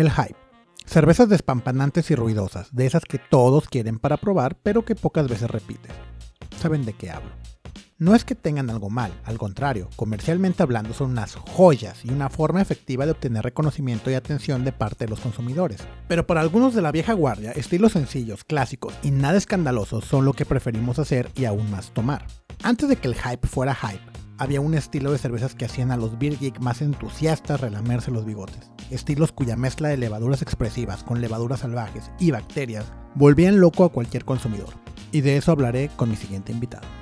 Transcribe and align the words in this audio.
El 0.00 0.10
hype. 0.10 0.36
Cervezas 0.86 1.28
despampanantes 1.28 2.10
y 2.10 2.14
ruidosas, 2.14 2.74
de 2.74 2.86
esas 2.86 3.04
que 3.04 3.18
todos 3.18 3.68
quieren 3.68 3.98
para 3.98 4.16
probar, 4.16 4.56
pero 4.62 4.82
que 4.82 4.94
pocas 4.94 5.28
veces 5.28 5.50
repiten. 5.50 5.92
¿Saben 6.58 6.86
de 6.86 6.94
qué 6.94 7.10
hablo? 7.10 7.28
No 7.98 8.14
es 8.14 8.24
que 8.24 8.34
tengan 8.34 8.70
algo 8.70 8.88
mal, 8.88 9.12
al 9.24 9.36
contrario, 9.36 9.90
comercialmente 9.96 10.62
hablando 10.62 10.94
son 10.94 11.10
unas 11.10 11.34
joyas 11.34 12.02
y 12.02 12.08
una 12.08 12.30
forma 12.30 12.62
efectiva 12.62 13.04
de 13.04 13.12
obtener 13.12 13.44
reconocimiento 13.44 14.10
y 14.10 14.14
atención 14.14 14.64
de 14.64 14.72
parte 14.72 15.04
de 15.04 15.10
los 15.10 15.20
consumidores. 15.20 15.82
Pero 16.08 16.26
para 16.26 16.40
algunos 16.40 16.74
de 16.74 16.80
la 16.80 16.92
vieja 16.92 17.12
guardia, 17.12 17.52
estilos 17.52 17.92
sencillos, 17.92 18.44
clásicos 18.44 18.94
y 19.02 19.10
nada 19.10 19.36
escandalosos 19.36 20.06
son 20.06 20.24
lo 20.24 20.32
que 20.32 20.46
preferimos 20.46 20.98
hacer 20.98 21.28
y 21.34 21.44
aún 21.44 21.70
más 21.70 21.92
tomar. 21.92 22.26
Antes 22.62 22.88
de 22.88 22.96
que 22.96 23.08
el 23.08 23.16
hype 23.16 23.46
fuera 23.46 23.74
hype, 23.74 24.00
había 24.40 24.62
un 24.62 24.72
estilo 24.72 25.12
de 25.12 25.18
cervezas 25.18 25.54
que 25.54 25.66
hacían 25.66 25.90
a 25.90 25.98
los 25.98 26.18
beer 26.18 26.38
geek 26.38 26.60
más 26.60 26.80
entusiastas 26.80 27.60
relamerse 27.60 28.10
los 28.10 28.24
bigotes. 28.24 28.70
Estilos 28.90 29.32
cuya 29.32 29.54
mezcla 29.54 29.90
de 29.90 29.98
levaduras 29.98 30.40
expresivas 30.40 31.04
con 31.04 31.20
levaduras 31.20 31.60
salvajes 31.60 32.10
y 32.18 32.30
bacterias 32.30 32.86
volvían 33.14 33.60
loco 33.60 33.84
a 33.84 33.92
cualquier 33.92 34.24
consumidor. 34.24 34.70
Y 35.12 35.20
de 35.20 35.36
eso 35.36 35.52
hablaré 35.52 35.90
con 35.94 36.08
mi 36.08 36.16
siguiente 36.16 36.52
invitado. 36.52 36.99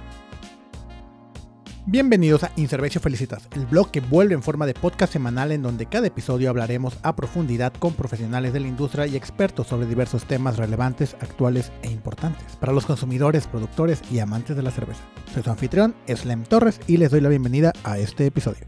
Bienvenidos 1.91 2.45
a 2.45 2.53
Inservecio 2.57 3.01
Felicitas, 3.01 3.49
el 3.57 3.65
blog 3.65 3.91
que 3.91 4.01
vuelve 4.01 4.35
en 4.35 4.43
forma 4.43 4.67
de 4.67 4.75
podcast 4.75 5.11
semanal 5.11 5.53
en 5.53 5.63
donde 5.63 5.87
cada 5.87 6.09
episodio 6.09 6.51
hablaremos 6.51 6.99
a 7.03 7.17
profundidad 7.17 7.73
con 7.73 7.95
profesionales 7.95 8.53
de 8.53 8.61
la 8.61 8.69
industria 8.69 9.07
y 9.07 9.17
expertos 9.17 9.69
sobre 9.69 9.87
diversos 9.87 10.27
temas 10.27 10.59
relevantes, 10.59 11.17
actuales 11.23 11.73
e 11.81 11.91
importantes 11.91 12.57
para 12.57 12.75
los 12.75 12.85
consumidores, 12.85 13.47
productores 13.47 14.03
y 14.13 14.19
amantes 14.19 14.55
de 14.55 14.63
la 14.63 14.71
cerveza. 14.71 15.01
Soy 15.33 15.43
su 15.43 15.51
anfitrión, 15.51 15.95
Slem 16.07 16.45
Torres, 16.45 16.79
y 16.87 16.99
les 16.99 17.11
doy 17.11 17.23
la 17.23 17.31
bienvenida 17.31 17.73
a 17.85 17.97
este 17.97 18.27
episodio. 18.27 18.67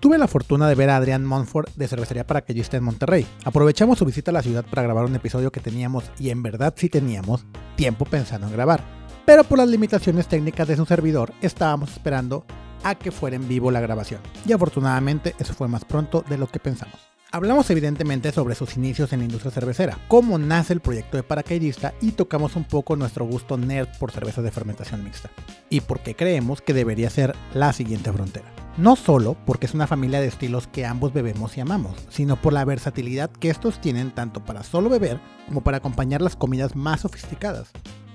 Tuve 0.00 0.16
la 0.16 0.26
fortuna 0.26 0.66
de 0.66 0.76
ver 0.76 0.88
a 0.88 0.96
Adrián 0.96 1.26
Monfort 1.26 1.74
de 1.74 1.88
Cervecería 1.88 2.26
Paracaidista 2.26 2.78
en 2.78 2.84
Monterrey. 2.84 3.26
Aprovechamos 3.44 3.98
su 3.98 4.06
visita 4.06 4.30
a 4.30 4.32
la 4.32 4.42
ciudad 4.42 4.64
para 4.64 4.80
grabar 4.80 5.04
un 5.04 5.14
episodio 5.14 5.52
que 5.52 5.60
teníamos, 5.60 6.10
y 6.18 6.30
en 6.30 6.42
verdad 6.42 6.72
sí 6.74 6.88
teníamos, 6.88 7.44
tiempo 7.76 8.06
pensando 8.06 8.46
en 8.46 8.54
grabar 8.54 8.99
pero 9.24 9.44
por 9.44 9.58
las 9.58 9.68
limitaciones 9.68 10.26
técnicas 10.26 10.68
de 10.68 10.76
su 10.76 10.86
servidor 10.86 11.32
estábamos 11.40 11.92
esperando 11.92 12.44
a 12.82 12.94
que 12.94 13.10
fuera 13.10 13.36
en 13.36 13.48
vivo 13.48 13.70
la 13.70 13.80
grabación, 13.80 14.20
y 14.46 14.52
afortunadamente 14.52 15.34
eso 15.38 15.54
fue 15.54 15.68
más 15.68 15.84
pronto 15.84 16.24
de 16.28 16.38
lo 16.38 16.46
que 16.46 16.58
pensamos. 16.58 17.10
Hablamos 17.32 17.70
evidentemente 17.70 18.32
sobre 18.32 18.56
sus 18.56 18.76
inicios 18.76 19.12
en 19.12 19.20
la 19.20 19.26
industria 19.26 19.52
cervecera, 19.52 19.98
cómo 20.08 20.36
nace 20.36 20.72
el 20.72 20.80
proyecto 20.80 21.16
de 21.16 21.22
paracaidista 21.22 21.94
y 22.00 22.10
tocamos 22.10 22.56
un 22.56 22.64
poco 22.64 22.96
nuestro 22.96 23.24
gusto 23.24 23.56
nerd 23.56 23.88
por 24.00 24.10
cervezas 24.10 24.42
de 24.42 24.50
fermentación 24.50 25.04
mixta, 25.04 25.30
y 25.68 25.80
por 25.80 26.00
qué 26.00 26.16
creemos 26.16 26.60
que 26.60 26.74
debería 26.74 27.08
ser 27.08 27.36
la 27.54 27.72
siguiente 27.72 28.12
frontera. 28.12 28.46
No 28.78 28.96
solo 28.96 29.36
porque 29.46 29.66
es 29.66 29.74
una 29.74 29.86
familia 29.86 30.20
de 30.20 30.26
estilos 30.26 30.66
que 30.66 30.86
ambos 30.86 31.12
bebemos 31.12 31.56
y 31.56 31.60
amamos, 31.60 31.96
sino 32.08 32.34
por 32.34 32.52
la 32.52 32.64
versatilidad 32.64 33.30
que 33.30 33.50
estos 33.50 33.80
tienen 33.80 34.10
tanto 34.10 34.44
para 34.44 34.64
solo 34.64 34.88
beber 34.88 35.20
como 35.46 35.60
para 35.60 35.76
acompañar 35.76 36.22
las 36.22 36.34
comidas 36.34 36.74
más 36.74 37.02
sofisticadas. 37.02 37.70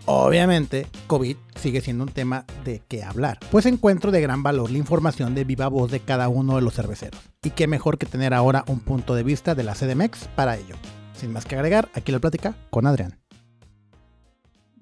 Obviamente, 0.07 0.85
COVID 1.07 1.35
sigue 1.55 1.81
siendo 1.81 2.03
un 2.03 2.11
tema 2.11 2.45
de 2.63 2.83
qué 2.87 3.01
hablar, 3.01 3.39
pues 3.49 3.65
encuentro 3.65 4.11
de 4.11 4.21
gran 4.21 4.43
valor 4.43 4.69
la 4.69 4.77
información 4.77 5.33
de 5.33 5.45
viva 5.45 5.67
voz 5.67 5.89
de 5.89 5.99
cada 5.99 6.29
uno 6.29 6.57
de 6.57 6.61
los 6.61 6.75
cerveceros. 6.75 7.19
Y 7.43 7.49
qué 7.49 7.65
mejor 7.65 7.97
que 7.97 8.05
tener 8.05 8.35
ahora 8.35 8.63
un 8.67 8.81
punto 8.81 9.15
de 9.15 9.23
vista 9.23 9.55
de 9.55 9.63
la 9.63 9.73
CDMX 9.73 10.27
para 10.35 10.57
ello. 10.57 10.75
Sin 11.15 11.33
más 11.33 11.45
que 11.45 11.55
agregar, 11.55 11.89
aquí 11.95 12.11
la 12.11 12.19
plática 12.19 12.55
con 12.69 12.85
Adrián. 12.85 13.19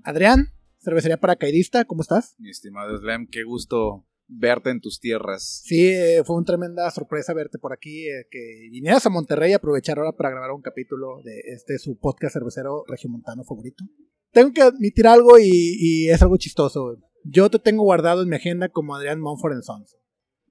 Adrián, 0.04 0.50
cervecería 0.80 1.16
paracaidista, 1.16 1.86
¿cómo 1.86 2.02
estás? 2.02 2.36
Mi 2.38 2.50
estimado 2.50 2.98
Slam, 2.98 3.28
qué 3.32 3.44
gusto 3.44 4.06
verte 4.28 4.72
en 4.72 4.82
tus 4.82 5.00
tierras. 5.00 5.62
Sí, 5.64 5.88
eh, 5.88 6.24
fue 6.26 6.36
una 6.36 6.46
tremenda 6.46 6.92
sorpresa 6.92 7.34
verte 7.34 7.60
por 7.60 7.72
aquí, 7.72 8.10
eh, 8.10 8.28
que 8.30 8.68
vinieras 8.70 9.06
a 9.06 9.10
Monterrey 9.10 9.52
y 9.52 9.54
aprovechar 9.54 10.00
ahora 10.00 10.12
para 10.12 10.32
grabar 10.32 10.52
un 10.52 10.62
capítulo 10.62 11.22
de 11.24 11.40
este 11.54 11.80
su 11.80 11.98
podcast 11.98 12.34
cervecero 12.34 12.84
regiomontano 12.90 13.46
favorito 13.46 13.86
tengo 14.34 14.52
que 14.52 14.62
admitir 14.62 15.08
algo 15.08 15.38
y, 15.40 16.10
es 16.10 16.22
algo 16.22 16.38
chistoso. 16.38 16.98
Yo 17.24 17.50
te 17.50 17.60
tengo 17.60 17.84
guardado 17.84 18.24
en 18.24 18.30
mi 18.30 18.36
agenda 18.36 18.68
como 18.68 18.96
Adrián 18.96 19.22
Monfort 19.22 19.62
Sons. 19.62 19.96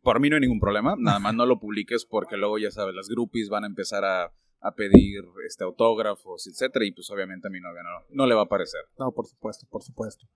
Por 0.01 0.19
mí 0.21 0.31
no 0.31 0.37
hay 0.37 0.41
ningún 0.41 0.61
problema, 0.61 0.97
nada 0.99 1.19
más 1.19 1.35
no 1.35 1.47
lo 1.47 1.61
publiques 1.61 2.07
porque 2.07 2.37
luego 2.37 2.59
ya 2.59 2.71
sabes, 2.71 2.95
las 2.95 3.09
groupies 3.09 3.49
van 3.49 3.65
a 3.65 3.69
empezar 3.69 4.05
a, 4.05 4.33
pedir 4.77 5.25
este 5.47 5.65
autógrafos, 5.65 6.47
etcétera, 6.47 6.85
y 6.85 6.93
pues 6.93 7.11
obviamente 7.11 7.49
a 7.49 7.51
mi 7.51 7.61
novia 7.61 7.83
no, 7.83 8.07
no 8.11 8.27
le 8.27 8.35
va 8.35 8.43
a 8.43 8.45
aparecer. 8.45 8.81
No, 8.97 9.13
por 9.13 9.27
supuesto, 9.27 9.67
por 9.69 9.83
supuesto. 9.83 10.27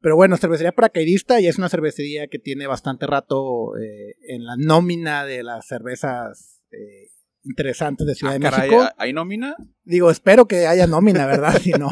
Pero 0.00 0.16
bueno, 0.16 0.36
cervecería 0.36 0.72
paracaidista 0.72 1.40
y 1.40 1.46
es 1.46 1.58
una 1.58 1.68
cervecería 1.68 2.26
que 2.26 2.38
tiene 2.38 2.66
bastante 2.66 3.06
rato 3.06 3.76
eh, 3.76 4.14
en 4.28 4.44
la 4.44 4.56
nómina 4.56 5.24
de 5.24 5.44
las 5.44 5.66
cervezas 5.66 6.62
eh, 6.70 7.10
interesantes 7.44 8.06
de 8.06 8.14
Ciudad 8.14 8.34
ah, 8.34 8.38
de 8.38 8.50
México. 8.50 8.88
¿Hay 8.96 9.12
nómina? 9.12 9.56
Digo, 9.84 10.10
espero 10.10 10.46
que 10.46 10.66
haya 10.66 10.86
nómina, 10.86 11.26
¿verdad? 11.26 11.58
si 11.62 11.70
no, 11.72 11.90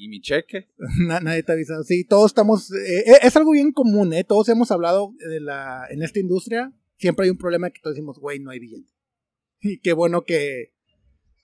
¿Y 0.00 0.08
mi 0.08 0.22
cheque? 0.22 0.66
nadie 1.22 1.42
te 1.42 1.52
ha 1.52 1.54
avisado. 1.54 1.84
Sí, 1.84 2.04
todos 2.04 2.30
estamos. 2.30 2.72
Eh, 2.72 3.00
eh, 3.06 3.18
es 3.22 3.36
algo 3.36 3.52
bien 3.52 3.70
común, 3.70 4.14
¿eh? 4.14 4.24
Todos 4.24 4.48
hemos 4.48 4.70
hablado 4.70 5.12
de 5.28 5.40
la, 5.40 5.86
en 5.90 6.02
esta 6.02 6.18
industria. 6.18 6.72
Siempre 6.96 7.24
hay 7.24 7.30
un 7.30 7.36
problema 7.36 7.68
que 7.68 7.80
todos 7.82 7.96
decimos, 7.96 8.18
güey, 8.18 8.38
no 8.40 8.50
hay 8.50 8.58
billete. 8.58 8.90
Y 9.62 9.78
qué 9.80 9.92
bueno 9.92 10.22
que. 10.22 10.72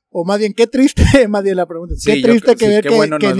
O 0.08 0.24
más 0.24 0.38
bien, 0.38 0.54
qué 0.54 0.66
triste, 0.66 1.02
más 1.28 1.44
bien 1.44 1.56
la 1.56 1.66
pregunta. 1.66 1.94
qué 2.02 2.22
triste 2.22 2.56
que 2.56 2.68
ver 2.68 2.82
que, 2.82 3.34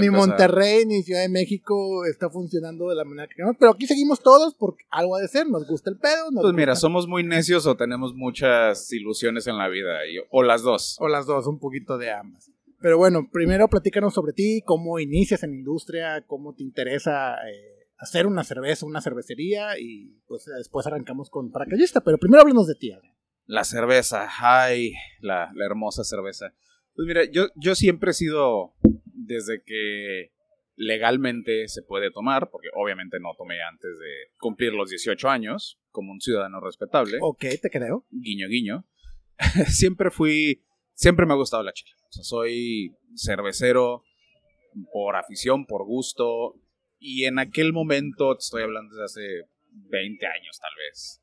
ni, 0.00 0.10
Monterrey 0.10 0.84
ni 0.86 1.04
Ciudad 1.04 1.20
de 1.20 1.28
México 1.28 2.04
está 2.06 2.28
funcionando 2.28 2.88
de 2.88 2.96
la 2.96 3.04
manera 3.04 3.28
que 3.28 3.36
queremos. 3.36 3.54
Pero 3.60 3.70
aquí 3.70 3.86
seguimos 3.86 4.20
todos 4.20 4.54
porque 4.54 4.82
algo 4.90 5.14
ha 5.14 5.20
de 5.20 5.28
ser. 5.28 5.46
Nos 5.46 5.68
gusta 5.68 5.90
el 5.90 5.98
pedo. 5.98 6.30
pues 6.34 6.54
mira, 6.54 6.74
somos 6.74 7.06
muy 7.06 7.22
necios 7.22 7.64
o 7.66 7.76
tenemos 7.76 8.12
muchas 8.16 8.92
ilusiones 8.92 9.46
en 9.46 9.56
la 9.56 9.68
vida. 9.68 10.00
o 10.30 10.42
las 10.42 10.62
dos. 10.62 10.96
O 10.98 11.06
las 11.06 11.26
dos, 11.26 11.46
un 11.46 11.60
poquito 11.60 11.96
de 11.96 12.10
ambas. 12.10 12.50
Pero 12.80 12.96
bueno, 12.96 13.28
primero 13.32 13.68
platícanos 13.68 14.14
sobre 14.14 14.32
ti, 14.32 14.62
cómo 14.64 15.00
inicias 15.00 15.42
en 15.42 15.50
la 15.50 15.56
industria, 15.56 16.24
cómo 16.26 16.54
te 16.54 16.62
interesa 16.62 17.34
eh, 17.48 17.88
hacer 17.98 18.26
una 18.26 18.44
cerveza, 18.44 18.86
una 18.86 19.00
cervecería 19.00 19.78
y 19.78 20.20
pues 20.26 20.44
después 20.56 20.86
arrancamos 20.86 21.28
con 21.28 21.50
paracaidista. 21.50 22.00
Pero 22.02 22.18
primero 22.18 22.42
háblanos 22.42 22.68
de 22.68 22.74
ti, 22.76 22.92
La 23.46 23.64
cerveza, 23.64 24.28
ay, 24.38 24.92
la, 25.20 25.50
hermosa 25.60 26.04
cerveza. 26.04 26.54
Pues 26.94 27.06
mira, 27.06 27.24
yo, 27.24 27.48
yo 27.56 27.74
siempre 27.74 28.12
he 28.12 28.14
sido, 28.14 28.74
desde 29.04 29.62
que 29.64 30.32
legalmente 30.76 31.66
se 31.66 31.82
puede 31.82 32.12
tomar, 32.12 32.50
porque 32.50 32.68
obviamente 32.74 33.18
no 33.20 33.30
tomé 33.36 33.60
antes 33.62 33.98
de 33.98 34.36
cumplir 34.38 34.72
los 34.72 34.90
18 34.90 35.28
años, 35.28 35.80
como 35.90 36.12
un 36.12 36.20
ciudadano 36.20 36.60
respetable. 36.60 37.18
Ok, 37.20 37.44
te 37.60 37.70
creo. 37.70 38.06
Guiño, 38.10 38.46
guiño. 38.48 38.84
siempre 39.68 40.10
fui 40.10 40.62
siempre 40.98 41.26
me 41.26 41.32
ha 41.32 41.36
gustado 41.36 41.62
la 41.62 41.72
chela. 41.72 41.92
Soy 42.10 42.92
cervecero 43.14 44.02
por 44.92 45.16
afición, 45.16 45.64
por 45.64 45.84
gusto. 45.84 46.54
Y 46.98 47.24
en 47.24 47.38
aquel 47.38 47.72
momento, 47.72 48.34
te 48.34 48.40
estoy 48.40 48.62
hablando 48.64 48.94
desde 48.94 49.04
hace 49.04 49.48
20 49.70 50.26
años 50.26 50.58
tal 50.60 50.72
vez, 50.76 51.22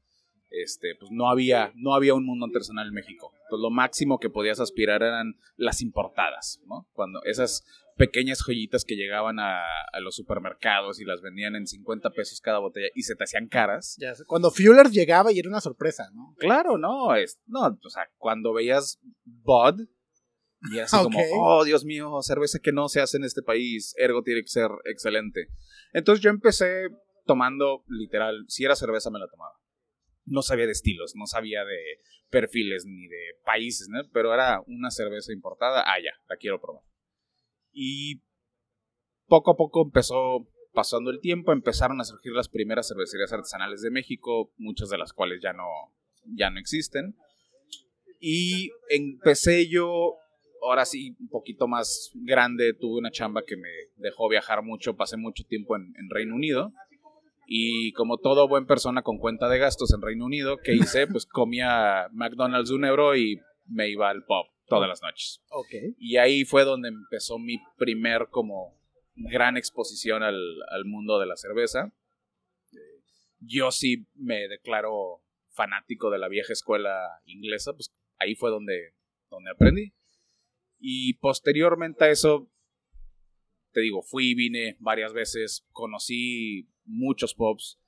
este, 0.49 0.95
pues 0.97 1.11
no 1.11 1.29
había, 1.29 1.73
no 1.75 1.93
había 1.93 2.13
un 2.13 2.25
mundo 2.25 2.45
artesanal 2.45 2.87
en 2.87 2.93
México. 2.93 3.33
Pues 3.49 3.59
lo 3.59 3.69
máximo 3.69 4.17
que 4.17 4.29
podías 4.29 4.61
aspirar 4.61 5.03
eran 5.03 5.33
las 5.57 5.81
importadas, 5.81 6.61
¿no? 6.65 6.87
Cuando 6.93 7.21
esas 7.23 7.65
pequeñas 7.95 8.41
joyitas 8.45 8.83
que 8.83 8.95
llegaban 8.95 9.39
a, 9.39 9.63
los 10.01 10.15
supermercados 10.15 10.99
y 10.99 11.05
las 11.05 11.21
vendían 11.21 11.55
en 11.55 11.65
50 11.65 12.11
pesos 12.11 12.41
cada 12.41 12.59
botella 12.59 12.87
y 12.93 13.03
se 13.03 13.15
te 13.15 13.23
hacían 13.23 13.47
caras. 13.47 13.95
Ya, 13.99 14.13
cuando 14.27 14.51
Fuller 14.51 14.89
llegaba 14.89 15.31
y 15.31 15.39
era 15.39 15.49
una 15.49 15.61
sorpresa, 15.61 16.09
¿no? 16.13 16.35
Claro, 16.37 16.77
no, 16.77 17.15
es, 17.15 17.39
no, 17.47 17.65
o 17.65 17.89
sea, 17.89 18.09
cuando 18.17 18.53
veías 18.53 18.99
Bud 19.23 19.87
y 20.71 20.79
así 20.79 20.97
como, 20.97 21.17
oh, 21.39 21.63
Dios 21.63 21.85
mío, 21.85 22.21
cerveza 22.21 22.59
que 22.59 22.71
no 22.71 22.89
se 22.89 23.01
hace 23.01 23.17
en 23.17 23.23
este 23.23 23.41
país, 23.41 23.93
ergo 23.97 24.21
tiene 24.23 24.41
que 24.41 24.49
ser 24.49 24.69
excelente. 24.85 25.47
Entonces 25.93 26.21
yo 26.21 26.29
empecé 26.29 26.89
tomando, 27.25 27.83
literal, 27.87 28.45
si 28.47 28.65
era 28.65 28.75
cerveza 28.75 29.09
me 29.09 29.19
la 29.19 29.27
tomaba. 29.27 29.53
No 30.25 30.41
sabía 30.41 30.65
de 30.65 30.71
estilos, 30.71 31.13
no 31.15 31.27
sabía 31.27 31.63
de 31.63 31.79
perfiles 32.29 32.85
ni 32.85 33.07
de 33.07 33.39
países, 33.45 33.87
¿no? 33.89 34.01
Pero 34.11 34.33
era 34.33 34.61
una 34.67 34.91
cerveza 34.91 35.31
importada, 35.31 35.83
ah, 35.85 35.99
ya, 36.03 36.11
la 36.27 36.35
quiero 36.37 36.59
probar. 36.59 36.83
Y 37.77 38.21
poco 39.27 39.51
a 39.51 39.57
poco 39.57 39.83
empezó 39.83 40.47
pasando 40.73 41.11
el 41.11 41.19
tiempo, 41.19 41.51
empezaron 41.51 41.99
a 41.99 42.05
surgir 42.05 42.31
las 42.31 42.47
primeras 42.47 42.87
cervecerías 42.87 43.33
artesanales 43.33 43.81
de 43.81 43.91
México, 43.91 44.53
muchas 44.57 44.89
de 44.89 44.97
las 44.97 45.11
cuales 45.11 45.41
ya 45.43 45.51
no, 45.51 45.67
ya 46.25 46.49
no 46.49 46.59
existen. 46.59 47.17
Y 48.21 48.71
empecé 48.89 49.67
yo, 49.67 50.13
ahora 50.63 50.85
sí, 50.85 51.17
un 51.19 51.27
poquito 51.27 51.67
más 51.67 52.11
grande, 52.13 52.73
tuve 52.73 52.99
una 52.99 53.11
chamba 53.11 53.43
que 53.45 53.57
me 53.57 53.69
dejó 53.97 54.29
viajar 54.29 54.63
mucho, 54.63 54.95
pasé 54.95 55.17
mucho 55.17 55.43
tiempo 55.43 55.75
en, 55.75 55.93
Reino 56.09 56.33
Unido. 56.33 56.71
Y 57.45 57.91
como 57.91 58.17
todo 58.17 58.47
buen 58.47 58.65
persona 58.65 59.01
con 59.01 59.17
cuenta 59.17 59.49
de 59.49 59.59
gastos 59.59 59.93
en 59.93 60.01
Reino 60.01 60.25
Unido, 60.25 60.57
¿qué 60.63 60.73
hice? 60.73 61.07
Pues 61.07 61.25
comía 61.25 62.07
McDonald's 62.13 62.71
un 62.71 62.85
euro 62.85 63.17
y 63.17 63.39
me 63.67 63.89
iba 63.89 64.09
al 64.09 64.23
pub 64.23 64.54
todas 64.67 64.89
las 64.89 65.01
noches. 65.01 65.41
Okay. 65.49 65.95
Y 65.97 66.17
ahí 66.17 66.45
fue 66.45 66.63
donde 66.63 66.89
empezó 66.89 67.37
mi 67.39 67.57
primer 67.77 68.27
como 68.29 68.79
gran 69.15 69.57
exposición 69.57 70.23
al, 70.23 70.85
mundo 70.85 71.19
de 71.19 71.25
la 71.25 71.35
cerveza. 71.35 71.93
Yo 73.39 73.71
sí 73.71 74.07
me 74.15 74.47
declaro 74.47 75.21
fanático 75.49 76.09
de 76.09 76.19
la 76.19 76.27
vieja 76.27 76.53
escuela 76.53 77.21
inglesa, 77.25 77.73
pues 77.73 77.93
ahí 78.17 78.35
fue 78.35 78.49
donde 78.49 78.93
donde 79.29 79.51
aprendí. 79.51 79.93
Y 80.79 81.13
posteriormente 81.15 82.05
a 82.05 82.09
eso, 82.09 82.51
te 83.71 83.81
digo, 83.81 84.01
fui, 84.01 84.35
vine 84.35 84.77
varias 84.79 85.13
veces, 85.13 85.65
conocí 85.71 86.69
muchos 86.83 87.33
pubs. 87.33 87.79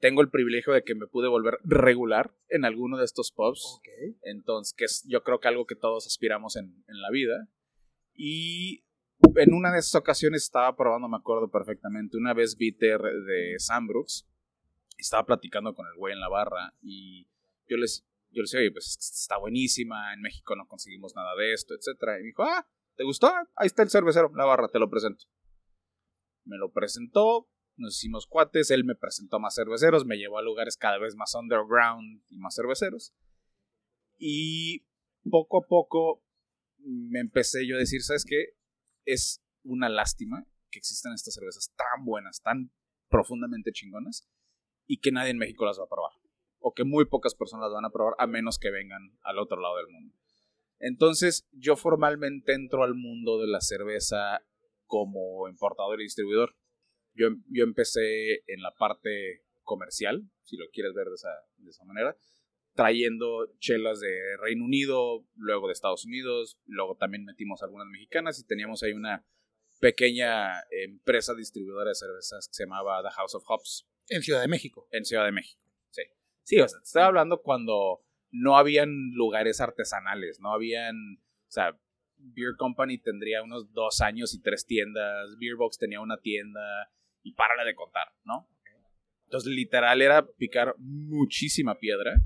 Tengo 0.00 0.22
el 0.22 0.30
privilegio 0.30 0.72
de 0.72 0.82
que 0.82 0.94
me 0.94 1.06
pude 1.06 1.28
volver 1.28 1.58
regular 1.62 2.34
en 2.48 2.64
alguno 2.64 2.96
de 2.96 3.04
estos 3.04 3.32
pubs. 3.32 3.80
Entonces, 4.22 4.74
que 4.74 4.86
es 4.86 5.04
yo 5.06 5.22
creo 5.22 5.40
que 5.40 5.48
algo 5.48 5.66
que 5.66 5.76
todos 5.76 6.06
aspiramos 6.06 6.56
en, 6.56 6.84
en 6.88 7.00
la 7.00 7.10
vida. 7.10 7.48
Y 8.14 8.84
en 9.36 9.54
una 9.54 9.72
de 9.72 9.78
esas 9.78 9.94
ocasiones 9.94 10.42
estaba 10.42 10.74
probando, 10.76 11.08
me 11.08 11.16
acuerdo 11.16 11.50
perfectamente, 11.50 12.16
una 12.16 12.34
vez 12.34 12.56
bitter 12.56 13.00
de 13.00 13.54
Sam 13.58 13.86
Brooks. 13.86 14.26
Estaba 14.98 15.24
platicando 15.24 15.74
con 15.74 15.86
el 15.86 15.94
güey 15.96 16.12
en 16.12 16.20
la 16.20 16.28
barra 16.28 16.74
y 16.82 17.26
yo 17.66 17.76
les, 17.76 18.06
yo 18.30 18.42
les 18.42 18.50
decía, 18.50 18.60
oye, 18.60 18.72
pues 18.72 18.98
está 19.00 19.38
buenísima, 19.38 20.12
en 20.12 20.20
México 20.20 20.54
no 20.56 20.66
conseguimos 20.66 21.14
nada 21.14 21.34
de 21.36 21.54
esto, 21.54 21.74
etc. 21.74 22.18
Y 22.18 22.22
me 22.22 22.26
dijo, 22.28 22.42
ah, 22.42 22.66
¿te 22.96 23.04
gustó? 23.04 23.32
Ahí 23.56 23.66
está 23.66 23.82
el 23.82 23.90
cervecero, 23.90 24.30
la 24.34 24.44
barra, 24.44 24.68
te 24.68 24.78
lo 24.78 24.90
presento. 24.90 25.24
Me 26.44 26.58
lo 26.58 26.70
presentó, 26.70 27.48
nos 27.80 27.96
hicimos 27.96 28.26
cuates, 28.26 28.70
él 28.70 28.84
me 28.84 28.94
presentó 28.94 29.40
más 29.40 29.54
cerveceros, 29.54 30.04
me 30.04 30.16
llevó 30.16 30.38
a 30.38 30.42
lugares 30.42 30.76
cada 30.76 30.98
vez 30.98 31.16
más 31.16 31.34
underground 31.34 32.22
y 32.28 32.38
más 32.38 32.54
cerveceros. 32.54 33.14
Y 34.18 34.86
poco 35.30 35.64
a 35.64 35.66
poco 35.66 36.22
me 36.78 37.20
empecé 37.20 37.66
yo 37.66 37.76
a 37.76 37.78
decir, 37.78 38.02
¿sabes 38.02 38.24
qué? 38.24 38.54
Es 39.04 39.42
una 39.64 39.88
lástima 39.88 40.46
que 40.70 40.78
existan 40.78 41.12
estas 41.14 41.34
cervezas 41.34 41.72
tan 41.76 42.04
buenas, 42.04 42.40
tan 42.42 42.70
profundamente 43.08 43.72
chingonas, 43.72 44.28
y 44.86 44.98
que 44.98 45.12
nadie 45.12 45.30
en 45.30 45.38
México 45.38 45.64
las 45.64 45.78
va 45.78 45.84
a 45.84 45.88
probar. 45.88 46.12
O 46.58 46.74
que 46.74 46.84
muy 46.84 47.06
pocas 47.06 47.34
personas 47.34 47.64
las 47.64 47.74
van 47.74 47.84
a 47.84 47.90
probar, 47.90 48.14
a 48.18 48.26
menos 48.26 48.58
que 48.58 48.70
vengan 48.70 49.18
al 49.22 49.38
otro 49.38 49.60
lado 49.60 49.76
del 49.76 49.88
mundo. 49.88 50.14
Entonces, 50.78 51.46
yo 51.52 51.76
formalmente 51.76 52.54
entro 52.54 52.82
al 52.84 52.94
mundo 52.94 53.38
de 53.38 53.48
la 53.48 53.60
cerveza 53.60 54.42
como 54.86 55.48
importador 55.48 56.00
y 56.00 56.04
distribuidor. 56.04 56.56
Yo, 57.14 57.28
yo 57.48 57.64
empecé 57.64 58.42
en 58.46 58.62
la 58.62 58.72
parte 58.74 59.44
comercial, 59.62 60.22
si 60.42 60.56
lo 60.56 60.66
quieres 60.72 60.94
ver 60.94 61.08
de 61.08 61.14
esa, 61.14 61.30
de 61.58 61.70
esa 61.70 61.84
manera, 61.84 62.16
trayendo 62.74 63.46
chelas 63.58 64.00
de 64.00 64.36
Reino 64.40 64.64
Unido, 64.64 65.26
luego 65.34 65.66
de 65.66 65.72
Estados 65.72 66.04
Unidos, 66.04 66.58
luego 66.66 66.96
también 66.96 67.24
metimos 67.24 67.62
algunas 67.62 67.86
mexicanas 67.88 68.38
y 68.40 68.46
teníamos 68.46 68.82
ahí 68.82 68.92
una 68.92 69.24
pequeña 69.80 70.62
empresa 70.70 71.34
distribuidora 71.34 71.90
de 71.90 71.94
cervezas 71.94 72.48
que 72.48 72.54
se 72.54 72.64
llamaba 72.64 73.02
The 73.02 73.10
House 73.10 73.34
of 73.34 73.44
Hops. 73.46 73.88
En 74.08 74.22
Ciudad 74.22 74.40
de 74.40 74.48
México. 74.48 74.88
En 74.90 75.04
Ciudad 75.04 75.24
de 75.24 75.32
México, 75.32 75.62
sí. 75.90 76.02
Sí, 76.42 76.60
o 76.60 76.68
sea, 76.68 76.78
te 76.78 76.84
estoy 76.84 77.02
hablando 77.02 77.42
cuando 77.42 78.04
no 78.30 78.56
habían 78.56 79.12
lugares 79.12 79.60
artesanales, 79.60 80.40
no 80.40 80.52
habían, 80.52 80.96
o 81.16 81.50
sea, 81.50 81.78
Beer 82.16 82.54
Company 82.56 82.98
tendría 82.98 83.42
unos 83.42 83.72
dos 83.72 84.00
años 84.00 84.34
y 84.34 84.40
tres 84.40 84.66
tiendas, 84.66 85.36
Beerbox 85.38 85.78
tenía 85.78 86.00
una 86.00 86.18
tienda 86.18 86.90
y 87.22 87.34
párale 87.34 87.64
de 87.64 87.74
contar, 87.74 88.08
¿no? 88.24 88.48
Entonces, 89.24 89.52
literal 89.52 90.02
era 90.02 90.26
picar 90.26 90.74
muchísima 90.78 91.76
piedra 91.76 92.20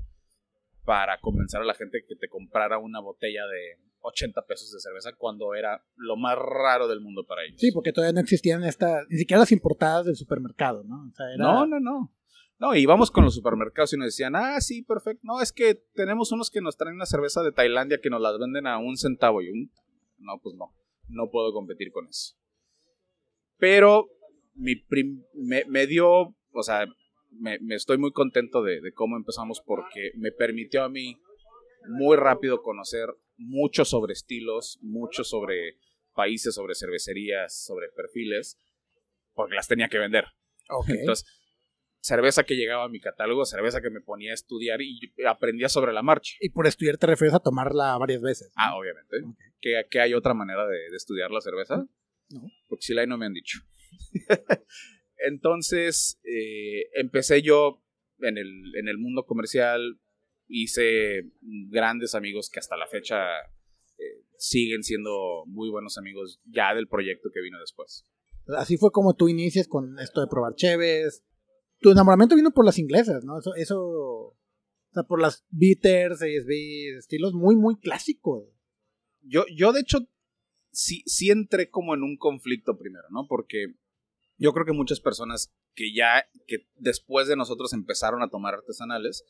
para 0.85 1.19
convencer 1.19 1.61
a 1.61 1.65
la 1.65 1.73
gente 1.73 2.03
que 2.07 2.15
te 2.15 2.27
comprara 2.27 2.77
una 2.79 2.99
botella 2.99 3.45
de 3.47 3.79
80 4.01 4.41
pesos 4.45 4.71
de 4.71 4.79
cerveza 4.79 5.11
cuando 5.17 5.55
era 5.55 5.83
lo 5.95 6.15
más 6.15 6.37
raro 6.37 6.87
del 6.87 7.01
mundo 7.01 7.25
para 7.25 7.43
ellos. 7.43 7.59
Sí, 7.59 7.71
porque 7.71 7.91
todavía 7.91 8.13
no 8.13 8.21
existían 8.21 8.63
estas, 8.63 9.07
ni 9.09 9.17
siquiera 9.17 9.39
las 9.39 9.51
importadas 9.51 10.05
del 10.05 10.15
supermercado, 10.15 10.83
¿no? 10.83 11.11
No, 11.37 11.65
no, 11.65 11.79
no. 11.79 12.11
No, 12.57 12.73
íbamos 12.73 13.11
con 13.11 13.25
los 13.25 13.35
supermercados 13.35 13.93
y 13.93 13.97
nos 13.97 14.07
decían, 14.07 14.35
ah, 14.35 14.61
sí, 14.61 14.81
perfecto. 14.81 15.21
No, 15.23 15.41
es 15.41 15.51
que 15.51 15.75
tenemos 15.93 16.31
unos 16.31 16.49
que 16.49 16.61
nos 16.61 16.77
traen 16.77 16.95
una 16.95 17.05
cerveza 17.05 17.43
de 17.43 17.51
Tailandia 17.51 17.99
que 18.01 18.09
nos 18.09 18.21
las 18.21 18.39
venden 18.39 18.65
a 18.65 18.77
un 18.77 18.95
centavo 18.95 19.41
y 19.41 19.49
un... 19.49 19.71
No, 20.19 20.39
pues 20.41 20.55
no, 20.55 20.73
no 21.09 21.29
puedo 21.29 21.51
competir 21.51 21.91
con 21.91 22.07
eso. 22.07 22.35
Pero 23.57 24.07
mi 24.55 24.75
me, 25.33 25.65
me 25.65 25.87
dio, 25.87 26.35
o 26.51 26.63
sea, 26.63 26.87
me, 27.39 27.59
estoy 27.75 27.97
muy 27.97 28.11
contento 28.11 28.63
de, 28.63 28.81
cómo 28.93 29.17
empezamos 29.17 29.61
porque 29.65 30.11
me 30.15 30.31
permitió 30.31 30.83
a 30.83 30.89
mí 30.89 31.19
muy 31.87 32.17
rápido 32.17 32.61
conocer 32.61 33.09
mucho 33.37 33.85
sobre 33.85 34.13
estilos, 34.13 34.79
mucho 34.81 35.23
sobre 35.23 35.77
países, 36.13 36.55
sobre 36.55 36.75
cervecerías, 36.75 37.63
sobre 37.65 37.89
perfiles, 37.89 38.57
porque 39.33 39.55
las 39.55 39.67
tenía 39.67 39.89
que 39.89 39.99
vender. 39.99 40.25
Entonces, 40.87 41.25
cerveza 41.99 42.43
que 42.43 42.55
llegaba 42.55 42.85
a 42.85 42.89
mi 42.89 42.99
catálogo, 42.99 43.45
cerveza 43.45 43.81
que 43.81 43.89
me 43.89 44.01
ponía 44.01 44.31
a 44.31 44.35
estudiar 44.35 44.81
y 44.81 44.99
aprendía 45.27 45.69
sobre 45.69 45.93
la 45.93 46.01
marcha. 46.01 46.35
Y 46.39 46.49
por 46.49 46.65
estudiar 46.65 46.97
te 46.97 47.07
refieres 47.07 47.35
a 47.35 47.39
tomarla 47.39 47.97
varias 47.97 48.21
veces. 48.21 48.51
Ah, 48.55 48.75
obviamente. 48.75 49.17
¿Que, 49.59 49.99
hay 49.99 50.13
otra 50.13 50.33
manera 50.33 50.65
de, 50.67 50.87
estudiar 50.95 51.31
la 51.31 51.41
cerveza? 51.41 51.85
No. 52.29 52.41
Porque 52.69 52.83
si 52.83 52.93
la 52.93 53.01
hay 53.01 53.07
no 53.07 53.17
me 53.17 53.25
han 53.25 53.33
dicho. 53.33 53.59
Entonces, 55.17 56.19
eh, 56.23 56.89
empecé 56.93 57.41
yo 57.41 57.83
en 58.19 58.37
el, 58.37 58.75
en 58.75 58.87
el 58.87 58.97
mundo 58.97 59.25
comercial, 59.25 59.99
hice 60.47 61.31
grandes 61.69 62.15
amigos 62.15 62.49
que 62.49 62.59
hasta 62.59 62.77
la 62.77 62.87
fecha 62.87 63.17
eh, 63.97 64.23
siguen 64.37 64.83
siendo 64.83 65.45
muy 65.47 65.69
buenos 65.69 65.97
amigos 65.97 66.41
ya 66.45 66.73
del 66.73 66.87
proyecto 66.87 67.29
que 67.33 67.41
vino 67.41 67.59
después. 67.59 68.05
Así 68.57 68.77
fue 68.77 68.91
como 68.91 69.15
tú 69.15 69.27
inicias 69.27 69.67
con 69.67 69.99
esto 69.99 70.21
de 70.21 70.27
probar 70.27 70.53
cheves. 70.55 71.23
Tu 71.79 71.91
enamoramiento 71.91 72.35
vino 72.35 72.51
por 72.51 72.65
las 72.65 72.77
inglesas, 72.77 73.23
¿no? 73.25 73.39
Eso, 73.39 73.55
eso 73.55 74.37
o 74.89 74.93
sea, 74.93 75.03
por 75.03 75.19
las 75.19 75.45
bitters, 75.49 76.21
ASB, 76.21 76.97
estilos 76.97 77.33
muy, 77.33 77.55
muy 77.55 77.77
clásicos. 77.77 78.45
Yo, 79.21 79.43
yo 79.53 79.73
de 79.73 79.81
hecho, 79.81 80.07
sí, 80.71 81.03
sí 81.05 81.31
entré 81.31 81.69
como 81.69 81.95
en 81.95 82.03
un 82.03 82.17
conflicto 82.17 82.77
primero, 82.77 83.05
¿no? 83.09 83.27
Porque 83.27 83.75
yo 84.37 84.53
creo 84.53 84.65
que 84.65 84.73
muchas 84.73 84.99
personas 84.99 85.53
que 85.73 85.93
ya, 85.93 86.27
que 86.47 86.67
después 86.75 87.27
de 87.27 87.35
nosotros 87.35 87.73
empezaron 87.73 88.21
a 88.21 88.29
tomar 88.29 88.53
artesanales, 88.53 89.23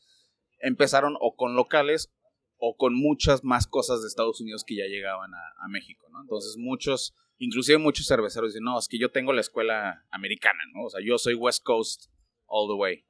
empezaron 0.60 1.16
o 1.20 1.36
con 1.36 1.54
locales 1.54 2.12
o 2.58 2.76
con 2.76 2.94
muchas 2.94 3.44
más 3.44 3.66
cosas 3.66 4.00
de 4.00 4.08
Estados 4.08 4.40
Unidos 4.40 4.64
que 4.66 4.76
ya 4.76 4.86
llegaban 4.86 5.30
a, 5.34 5.68
México, 5.68 6.08
¿no? 6.10 6.20
Entonces 6.20 6.56
muchos, 6.56 7.14
inclusive 7.38 7.78
muchos 7.78 8.06
cerveceros 8.06 8.52
dicen, 8.52 8.64
no, 8.64 8.78
es 8.78 8.88
que 8.88 8.98
yo 8.98 9.10
tengo 9.10 9.32
la 9.32 9.40
escuela 9.40 10.06
americana, 10.10 10.62
¿no? 10.72 10.84
O 10.84 10.90
sea, 10.90 11.00
yo 11.04 11.18
soy 11.18 11.34
West 11.34 11.64
Coast 11.64 12.06
all 12.46 12.68
the 12.68 12.74
way. 12.74 13.04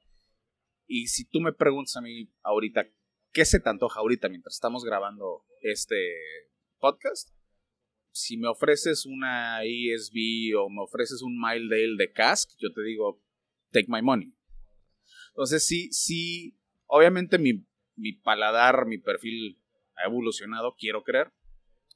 Y 0.87 1.09
si 1.09 1.29
tú 1.29 1.41
me 1.41 1.53
preguntas 1.53 1.97
a 1.97 2.01
mí 2.01 2.33
ahorita, 2.43 2.87
¿qué 3.33 3.45
se 3.45 3.61
te 3.61 3.69
antoja 3.69 4.01
ahorita 4.01 4.29
mientras 4.29 4.55
estamos 4.55 4.85
grabando 4.85 5.45
este 5.61 5.97
podcast? 6.79 7.36
Si 8.17 8.39
me 8.39 8.49
ofreces 8.49 9.05
una 9.05 9.63
ESB 9.63 10.57
o 10.59 10.71
me 10.71 10.83
ofreces 10.83 11.21
un 11.21 11.39
Dale 11.41 11.97
de 11.99 12.13
Cask, 12.13 12.51
yo 12.59 12.73
te 12.73 12.83
digo, 12.83 13.23
take 13.71 13.87
my 13.89 14.01
money. 14.01 14.35
Entonces 15.29 15.65
sí, 15.65 15.93
sí, 15.93 16.59
obviamente 16.87 17.39
mi, 17.39 17.67
mi 17.95 18.15
paladar, 18.15 18.87
mi 18.87 18.97
perfil 18.97 19.61
ha 19.97 20.07
evolucionado, 20.07 20.77
quiero 20.79 21.05
creer, 21.05 21.31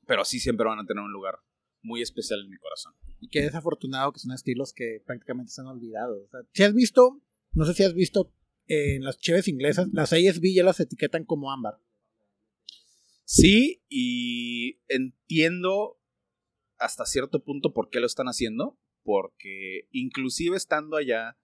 pero 0.07 0.27
sí 0.27 0.41
siempre 0.41 0.67
van 0.67 0.79
a 0.79 0.85
tener 0.85 1.03
un 1.03 1.11
lugar 1.11 1.39
muy 1.81 2.03
especial 2.03 2.41
en 2.41 2.51
mi 2.51 2.59
corazón. 2.59 2.93
Y 3.19 3.29
qué 3.29 3.41
desafortunado 3.41 4.13
que 4.13 4.21
son 4.21 4.33
estilos 4.33 4.75
que 4.75 5.03
prácticamente 5.07 5.53
se 5.53 5.63
han 5.63 5.69
olvidado. 5.69 6.29
si 6.53 6.63
has 6.65 6.75
visto, 6.75 7.23
no 7.53 7.65
sé 7.65 7.73
si 7.73 7.83
has 7.83 7.95
visto 7.95 8.31
en 8.67 9.05
las 9.05 9.19
cheves 9.19 9.49
inglesas, 9.49 9.89
las 9.95 10.13
ASB 10.13 10.55
ya 10.55 10.65
las 10.65 10.81
etiquetan 10.81 11.25
como 11.25 11.51
ámbar. 11.51 11.81
Sí, 13.25 13.83
y 13.89 14.81
entiendo 14.89 16.00
hasta 16.81 17.05
cierto 17.05 17.45
punto 17.45 17.73
por 17.73 17.91
qué 17.91 18.01
lo 18.01 18.07
están 18.07 18.27
haciendo, 18.27 18.79
porque 19.03 19.87
inclusive 19.93 20.57
estando 20.57 20.97
allá, 20.97 21.39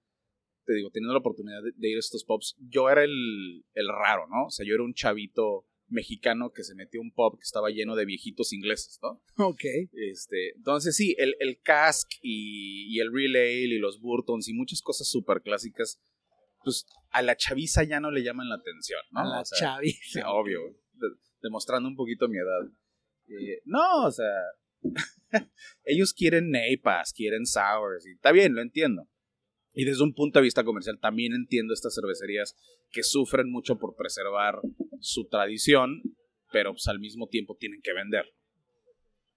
te 0.65 0.75
digo, 0.75 0.91
teniendo 0.91 1.13
la 1.13 1.21
oportunidad 1.21 1.61
de, 1.63 1.89
ir 1.89 1.97
a 1.97 2.01
estos 2.01 2.25
pubs, 2.25 2.57
yo 2.59 2.89
era 2.89 3.05
el, 3.05 3.65
el, 3.75 3.89
raro, 3.89 4.27
¿no? 4.29 4.47
O 4.47 4.51
sea, 4.51 4.67
yo 4.67 4.75
era 4.75 4.83
un 4.83 4.95
chavito 4.95 5.67
mexicano 5.89 6.51
que 6.53 6.65
se 6.65 6.75
metió 6.75 7.01
a 7.01 7.05
un 7.05 7.13
pub 7.13 7.39
que 7.39 7.45
estaba 7.45 7.71
lleno 7.71 7.95
de 7.95 8.07
viejitos 8.07 8.53
ingleses, 8.53 8.99
¿no? 9.03 9.23
Ok. 9.45 9.63
Este, 9.93 10.55
entonces 10.57 10.97
sí, 10.97 11.15
el, 11.19 11.37
el 11.39 11.61
cask 11.61 12.11
y, 12.21 12.93
y 12.93 12.99
el 13.01 13.13
relay 13.13 13.65
y 13.65 13.79
los 13.79 14.01
Burtons 14.01 14.49
y 14.49 14.55
muchas 14.55 14.83
cosas 14.83 15.09
súper 15.09 15.43
clásicas, 15.43 16.01
pues 16.65 16.87
a 17.11 17.23
la 17.23 17.37
chaviza 17.37 17.85
ya 17.85 18.01
no 18.01 18.11
le 18.11 18.25
llaman 18.25 18.49
la 18.49 18.57
atención, 18.57 19.01
¿no? 19.11 19.21
A 19.21 19.25
la 19.27 19.45
chaviza. 19.45 20.33
obvio, 20.33 20.61
demostrando 21.43 21.89
un 21.89 21.95
poquito 21.95 22.27
mi 22.27 22.39
edad. 22.39 22.73
Eh, 23.29 23.61
no, 23.65 24.07
o 24.07 24.11
sea, 24.11 24.33
Ellos 25.85 26.13
quieren 26.13 26.51
neipas, 26.51 27.13
quieren 27.13 27.47
sours, 27.47 28.07
y 28.07 28.13
está 28.13 28.33
bien, 28.33 28.55
lo 28.55 28.63
entiendo. 28.63 29.09
Y 29.73 29.85
desde 29.85 30.05
un 30.05 30.15
punto 30.15 30.39
de 30.39 30.45
vista 30.45 30.65
comercial 30.65 30.99
también 30.99 31.35
entiendo 31.35 31.75
estas 31.75 31.95
cervecerías 31.95 32.57
que 32.91 33.03
sufren 33.03 33.51
mucho 33.51 33.79
por 33.79 33.95
preservar 33.95 34.61
su 35.01 35.29
tradición, 35.29 36.03
pero 36.51 36.73
pues 36.73 36.89
al 36.89 36.99
mismo 36.99 37.29
tiempo 37.29 37.57
tienen 37.59 37.83
que 37.83 37.93
vender. 37.93 38.25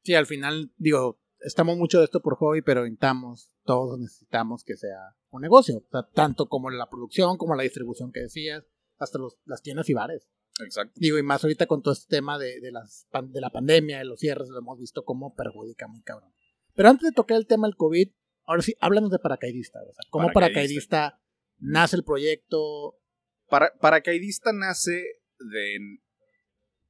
Sí, 0.03 0.13
al 0.15 0.27
final, 0.27 0.72
digo, 0.77 1.19
estamos 1.39 1.77
mucho 1.77 2.00
de 2.00 2.05
esto 2.05 2.22
por 2.22 2.36
hobby, 2.38 2.62
pero 2.62 2.84
necesitamos, 2.84 3.51
todos 3.63 4.00
necesitamos 4.00 4.63
que 4.63 4.77
sea 4.77 5.15
un 5.29 5.41
negocio. 5.41 5.86
tanto 6.13 6.48
como 6.48 6.69
la 6.69 6.89
producción, 6.89 7.38
como 7.38 7.55
la 7.55 7.63
distribución 7.63 8.12
que 8.12 8.22
decías, 8.22 8.63
hasta 8.98 9.19
las 9.46 9.62
tiendas 9.62 9.89
y 9.89 9.93
bares. 9.93 10.29
Exacto. 10.63 10.93
Digo, 10.95 11.17
y 11.17 11.23
más 11.23 11.43
ahorita 11.43 11.65
con 11.67 11.81
todo 11.81 11.93
este 11.93 12.17
tema 12.17 12.37
de, 12.37 12.59
de, 12.59 12.71
las, 12.71 13.07
de 13.23 13.41
la 13.41 13.49
pandemia, 13.49 13.99
de 13.99 14.05
los 14.05 14.19
cierres, 14.19 14.49
lo 14.49 14.59
hemos 14.59 14.79
visto 14.79 15.03
cómo 15.03 15.35
perjudica 15.35 15.87
muy 15.87 16.01
cabrón. 16.01 16.31
Pero 16.75 16.89
antes 16.89 17.09
de 17.09 17.13
tocar 17.13 17.37
el 17.37 17.47
tema 17.47 17.67
del 17.67 17.75
COVID, 17.75 18.09
ahora 18.45 18.61
sí, 18.61 18.75
háblanos 18.79 19.11
de 19.11 19.19
paracaidista. 19.19 19.79
O 19.81 19.93
sea, 19.93 20.03
¿Cómo 20.09 20.31
paracaidista, 20.31 20.97
paracaidista 20.97 21.23
nace 21.57 21.95
el 21.95 22.03
proyecto? 22.03 22.99
Para, 23.47 23.73
paracaidista 23.79 24.51
nace 24.53 25.03
de 25.39 25.99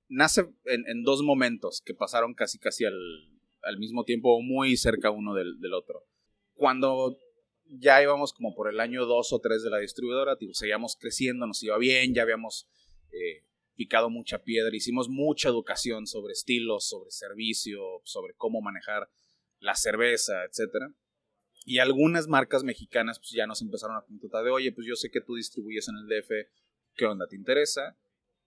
nace 0.10 0.50
en, 0.66 1.04
dos 1.04 1.22
momentos 1.22 1.82
que 1.86 1.94
pasaron 1.94 2.34
casi 2.34 2.58
casi 2.58 2.86
al, 2.86 2.98
al 3.62 3.78
mismo 3.78 4.04
tiempo 4.04 4.42
muy 4.42 4.76
cerca 4.76 5.12
uno 5.12 5.34
del, 5.36 5.60
del, 5.60 5.74
otro. 5.74 6.04
Cuando 6.54 7.18
ya 7.66 8.02
íbamos 8.02 8.34
como 8.34 8.56
por 8.56 8.70
el 8.70 8.80
año 8.80 9.06
2 9.06 9.34
o 9.34 9.40
3 9.40 9.64
de 9.64 9.70
la 9.70 9.78
distribuidora, 9.78 10.36
digo, 10.36 10.54
seguíamos 10.54 10.98
creciendo, 11.00 11.46
nos 11.46 11.62
iba 11.62 11.78
bien, 11.78 12.16
ya 12.16 12.24
habíamos 12.24 12.68
eh, 13.12 13.46
picado 13.80 14.10
mucha 14.10 14.44
piedra, 14.44 14.76
hicimos 14.76 15.08
mucha 15.08 15.48
educación 15.48 16.06
sobre 16.06 16.34
estilos, 16.34 16.90
sobre 16.90 17.12
servicio, 17.12 17.80
sobre 18.04 18.34
cómo 18.34 18.60
manejar 18.60 19.10
la 19.60 19.74
cerveza, 19.74 20.44
etc. 20.44 20.92
Y 21.64 21.80
algunas 21.80 22.28
marcas 22.28 22.66
mexicanas 22.66 23.20
pues 23.20 23.32
ya 23.32 23.48
nos 23.48 23.62
empezaron 23.62 23.96
a 23.96 24.04
preguntar 24.06 24.44
de, 24.44 24.52
oye, 24.52 24.74
pues 24.74 24.86
yo 24.86 24.96
sé 24.96 25.10
que 25.10 25.22
tú 25.22 25.36
distribuyes 25.36 25.88
en 25.88 25.96
el 25.96 26.08
DF, 26.08 26.30
¿qué 26.98 27.06
onda? 27.06 27.26
¿Te 27.26 27.38
interesa? 27.38 27.98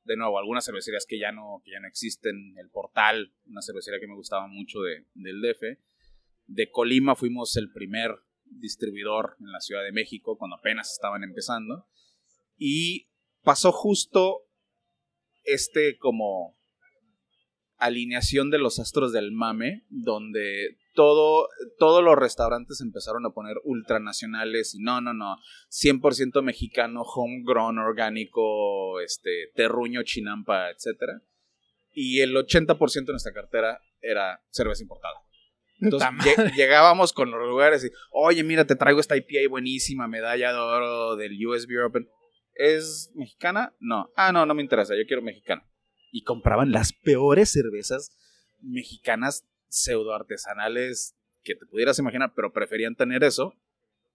de 0.05 0.17
nuevo, 0.17 0.39
algunas 0.39 0.65
cervecerías 0.65 1.07
que 1.07 1.19
ya 1.19 1.33
no, 1.33 1.62
que 1.65 1.71
ya 1.71 1.81
no 1.81 1.89
existen, 1.89 2.55
el 2.59 2.69
Portal, 2.71 3.33
una 3.47 3.62
cervecería 3.62 4.01
que 4.01 4.09
me 4.09 4.17
gustaba 4.17 4.49
mucho 4.49 4.81
de, 4.81 5.07
del 5.15 5.41
DF. 5.41 5.79
De 6.47 6.71
Colima 6.71 7.15
fuimos 7.15 7.57
el 7.57 7.71
primer 7.71 8.11
distribuidor 8.45 9.37
en 9.41 9.53
la 9.53 9.61
Ciudad 9.61 9.83
de 9.85 9.93
México 9.93 10.37
cuando 10.37 10.57
apenas 10.57 10.93
estaban 10.93 11.23
empezando. 11.23 11.87
Y 12.57 13.11
pasó 13.43 13.73
justo 13.73 14.42
este 15.45 15.99
como 15.99 16.57
alineación 17.79 18.51
de 18.51 18.59
los 18.59 18.79
astros 18.79 19.13
del 19.13 19.33
mame, 19.33 19.85
donde 19.91 20.79
todo, 20.95 21.49
todos 21.79 22.03
los 22.03 22.17
restaurantes 22.17 22.81
empezaron 22.81 23.27
a 23.27 23.31
poner 23.31 23.57
ultranacionales 23.65 24.75
y 24.75 24.79
no, 24.79 25.01
no, 25.01 25.13
no, 25.13 25.37
100% 25.71 26.43
mexicano, 26.43 27.03
homegrown, 27.03 27.79
orgánico, 27.79 29.01
este, 29.01 29.51
terruño, 29.55 30.03
chinampa, 30.05 30.71
etc. 30.71 31.23
Y 31.93 32.21
el 32.21 32.35
80% 32.35 33.07
de 33.07 33.13
nuestra 33.13 33.33
cartera 33.33 33.81
era 34.01 34.41
cerveza 34.51 34.83
importada. 34.83 35.15
Entonces 35.81 36.55
llegábamos 36.57 37.13
con 37.13 37.33
los 37.33 37.49
lugares 37.49 37.85
y, 37.85 37.91
oye, 38.13 38.45
mira, 38.45 38.65
te 38.65 38.77
traigo 38.77 39.01
esta 39.01 39.17
IPA 39.17 39.49
buenísima, 39.51 40.07
medalla 40.07 40.53
de 40.53 40.59
oro 40.59 41.17
del 41.17 41.45
US 41.47 41.67
Beer 41.67 41.83
Open. 41.83 42.09
¿Es 42.55 43.11
mexicana? 43.15 43.75
No. 43.81 44.11
Ah, 44.17 44.33
no, 44.33 44.47
no 44.47 44.55
me 44.55 44.63
interesa, 44.63 44.95
yo 44.97 45.07
quiero 45.07 45.23
mexicana. 45.23 45.67
Y 46.11 46.23
compraban 46.25 46.73
las 46.73 46.93
peores 46.93 47.51
cervezas 47.51 48.11
mexicanas 48.61 49.45
pseudo 49.69 50.15
artesanales 50.15 51.17
que 51.43 51.55
te 51.55 51.67
pudieras 51.67 51.99
imaginar, 51.99 52.33
pero 52.37 52.53
preferían 52.53 52.95
tener 52.95 53.25
eso 53.25 53.55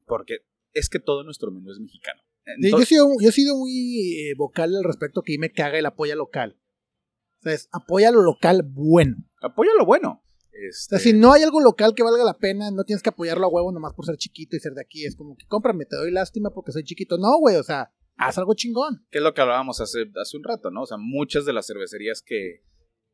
porque 0.06 0.39
es 0.74 0.89
que 0.89 1.00
todo 1.00 1.24
nuestro 1.24 1.51
menú 1.51 1.72
es 1.72 1.79
mexicano. 1.79 2.22
yo, 2.60 2.79
he 2.79 2.86
sido, 2.86 3.08
yo 3.20 3.29
he 3.29 3.32
sido 3.32 3.58
muy 3.58 4.29
eh, 4.29 4.34
vocal 4.38 4.75
al 4.75 4.84
respecto 4.84 5.22
que 5.22 5.38
me 5.38 5.51
caga 5.51 5.77
el 5.77 5.86
apoyo 5.86 6.15
local. 6.15 6.58
O 7.39 7.44
sea, 7.44 7.53
es 7.53 7.70
apoya 7.72 8.12
lo 8.12 8.22
local 8.22 8.63
bueno. 8.63 9.17
Apoya 9.41 9.72
lo 9.77 9.86
bueno. 9.86 10.24
O 10.50 10.74
sea, 10.74 10.98
si 10.98 11.13
no 11.13 11.34
hay 11.34 11.44
algo 11.44 11.62
local 11.62 11.94
que 11.94 12.01
valga 12.01 12.24
la 12.24 12.38
pena, 12.38 12.72
no 12.72 12.84
tienes 12.84 13.03
que 13.03 13.10
apoyarlo 13.10 13.46
a 13.46 13.50
huevo 13.50 13.72
nomás 13.72 13.94
por 13.94 14.06
ser 14.06 14.17
chiquito 14.17 14.56
y 14.56 14.60
ser 14.60 14.74
de 14.74 14.82
aquí. 14.82 15.06
Es 15.06 15.15
como 15.15 15.36
que 15.36 15.46
cómprame, 15.46 15.86
te 15.86 15.96
doy 15.96 16.12
lástima 16.12 16.50
porque 16.50 16.72
soy 16.72 16.84
chiquito. 16.84 17.17
No, 17.20 17.38
güey, 17.38 17.58
o 17.58 17.63
sea, 17.63 17.91
haz 18.17 18.38
algo 18.38 18.53
chingón. 18.53 19.05
Que 19.09 19.19
es 19.19 19.24
lo 19.24 19.33
que 19.33 19.41
hablábamos 19.41 19.79
hace, 19.79 20.12
hace 20.19 20.38
un 20.38 20.43
rato, 20.43 20.71
¿no? 20.71 20.81
O 20.81 20.86
sea, 20.86 20.97
muchas 20.97 21.45
de 21.45 21.53
las 21.53 21.67
cervecerías 21.67 22.21
que, 22.21 22.63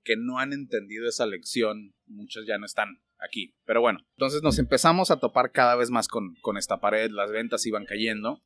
que 0.03 0.15
no 0.17 0.39
han 0.39 0.53
entendido 0.53 1.07
esa 1.07 1.25
lección, 1.25 1.93
muchos 2.07 2.45
ya 2.47 2.57
no 2.57 2.65
están 2.65 3.01
aquí. 3.19 3.55
Pero 3.65 3.81
bueno, 3.81 3.99
entonces 4.15 4.41
nos 4.41 4.59
empezamos 4.59 5.11
a 5.11 5.19
topar 5.19 5.51
cada 5.51 5.75
vez 5.75 5.89
más 5.91 6.07
con, 6.07 6.35
con 6.41 6.57
esta 6.57 6.79
pared, 6.79 7.11
las 7.11 7.31
ventas 7.31 7.65
iban 7.65 7.85
cayendo. 7.85 8.41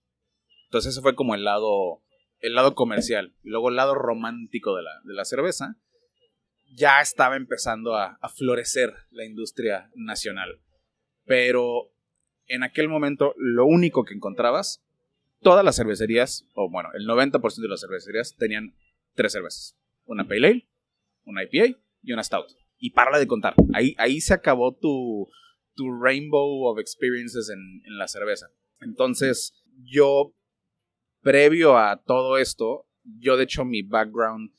Entonces 0.66 0.94
ese 0.94 1.02
fue 1.02 1.16
como 1.16 1.36
el 1.36 1.44
lado, 1.44 2.04
el 2.40 2.56
lado 2.56 2.76
comercial. 2.76 3.36
Y 3.44 3.50
luego 3.50 3.70
el 3.70 3.76
lado 3.76 3.96
romántico 3.96 4.76
de 4.76 4.84
la, 4.84 5.02
de 5.04 5.14
la 5.14 5.26
cerveza. 5.26 5.76
Ya 6.76 7.00
estaba 7.00 7.38
empezando 7.38 7.96
a, 7.96 8.18
a 8.20 8.30
florecer 8.30 8.94
la 9.10 9.24
industria 9.24 9.90
nacional. 9.96 10.60
Pero 11.24 11.94
en 12.48 12.64
aquel 12.64 12.90
momento 12.90 13.34
lo 13.38 13.66
único 13.66 14.04
que 14.04 14.14
encontrabas, 14.14 14.84
todas 15.42 15.64
las 15.64 15.76
cervecerías, 15.76 16.48
o 16.54 16.70
bueno, 16.70 16.90
el 16.94 17.08
90% 17.08 17.62
de 17.62 17.68
las 17.68 17.82
cervecerías 17.82 18.36
tenían 18.36 18.76
tres 19.16 19.34
cervezas. 19.34 19.78
Una 20.06 20.28
Pale 20.28 20.48
Ale, 20.48 20.70
una 21.26 21.44
IPA 21.44 21.78
y 22.02 22.14
una 22.14 22.24
Stout. 22.24 22.52
Y 22.78 22.92
para 22.92 23.18
de 23.18 23.28
contar. 23.28 23.56
Ahí, 23.74 23.96
ahí 23.98 24.22
se 24.22 24.34
acabó 24.34 24.76
tu, 24.76 25.30
tu 25.74 26.00
rainbow 26.00 26.66
of 26.68 26.80
experiences 26.80 27.50
en, 27.50 27.82
en 27.86 27.98
la 27.98 28.08
cerveza. 28.08 28.48
Entonces, 28.80 29.64
yo, 29.84 30.34
previo 31.22 31.78
a 31.78 32.02
todo 32.04 32.38
esto, 32.38 32.88
yo 33.04 33.38
de 33.38 33.44
hecho 33.44 33.66
mi 33.66 33.82
background 33.82 34.52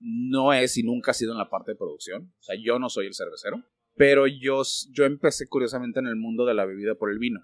no 0.00 0.52
es 0.52 0.76
y 0.76 0.82
nunca 0.82 1.12
ha 1.12 1.14
sido 1.14 1.32
en 1.32 1.38
la 1.38 1.48
parte 1.48 1.72
de 1.72 1.76
producción. 1.76 2.32
O 2.38 2.42
sea, 2.42 2.56
yo 2.60 2.78
no 2.78 2.88
soy 2.88 3.06
el 3.06 3.14
cervecero. 3.14 3.62
Pero 3.94 4.26
yo, 4.26 4.62
yo 4.90 5.04
empecé 5.04 5.46
curiosamente 5.48 6.00
en 6.00 6.06
el 6.06 6.16
mundo 6.16 6.46
de 6.46 6.54
la 6.54 6.64
bebida 6.64 6.94
por 6.94 7.10
el 7.10 7.18
vino. 7.18 7.40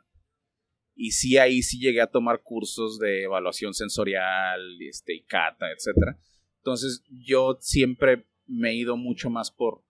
Y 1.01 1.13
sí, 1.13 1.39
ahí 1.39 1.63
sí 1.63 1.79
llegué 1.79 2.01
a 2.01 2.11
tomar 2.11 2.43
cursos 2.43 2.99
de 2.99 3.23
evaluación 3.23 3.73
sensorial, 3.73 4.61
este, 4.81 5.15
y 5.15 5.23
cata, 5.23 5.67
etc. 5.71 6.17
Entonces, 6.57 7.05
yo 7.09 7.57
siempre 7.61 8.27
me 8.47 8.71
he 8.71 8.75
ido 8.75 8.97
mucho 8.97 9.31
más 9.31 9.53
por 9.53 9.85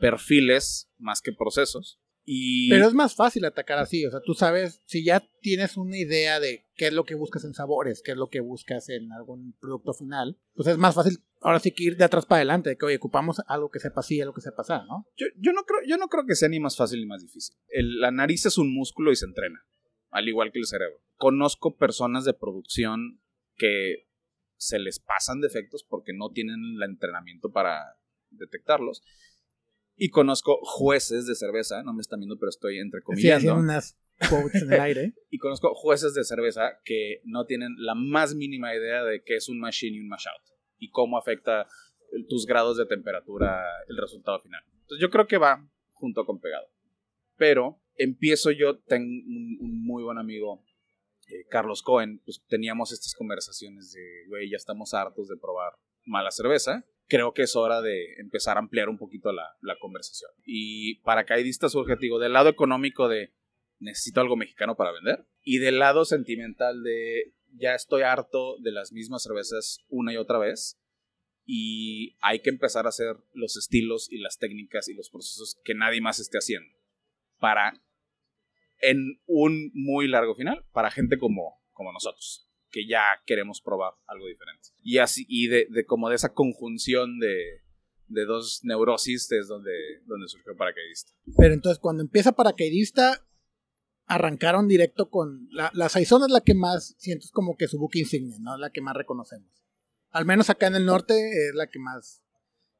perfiles 0.00 0.90
más 0.96 1.20
que 1.20 1.32
procesos. 1.32 2.00
Y... 2.24 2.70
Pero 2.70 2.88
es 2.88 2.94
más 2.94 3.14
fácil 3.14 3.44
atacar 3.44 3.78
así, 3.78 4.06
o 4.06 4.10
sea, 4.10 4.20
tú 4.24 4.32
sabes, 4.32 4.82
si 4.86 5.04
ya 5.04 5.22
tienes 5.42 5.76
una 5.76 5.98
idea 5.98 6.40
de 6.40 6.64
qué 6.74 6.86
es 6.86 6.92
lo 6.94 7.04
que 7.04 7.14
buscas 7.14 7.44
en 7.44 7.52
sabores, 7.52 8.02
qué 8.02 8.12
es 8.12 8.16
lo 8.16 8.28
que 8.30 8.40
buscas 8.40 8.88
en 8.88 9.12
algún 9.12 9.54
producto 9.60 9.92
final, 9.92 10.38
pues 10.54 10.68
es 10.68 10.78
más 10.78 10.94
fácil 10.94 11.18
ahora 11.42 11.60
sí 11.60 11.70
que 11.70 11.84
ir 11.84 11.96
de 11.98 12.04
atrás 12.04 12.24
para 12.24 12.38
adelante, 12.38 12.70
de 12.70 12.76
que, 12.78 12.86
oye, 12.86 12.96
ocupamos 12.96 13.42
algo 13.46 13.70
que 13.70 13.78
sepa 13.78 14.00
así, 14.00 14.20
algo 14.20 14.34
que 14.34 14.40
sepa 14.40 14.62
así, 14.62 14.72
¿no? 14.88 15.06
Yo, 15.16 15.26
yo, 15.38 15.52
no 15.52 15.64
creo, 15.64 15.80
yo 15.86 15.98
no 15.98 16.08
creo 16.08 16.24
que 16.26 16.34
sea 16.34 16.48
ni 16.48 16.58
más 16.58 16.76
fácil 16.76 16.98
ni 16.98 17.06
más 17.06 17.20
difícil. 17.20 17.54
la 17.68 18.10
nariz 18.10 18.46
es 18.46 18.56
un 18.58 18.74
músculo 18.74 19.12
y 19.12 19.16
se 19.16 19.26
entrena, 19.26 19.60
al 20.16 20.28
igual 20.28 20.50
que 20.50 20.58
el 20.58 20.66
cerebro. 20.66 20.98
Conozco 21.16 21.76
personas 21.76 22.24
de 22.24 22.32
producción 22.32 23.20
que 23.56 24.06
se 24.56 24.78
les 24.78 24.98
pasan 24.98 25.40
defectos 25.40 25.84
porque 25.84 26.12
no 26.14 26.30
tienen 26.30 26.56
el 26.76 26.82
entrenamiento 26.82 27.50
para 27.50 27.98
detectarlos. 28.30 29.02
Y 29.94 30.08
conozco 30.08 30.58
jueces 30.62 31.26
de 31.26 31.34
cerveza, 31.34 31.82
no 31.82 31.92
me 31.92 32.00
están 32.00 32.20
viendo, 32.20 32.38
pero 32.38 32.48
estoy 32.48 32.78
entre 32.78 33.02
comillas. 33.02 33.44
unas 33.44 33.98
en 34.54 34.72
el 34.72 34.80
aire. 34.80 35.14
y 35.30 35.38
conozco 35.38 35.74
jueces 35.74 36.14
de 36.14 36.24
cerveza 36.24 36.80
que 36.84 37.20
no 37.24 37.44
tienen 37.44 37.74
la 37.78 37.94
más 37.94 38.34
mínima 38.34 38.74
idea 38.74 39.04
de 39.04 39.22
qué 39.22 39.36
es 39.36 39.48
un 39.50 39.58
machine 39.58 39.96
y 39.96 40.00
un 40.00 40.08
mash 40.08 40.26
out 40.28 40.42
y 40.78 40.90
cómo 40.90 41.18
afecta 41.18 41.66
tus 42.28 42.46
grados 42.46 42.78
de 42.78 42.86
temperatura 42.86 43.62
el 43.88 43.96
resultado 43.98 44.38
final. 44.40 44.62
Entonces 44.80 45.02
yo 45.02 45.10
creo 45.10 45.26
que 45.26 45.38
va 45.38 45.68
junto 45.92 46.24
con 46.24 46.40
pegado. 46.40 46.68
Pero 47.36 47.82
empiezo 47.96 48.50
yo, 48.50 48.78
tengo 48.78 49.06
un, 49.06 49.84
muy 49.84 50.02
buen 50.02 50.18
amigo, 50.18 50.64
eh, 51.28 51.46
Carlos 51.48 51.82
Cohen, 51.82 52.20
pues 52.24 52.42
teníamos 52.48 52.92
estas 52.92 53.14
conversaciones 53.14 53.92
de, 53.92 54.26
güey, 54.28 54.50
ya 54.50 54.56
estamos 54.56 54.94
hartos 54.94 55.28
de 55.28 55.36
probar 55.36 55.72
mala 56.04 56.30
cerveza 56.30 56.84
creo 57.08 57.32
que 57.32 57.42
es 57.42 57.56
hora 57.56 57.80
de 57.80 58.14
empezar 58.18 58.56
a 58.56 58.60
ampliar 58.60 58.88
un 58.88 58.98
poquito 58.98 59.32
la, 59.32 59.56
la 59.60 59.78
conversación. 59.78 60.30
Y 60.44 60.96
paracaidista 61.00 61.68
surge, 61.68 61.96
digo, 61.96 62.18
del 62.18 62.32
lado 62.32 62.48
económico 62.48 63.08
de 63.08 63.32
necesito 63.78 64.20
algo 64.20 64.36
mexicano 64.36 64.76
para 64.76 64.92
vender 64.92 65.26
y 65.42 65.58
del 65.58 65.78
lado 65.78 66.04
sentimental 66.04 66.82
de 66.82 67.34
ya 67.58 67.74
estoy 67.74 68.02
harto 68.02 68.56
de 68.60 68.72
las 68.72 68.92
mismas 68.92 69.22
cervezas 69.22 69.78
una 69.88 70.12
y 70.12 70.16
otra 70.16 70.38
vez 70.38 70.80
y 71.44 72.16
hay 72.20 72.40
que 72.40 72.50
empezar 72.50 72.86
a 72.86 72.88
hacer 72.88 73.16
los 73.32 73.56
estilos 73.56 74.10
y 74.10 74.18
las 74.18 74.38
técnicas 74.38 74.88
y 74.88 74.94
los 74.94 75.10
procesos 75.10 75.60
que 75.62 75.74
nadie 75.74 76.00
más 76.00 76.18
esté 76.18 76.38
haciendo 76.38 76.74
para 77.38 77.74
en 78.80 79.20
un 79.26 79.70
muy 79.74 80.08
largo 80.08 80.34
final 80.34 80.64
para 80.72 80.90
gente 80.90 81.18
como, 81.18 81.62
como 81.72 81.92
nosotros 81.92 82.48
que 82.70 82.86
ya 82.86 83.22
queremos 83.24 83.62
probar 83.62 83.94
algo 84.06 84.26
diferente. 84.26 84.68
Y 84.82 84.98
así, 84.98 85.24
y 85.28 85.46
de, 85.46 85.66
de 85.70 85.86
como 85.86 86.10
de 86.10 86.16
esa 86.16 86.34
conjunción 86.34 87.18
de, 87.18 87.62
de 88.08 88.24
dos 88.24 88.60
neurosis 88.64 89.30
es 89.32 89.48
donde, 89.48 89.72
donde 90.04 90.28
surgió 90.28 90.54
paracaidista. 90.56 91.12
Pero 91.38 91.54
entonces 91.54 91.78
cuando 91.78 92.02
empieza 92.02 92.32
paracaidista, 92.32 93.26
arrancaron 94.06 94.68
directo 94.68 95.08
con... 95.10 95.48
La, 95.50 95.70
la 95.74 95.88
Saison 95.88 96.22
es 96.22 96.30
la 96.30 96.40
que 96.40 96.54
más 96.54 96.94
siento 96.98 97.24
es 97.24 97.30
como 97.30 97.56
que 97.56 97.68
su 97.68 97.78
book 97.78 97.92
insignia, 97.94 98.36
¿no? 98.40 98.56
La 98.56 98.70
que 98.70 98.80
más 98.80 98.94
reconocemos. 98.94 99.50
Al 100.10 100.24
menos 100.24 100.50
acá 100.50 100.66
en 100.66 100.76
el 100.76 100.86
norte 100.86 101.14
es 101.14 101.54
la 101.54 101.68
que 101.68 101.78
más 101.78 102.22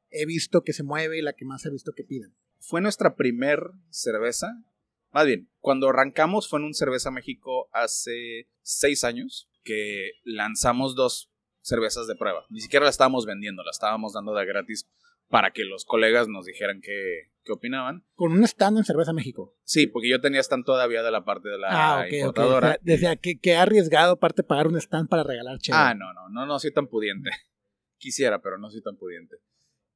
he 0.09 0.25
visto 0.25 0.63
que 0.63 0.73
se 0.73 0.83
mueve 0.83 1.17
y 1.17 1.21
la 1.21 1.33
que 1.33 1.45
más 1.45 1.65
he 1.65 1.71
visto 1.71 1.93
que 1.93 2.03
piden. 2.03 2.35
Fue 2.59 2.81
nuestra 2.81 3.15
primer 3.15 3.59
cerveza. 3.89 4.63
Más 5.11 5.25
bien, 5.25 5.49
cuando 5.59 5.89
arrancamos 5.89 6.49
fue 6.49 6.59
en 6.59 6.65
un 6.65 6.73
Cerveza 6.73 7.11
México 7.11 7.69
hace 7.71 8.49
seis 8.61 9.03
años 9.03 9.49
que 9.63 10.11
lanzamos 10.23 10.95
dos 10.95 11.31
cervezas 11.61 12.07
de 12.07 12.15
prueba. 12.15 12.45
Ni 12.49 12.61
siquiera 12.61 12.85
la 12.85 12.89
estábamos 12.89 13.25
vendiendo, 13.25 13.63
la 13.63 13.71
estábamos 13.71 14.13
dando 14.13 14.33
de 14.33 14.45
gratis 14.45 14.89
para 15.27 15.51
que 15.51 15.65
los 15.65 15.85
colegas 15.85 16.27
nos 16.27 16.45
dijeran 16.45 16.79
qué, 16.81 17.31
qué 17.43 17.51
opinaban. 17.51 18.05
Con 18.15 18.31
un 18.31 18.43
stand 18.43 18.77
en 18.77 18.83
Cerveza 18.85 19.13
México. 19.13 19.57
Sí, 19.63 19.87
porque 19.87 20.09
yo 20.09 20.21
tenía 20.21 20.39
stand 20.39 20.65
todavía 20.65 21.03
de 21.03 21.11
la 21.11 21.25
parte 21.25 21.49
de 21.49 21.57
la 21.57 21.99
ah, 21.99 22.09
importadora. 22.09 22.77
Desde, 22.81 23.17
que, 23.19 23.39
que 23.39 23.55
ha 23.55 23.63
arriesgado 23.63 24.13
aparte 24.13 24.43
pagar 24.43 24.67
un 24.67 24.77
stand 24.77 25.09
para 25.09 25.23
regalar 25.23 25.59
chévere. 25.59 25.83
Ah, 25.83 25.93
no, 25.93 26.13
no, 26.13 26.29
no, 26.29 26.45
no 26.45 26.59
soy 26.59 26.71
tan 26.71 26.87
pudiente. 26.87 27.29
Quisiera, 27.97 28.41
pero 28.41 28.57
no 28.57 28.69
soy 28.69 28.81
tan 28.81 28.95
pudiente. 28.95 29.37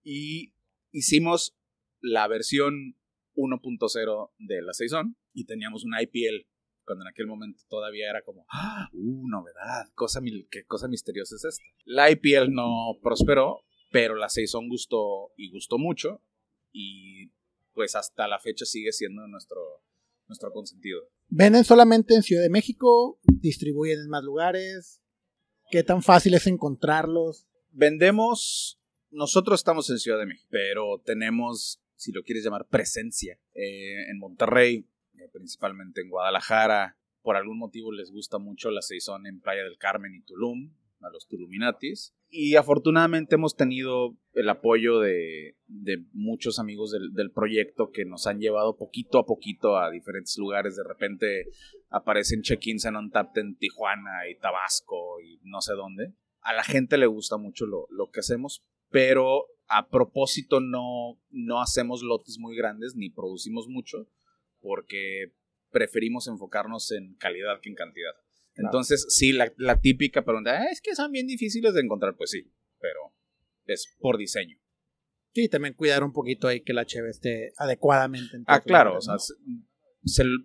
Y 0.03 0.53
hicimos 0.91 1.55
la 2.01 2.27
versión 2.27 2.97
1.0 3.35 4.31
de 4.39 4.61
la 4.61 4.73
Saison 4.73 5.15
y 5.33 5.45
teníamos 5.45 5.83
una 5.83 6.01
IPL 6.01 6.47
cuando 6.83 7.05
en 7.05 7.09
aquel 7.09 7.27
momento 7.27 7.61
todavía 7.69 8.09
era 8.09 8.21
como, 8.23 8.45
¡Ah! 8.51 8.89
¡uh, 8.93 9.27
novedad! 9.27 9.85
Cosa, 9.93 10.19
¿Qué 10.49 10.65
cosa 10.65 10.87
misteriosa 10.87 11.35
es 11.35 11.45
esta? 11.45 11.63
La 11.85 12.11
IPL 12.11 12.51
no 12.51 12.97
prosperó, 13.01 13.63
pero 13.91 14.15
la 14.15 14.29
Saison 14.29 14.67
gustó 14.67 15.31
y 15.37 15.51
gustó 15.51 15.77
mucho 15.77 16.21
y 16.71 17.31
pues 17.73 17.95
hasta 17.95 18.27
la 18.27 18.39
fecha 18.39 18.65
sigue 18.65 18.91
siendo 18.91 19.27
nuestro, 19.27 19.61
nuestro 20.27 20.51
consentido. 20.51 21.01
¿Venden 21.29 21.63
solamente 21.63 22.15
en 22.15 22.23
Ciudad 22.23 22.43
de 22.43 22.49
México? 22.49 23.19
¿Distribuyen 23.23 23.99
en 23.99 24.09
más 24.09 24.23
lugares? 24.23 25.01
¿Qué 25.69 25.83
tan 25.83 26.01
fácil 26.01 26.33
es 26.33 26.47
encontrarlos? 26.47 27.47
Vendemos, 27.71 28.81
nosotros 29.09 29.61
estamos 29.61 29.89
en 29.89 29.99
Ciudad 29.99 30.19
de 30.19 30.25
México, 30.25 30.47
pero 30.51 31.01
tenemos, 31.05 31.80
si 32.01 32.11
lo 32.11 32.23
quieres 32.23 32.43
llamar, 32.43 32.67
presencia 32.67 33.39
eh, 33.53 34.09
en 34.09 34.17
Monterrey, 34.17 34.87
eh, 35.13 35.29
principalmente 35.31 36.01
en 36.01 36.09
Guadalajara. 36.09 36.97
Por 37.21 37.35
algún 37.35 37.59
motivo 37.59 37.91
les 37.91 38.11
gusta 38.11 38.39
mucho 38.39 38.71
la 38.71 38.81
Saison 38.81 39.27
en 39.27 39.39
Playa 39.39 39.63
del 39.63 39.77
Carmen 39.77 40.15
y 40.15 40.23
Tulum, 40.23 40.73
a 41.01 41.11
los 41.11 41.27
Tuluminatis. 41.27 42.15
Y 42.27 42.55
afortunadamente 42.55 43.35
hemos 43.35 43.55
tenido 43.55 44.17
el 44.33 44.49
apoyo 44.49 44.99
de, 44.99 45.55
muchos 46.11 46.57
amigos 46.57 46.91
del, 46.91 47.31
proyecto 47.31 47.91
que 47.91 48.05
nos 48.05 48.25
han 48.25 48.39
llevado 48.39 48.77
poquito 48.77 49.19
a 49.19 49.27
poquito 49.27 49.77
a 49.77 49.91
diferentes 49.91 50.35
lugares. 50.39 50.75
De 50.75 50.83
repente 50.83 51.45
aparecen 51.89 52.41
check-ins 52.41 52.85
en 52.85 52.95
Untapped 52.95 53.39
en 53.39 53.57
Tijuana 53.57 54.27
y 54.27 54.39
Tabasco 54.39 55.21
y 55.21 55.39
no 55.43 55.61
sé 55.61 55.73
dónde. 55.73 56.13
A 56.41 56.53
la 56.53 56.63
gente 56.63 56.97
le 56.97 57.05
gusta 57.05 57.37
mucho 57.37 57.67
lo, 57.67 58.09
que 58.11 58.21
hacemos, 58.21 58.63
pero 58.89 59.45
a 59.71 59.87
propósito 59.87 60.59
no, 60.59 61.19
no 61.29 61.61
hacemos 61.61 62.03
lotes 62.03 62.37
muy 62.37 62.55
grandes 62.55 62.95
ni 62.95 63.09
producimos 63.09 63.67
mucho 63.67 64.09
porque 64.59 65.33
preferimos 65.71 66.27
enfocarnos 66.27 66.91
en 66.91 67.15
calidad 67.15 67.59
que 67.61 67.69
en 67.69 67.75
cantidad. 67.75 68.13
Entonces, 68.55 69.05
sí, 69.09 69.31
la, 69.31 69.79
típica 69.79 70.23
pregunta, 70.23 70.51
ah, 70.51 70.71
es 70.71 70.81
que 70.81 70.93
son 70.93 71.11
bien 71.11 71.25
difíciles 71.25 71.73
de 71.73 71.81
encontrar, 71.81 72.15
pues 72.17 72.31
sí, 72.31 72.51
pero 72.79 73.15
es 73.65 73.95
por 73.99 74.17
diseño. 74.17 74.57
Sí, 75.33 75.47
también 75.47 75.73
cuidar 75.73 76.03
un 76.03 76.11
poquito 76.11 76.49
ahí 76.49 76.61
que 76.61 76.73
la 76.73 76.85
cheve 76.85 77.09
esté 77.09 77.53
adecuadamente. 77.57 78.37
ah, 78.47 78.59
claro, 78.59 78.97
o 78.97 79.01
sea, 79.01 79.15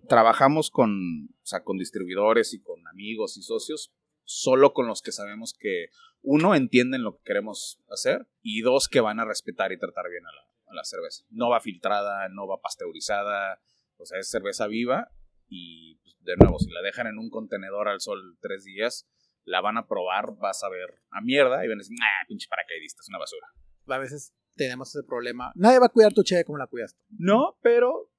trabajamos 0.09 0.71
con, 0.71 1.25
o 1.25 1.47
sea, 1.47 1.65
con 1.65 1.79
distribuidores 1.79 2.55
y 2.55 2.63
con 2.63 2.87
amigos 2.87 3.37
y 3.37 3.43
socios, 3.43 3.93
solo 4.27 4.75
con 4.75 4.87
los 4.87 5.01
que 5.01 5.13
sabemos 5.13 5.55
que, 5.59 5.87
uno, 6.21 6.55
entienden 6.55 7.03
lo 7.03 7.17
que 7.17 7.23
queremos 7.25 7.81
hacer 7.89 8.29
y 8.43 8.61
dos, 8.61 8.89
que 8.89 9.01
van 9.01 9.21
a 9.21 9.25
respetar 9.25 9.73
y 9.73 9.79
tratar 9.79 10.11
bien 10.11 10.27
a 10.27 10.33
la, 10.33 10.43
a 10.67 10.75
la 10.75 10.85
cerveza. 10.85 11.25
No 11.31 11.49
va 11.49 11.61
filtrada, 11.61 12.29
no 12.29 12.47
va 12.47 12.61
pasteurizada, 12.61 13.61
o 13.97 14.05
sea, 14.05 14.19
es 14.19 14.29
cerveza 14.29 14.67
viva 14.67 15.13
y 15.49 15.97
pues, 16.03 16.17
de 16.21 16.37
nuevo, 16.37 16.59
si 16.59 16.71
la 16.71 16.83
dejan 16.83 17.07
en 17.07 17.19
un 17.19 17.31
contenedor 17.31 17.89
al 17.89 18.01
sol 18.01 18.37
tres 18.41 18.65
días, 18.65 19.09
la 19.45 19.61
van 19.61 19.79
a 19.79 19.87
probar, 19.87 20.37
vas 20.39 20.63
a 20.65 20.69
ver 20.69 20.89
a 21.11 21.21
mierda 21.21 21.65
y 21.65 21.69
van 21.69 21.79
a 21.79 21.83
decir, 21.83 21.97
ah, 22.03 22.27
pinche 22.27 22.49
paracaidista, 22.49 23.01
es 23.01 23.09
una 23.09 23.19
basura. 23.19 23.47
A 23.87 23.99
veces 23.99 24.35
tenemos 24.57 24.95
ese 24.95 25.07
problema. 25.07 25.53
Nadie 25.55 25.79
va 25.79 25.87
a 25.87 25.91
cuidar 25.91 26.13
tu 26.13 26.25
cheve 26.25 26.45
como 26.45 26.59
la 26.59 26.67
cuidas 26.67 26.97
No, 27.09 27.57
pero 27.63 28.11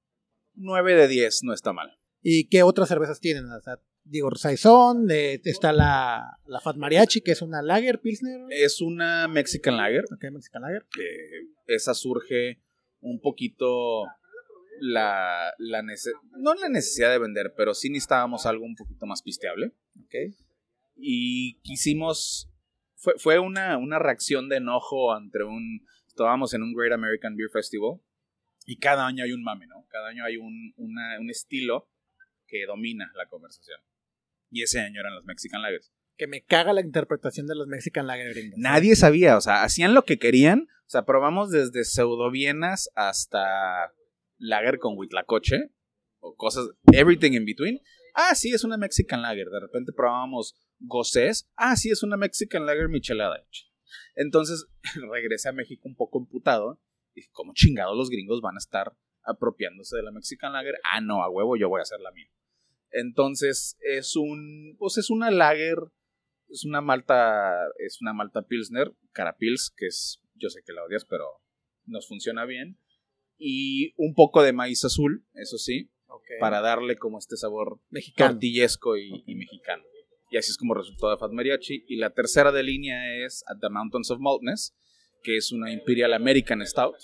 9 0.53 0.95
de 0.95 1.07
10 1.07 1.43
no 1.43 1.53
está 1.53 1.73
mal. 1.73 1.99
¿Y 2.21 2.47
qué 2.47 2.63
otras 2.63 2.87
cervezas 2.87 3.19
tienen? 3.19 3.51
O 3.51 3.61
sea, 3.61 3.79
digo, 4.09 4.33
Saison, 4.35 5.09
eh, 5.09 5.41
está 5.43 5.71
la, 5.71 6.39
la, 6.45 6.59
Fat 6.59 6.77
Mariachi, 6.77 7.21
que 7.21 7.31
es 7.31 7.41
una 7.41 7.61
Lager 7.61 7.99
Pilsner. 7.99 8.41
Es 8.49 8.81
una 8.81 9.27
Mexican 9.27 9.77
Lager. 9.77 10.05
Ok, 10.13 10.31
Mexican 10.31 10.61
Lager. 10.61 10.85
esa 11.67 11.93
surge 11.93 12.61
un 12.99 13.19
poquito 13.19 14.05
la, 14.79 15.53
la 15.57 15.81
no 15.81 16.53
la 16.55 16.69
necesidad 16.69 17.11
de 17.11 17.19
vender, 17.19 17.53
pero 17.55 17.73
sí 17.73 17.89
necesitábamos 17.89 18.45
algo 18.45 18.65
un 18.65 18.75
poquito 18.75 19.05
más 19.05 19.21
pisteable. 19.21 19.73
Okay. 20.05 20.35
Y 20.95 21.59
quisimos, 21.61 22.49
fue, 22.95 23.13
fue 23.17 23.39
una, 23.39 23.77
una 23.77 23.99
reacción 23.99 24.49
de 24.49 24.57
enojo 24.57 25.13
ante 25.13 25.43
un, 25.43 25.85
estábamos 26.07 26.53
en 26.53 26.63
un 26.63 26.73
Great 26.73 26.93
American 26.93 27.35
Beer 27.35 27.49
Festival 27.51 27.99
y 28.65 28.77
cada 28.79 29.05
año 29.05 29.23
hay 29.23 29.31
un 29.31 29.43
mame, 29.43 29.67
¿no? 29.67 29.85
Cada 29.89 30.09
año 30.09 30.25
hay 30.25 30.37
un, 30.37 30.73
un 30.77 31.29
estilo 31.29 31.89
que 32.47 32.65
domina 32.65 33.11
la 33.15 33.27
conversación. 33.27 33.79
Y 34.49 34.63
ese 34.63 34.79
año 34.79 34.99
eran 34.99 35.15
los 35.15 35.25
Mexican 35.25 35.61
Lagers. 35.61 35.91
Que 36.17 36.27
me 36.27 36.43
caga 36.43 36.73
la 36.73 36.81
interpretación 36.81 37.47
de 37.47 37.55
los 37.55 37.67
Mexican 37.67 38.07
Lager 38.07 38.35
Nadie 38.57 38.95
sabía, 38.95 39.37
o 39.37 39.41
sea, 39.41 39.63
hacían 39.63 39.93
lo 39.93 40.03
que 40.03 40.17
querían. 40.17 40.67
O 40.87 40.89
sea, 40.89 41.05
probamos 41.05 41.51
desde 41.51 41.83
pseudovienas 41.83 42.89
hasta 42.95 43.93
lager 44.37 44.79
con 44.79 44.97
huitlacoche 44.97 45.71
o 46.19 46.35
cosas, 46.35 46.69
everything 46.93 47.33
in 47.33 47.45
between. 47.45 47.79
Ah, 48.15 48.33
sí, 48.35 48.51
es 48.51 48.63
una 48.63 48.77
Mexican 48.77 49.21
lager. 49.21 49.47
De 49.49 49.59
repente 49.59 49.91
probábamos 49.95 50.55
gocés. 50.79 51.51
Ah, 51.55 51.75
sí, 51.75 51.89
es 51.89 52.03
una 52.03 52.17
Mexican 52.17 52.65
lager 52.65 52.89
michelada. 52.89 53.45
Entonces 54.15 54.65
regresé 55.11 55.49
a 55.49 55.53
México 55.53 55.87
un 55.87 55.95
poco 55.95 56.19
emputado. 56.19 56.81
Y 57.13 57.21
dije, 57.21 57.29
¿cómo 57.33 57.53
chingados 57.53 57.95
los 57.97 58.09
gringos 58.09 58.41
van 58.41 58.55
a 58.55 58.59
estar 58.59 58.93
apropiándose 59.23 59.97
de 59.97 60.03
la 60.03 60.11
Mexican 60.11 60.53
lager? 60.53 60.75
Ah, 60.83 61.01
no, 61.01 61.21
a 61.21 61.29
huevo, 61.29 61.57
yo 61.57 61.69
voy 61.69 61.79
a 61.79 61.83
hacer 61.83 61.99
la 61.99 62.11
mía. 62.11 62.29
Entonces 62.91 63.77
es 63.81 64.15
un, 64.15 64.75
pues 64.77 64.97
es 64.97 65.09
una 65.09 65.31
lager, 65.31 65.77
es 66.49 66.65
una 66.65 66.81
malta, 66.81 67.53
es 67.77 68.01
una 68.01 68.13
malta 68.13 68.43
pilsner, 68.43 68.93
carapils, 69.11 69.73
que 69.75 69.87
es, 69.87 70.21
yo 70.35 70.49
sé 70.49 70.61
que 70.65 70.73
la 70.73 70.83
odias, 70.83 71.05
pero 71.05 71.25
nos 71.85 72.07
funciona 72.07 72.45
bien 72.45 72.79
y 73.37 73.93
un 73.97 74.13
poco 74.15 74.41
de 74.41 74.53
maíz 74.53 74.83
azul, 74.83 75.25
eso 75.33 75.57
sí, 75.57 75.91
para 76.39 76.61
darle 76.61 76.97
como 76.97 77.19
este 77.19 77.37
sabor 77.37 77.79
mexicano. 77.89 78.39
y, 78.41 79.35
mexicano. 79.35 79.83
Y 80.29 80.37
así 80.37 80.51
es 80.51 80.57
como 80.57 80.73
resultó 80.73 81.09
de 81.09 81.17
Fat 81.17 81.31
Mariachi. 81.31 81.85
Y 81.87 81.97
la 81.97 82.13
tercera 82.13 82.51
de 82.51 82.63
línea 82.63 83.15
es 83.25 83.43
At 83.47 83.59
the 83.61 83.69
Mountains 83.69 84.11
of 84.11 84.19
Maltness, 84.19 84.75
que 85.23 85.37
es 85.37 85.51
una 85.51 85.71
Imperial 85.71 86.13
American 86.13 86.65
Stout, 86.65 86.95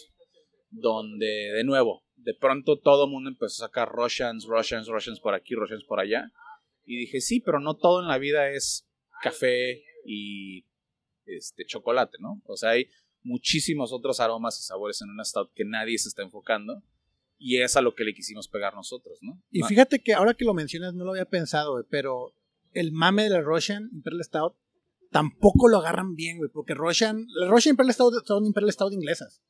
donde 0.69 1.51
de 1.53 1.63
nuevo, 1.63 2.03
de 2.23 2.33
pronto 2.33 2.79
todo 2.79 3.05
el 3.05 3.11
mundo 3.11 3.29
empezó 3.29 3.63
a 3.63 3.67
sacar 3.67 3.89
Russians, 3.89 4.45
Russians, 4.45 4.87
Russians 4.87 5.19
por 5.19 5.33
aquí, 5.33 5.55
Russians 5.55 5.83
por 5.83 5.99
allá. 5.99 6.31
Y 6.85 6.97
dije, 6.97 7.21
sí, 7.21 7.39
pero 7.39 7.59
no 7.59 7.75
todo 7.75 8.01
en 8.01 8.07
la 8.07 8.17
vida 8.17 8.49
es 8.49 8.87
café 9.21 9.83
y 10.05 10.65
este 11.25 11.65
chocolate, 11.65 12.17
¿no? 12.19 12.41
O 12.45 12.57
sea, 12.57 12.71
hay 12.71 12.87
muchísimos 13.23 13.93
otros 13.93 14.19
aromas 14.19 14.59
y 14.59 14.63
sabores 14.63 15.01
en 15.01 15.09
una 15.09 15.23
stout 15.23 15.51
que 15.53 15.65
nadie 15.65 15.97
se 15.97 16.09
está 16.09 16.23
enfocando. 16.23 16.83
Y 17.37 17.61
es 17.61 17.75
a 17.75 17.81
lo 17.81 17.93
que 17.93 18.03
le 18.03 18.13
quisimos 18.13 18.47
pegar 18.47 18.73
nosotros, 18.73 19.19
¿no? 19.21 19.41
Y 19.51 19.63
fíjate 19.63 20.01
que 20.01 20.13
ahora 20.13 20.33
que 20.33 20.45
lo 20.45 20.53
mencionas 20.53 20.93
no 20.93 21.03
lo 21.03 21.11
había 21.11 21.25
pensado, 21.25 21.85
pero 21.89 22.33
el 22.71 22.91
mame 22.91 23.23
de 23.23 23.31
la 23.31 23.41
Russian 23.41 23.89
Imperial 23.91 24.23
Stout 24.23 24.55
tampoco 25.11 25.67
lo 25.67 25.77
agarran 25.77 26.15
bien, 26.15 26.37
güey, 26.37 26.49
porque 26.49 26.73
Russian, 26.73 27.25
las 27.27 27.49
Russian 27.49 27.73
Imperial 27.73 27.93
Stout 27.93 28.25
son 28.25 28.45
Imperial 28.45 28.71
Stout 28.71 28.93
inglesas. 28.93 29.41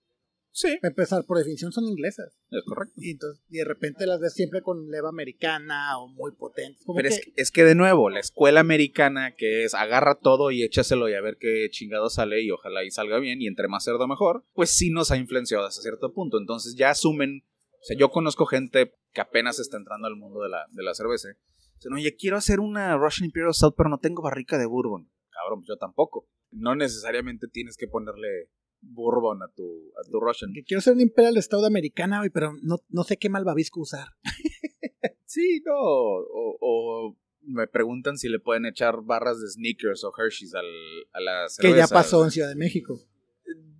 Sí. 0.53 0.77
Para 0.81 0.91
empezar, 0.91 1.25
por 1.25 1.39
definición 1.39 1.71
son 1.71 1.85
inglesas. 1.85 2.37
Es 2.51 2.63
correcto. 2.63 2.93
Y, 2.95 3.11
entonces, 3.11 3.43
y 3.49 3.57
de 3.57 3.65
repente 3.65 4.05
las 4.05 4.19
ves 4.19 4.33
siempre 4.33 4.61
con 4.61 4.89
leva 4.91 5.09
americana 5.09 5.97
o 5.97 6.07
muy 6.07 6.31
potente. 6.31 6.79
Pero 6.95 7.09
Es, 7.35 7.51
que, 7.51 7.63
de 7.63 7.73
nuevo, 7.73 8.11
la 8.11 8.19
escuela 8.19 8.59
americana 8.59 9.35
que 9.35 9.63
es 9.63 9.73
agarra 9.73 10.19
todo 10.19 10.51
y 10.51 10.61
échaselo 10.61 11.09
y 11.09 11.15
a 11.15 11.21
ver 11.21 11.37
qué 11.39 11.67
chingado 11.71 12.09
sale 12.11 12.43
y 12.43 12.51
ojalá 12.51 12.83
y 12.83 12.91
salga 12.91 13.17
bien 13.17 13.41
y 13.41 13.47
entre 13.47 13.67
más 13.67 13.83
cerdo 13.83 14.07
mejor, 14.07 14.45
pues 14.53 14.69
sí 14.69 14.91
nos 14.91 15.09
ha 15.09 15.17
influenciado 15.17 15.65
hasta 15.65 15.81
cierto 15.81 16.13
punto. 16.13 16.37
Entonces 16.37 16.75
ya 16.75 16.91
asumen, 16.91 17.43
o 17.71 17.83
sea, 17.83 17.97
yo 17.97 18.11
conozco 18.11 18.45
gente 18.45 18.93
que 19.11 19.21
apenas 19.21 19.59
está 19.59 19.77
entrando 19.77 20.07
al 20.07 20.15
mundo 20.15 20.43
de 20.43 20.49
la, 20.49 20.67
de 20.69 20.83
la 20.83 20.93
cerveza. 20.93 21.29
Dicen, 21.77 21.93
oye, 21.93 22.15
quiero 22.15 22.37
hacer 22.37 22.59
una 22.59 22.95
Russian 22.95 23.25
Imperial 23.25 23.55
Stout, 23.55 23.73
pero 23.75 23.89
no 23.89 23.97
tengo 23.97 24.21
barrica 24.21 24.59
de 24.59 24.67
bourbon. 24.67 25.09
Cabrón, 25.31 25.61
pues 25.61 25.67
yo 25.67 25.77
tampoco. 25.77 26.27
No 26.51 26.75
necesariamente 26.75 27.47
tienes 27.47 27.75
que 27.75 27.87
ponerle 27.87 28.49
bourbon 28.83 29.41
a 29.41 29.47
tu, 29.49 29.91
a 29.97 30.09
tu 30.09 30.19
Russian. 30.19 30.53
Que 30.53 30.63
quiero 30.63 30.81
ser 30.81 30.93
un 30.93 31.01
Imperial 31.01 31.41
Stout 31.41 31.65
americana, 31.65 32.21
pero 32.33 32.53
no, 32.61 32.77
no 32.89 33.03
sé 33.03 33.17
qué 33.17 33.29
malvavisco 33.29 33.81
usar. 33.81 34.09
sí, 35.25 35.61
no. 35.65 35.73
O, 35.75 37.17
me 37.41 37.67
preguntan 37.67 38.17
si 38.17 38.29
le 38.29 38.39
pueden 38.39 38.65
echar 38.65 39.01
barras 39.01 39.41
de 39.41 39.49
sneakers 39.49 40.03
o 40.03 40.13
Hershey's 40.17 40.55
al, 40.55 40.65
a 41.11 41.19
la 41.19 41.49
cerveza. 41.49 41.73
Que 41.73 41.79
ya 41.79 41.87
pasó 41.87 42.23
en 42.23 42.31
Ciudad 42.31 42.49
de 42.49 42.55
México. 42.55 42.99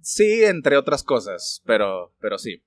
Sí, 0.01 0.43
entre 0.43 0.75
otras 0.77 1.03
cosas, 1.03 1.61
pero, 1.65 2.13
pero 2.19 2.37
sí. 2.37 2.61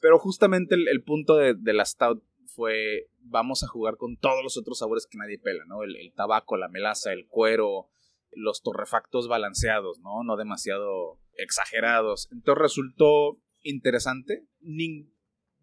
Pero 0.00 0.18
justamente 0.20 0.76
el, 0.76 1.02
punto 1.02 1.36
de, 1.36 1.54
de, 1.54 1.72
la 1.72 1.84
Stout 1.84 2.22
fue, 2.46 3.08
vamos 3.18 3.64
a 3.64 3.66
jugar 3.66 3.96
con 3.96 4.16
todos 4.16 4.44
los 4.44 4.56
otros 4.56 4.78
sabores 4.78 5.08
que 5.10 5.18
nadie 5.18 5.38
pela, 5.38 5.64
¿no? 5.66 5.82
El, 5.82 5.96
el 5.96 6.12
tabaco, 6.12 6.56
la 6.56 6.68
melaza, 6.68 7.12
el 7.12 7.26
cuero, 7.26 7.88
los 8.32 8.62
torrefactos 8.62 9.28
balanceados, 9.28 9.98
¿no? 10.00 10.22
No 10.24 10.36
demasiado 10.36 11.20
exagerados. 11.34 12.28
Entonces 12.32 12.62
resultó 12.62 13.40
interesante. 13.62 14.46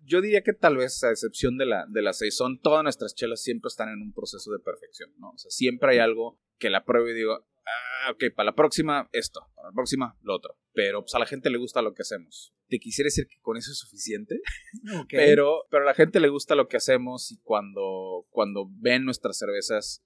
yo 0.03 0.21
diría 0.21 0.41
que 0.41 0.53
tal 0.53 0.77
vez, 0.77 1.03
a 1.03 1.11
excepción 1.11 1.57
de 1.57 1.65
la, 1.65 1.85
de 1.87 2.01
la 2.01 2.13
Saison, 2.13 2.59
todas 2.59 2.83
nuestras 2.83 3.15
chelas 3.15 3.41
siempre 3.41 3.69
están 3.69 3.89
en 3.89 4.01
un 4.01 4.13
proceso 4.13 4.51
de 4.51 4.59
perfección, 4.59 5.11
¿no? 5.17 5.31
O 5.31 5.37
sea, 5.37 5.49
siempre 5.49 5.93
hay 5.93 5.99
algo 5.99 6.39
que 6.57 6.69
la 6.69 6.85
pruebe 6.85 7.11
y 7.11 7.15
digo, 7.15 7.33
ah, 7.65 8.11
ok, 8.11 8.25
para 8.35 8.47
la 8.47 8.55
próxima 8.55 9.09
esto, 9.11 9.41
para 9.55 9.69
la 9.69 9.73
próxima 9.73 10.17
lo 10.21 10.35
otro. 10.35 10.57
Pero 10.73 11.01
pues 11.01 11.15
a 11.15 11.19
la 11.19 11.25
gente 11.25 11.49
le 11.49 11.57
gusta 11.57 11.81
lo 11.81 11.93
que 11.93 12.01
hacemos. 12.01 12.53
Te 12.67 12.79
quisiera 12.79 13.07
decir 13.07 13.27
que 13.27 13.39
con 13.41 13.57
eso 13.57 13.71
es 13.71 13.79
suficiente, 13.79 14.41
pero, 15.09 15.63
pero 15.69 15.83
a 15.83 15.85
la 15.87 15.93
gente 15.93 16.19
le 16.19 16.29
gusta 16.29 16.55
lo 16.55 16.67
que 16.67 16.77
hacemos 16.77 17.31
y 17.31 17.39
cuando, 17.41 18.27
cuando 18.29 18.67
ven 18.69 19.05
nuestras 19.05 19.37
cervezas, 19.37 20.03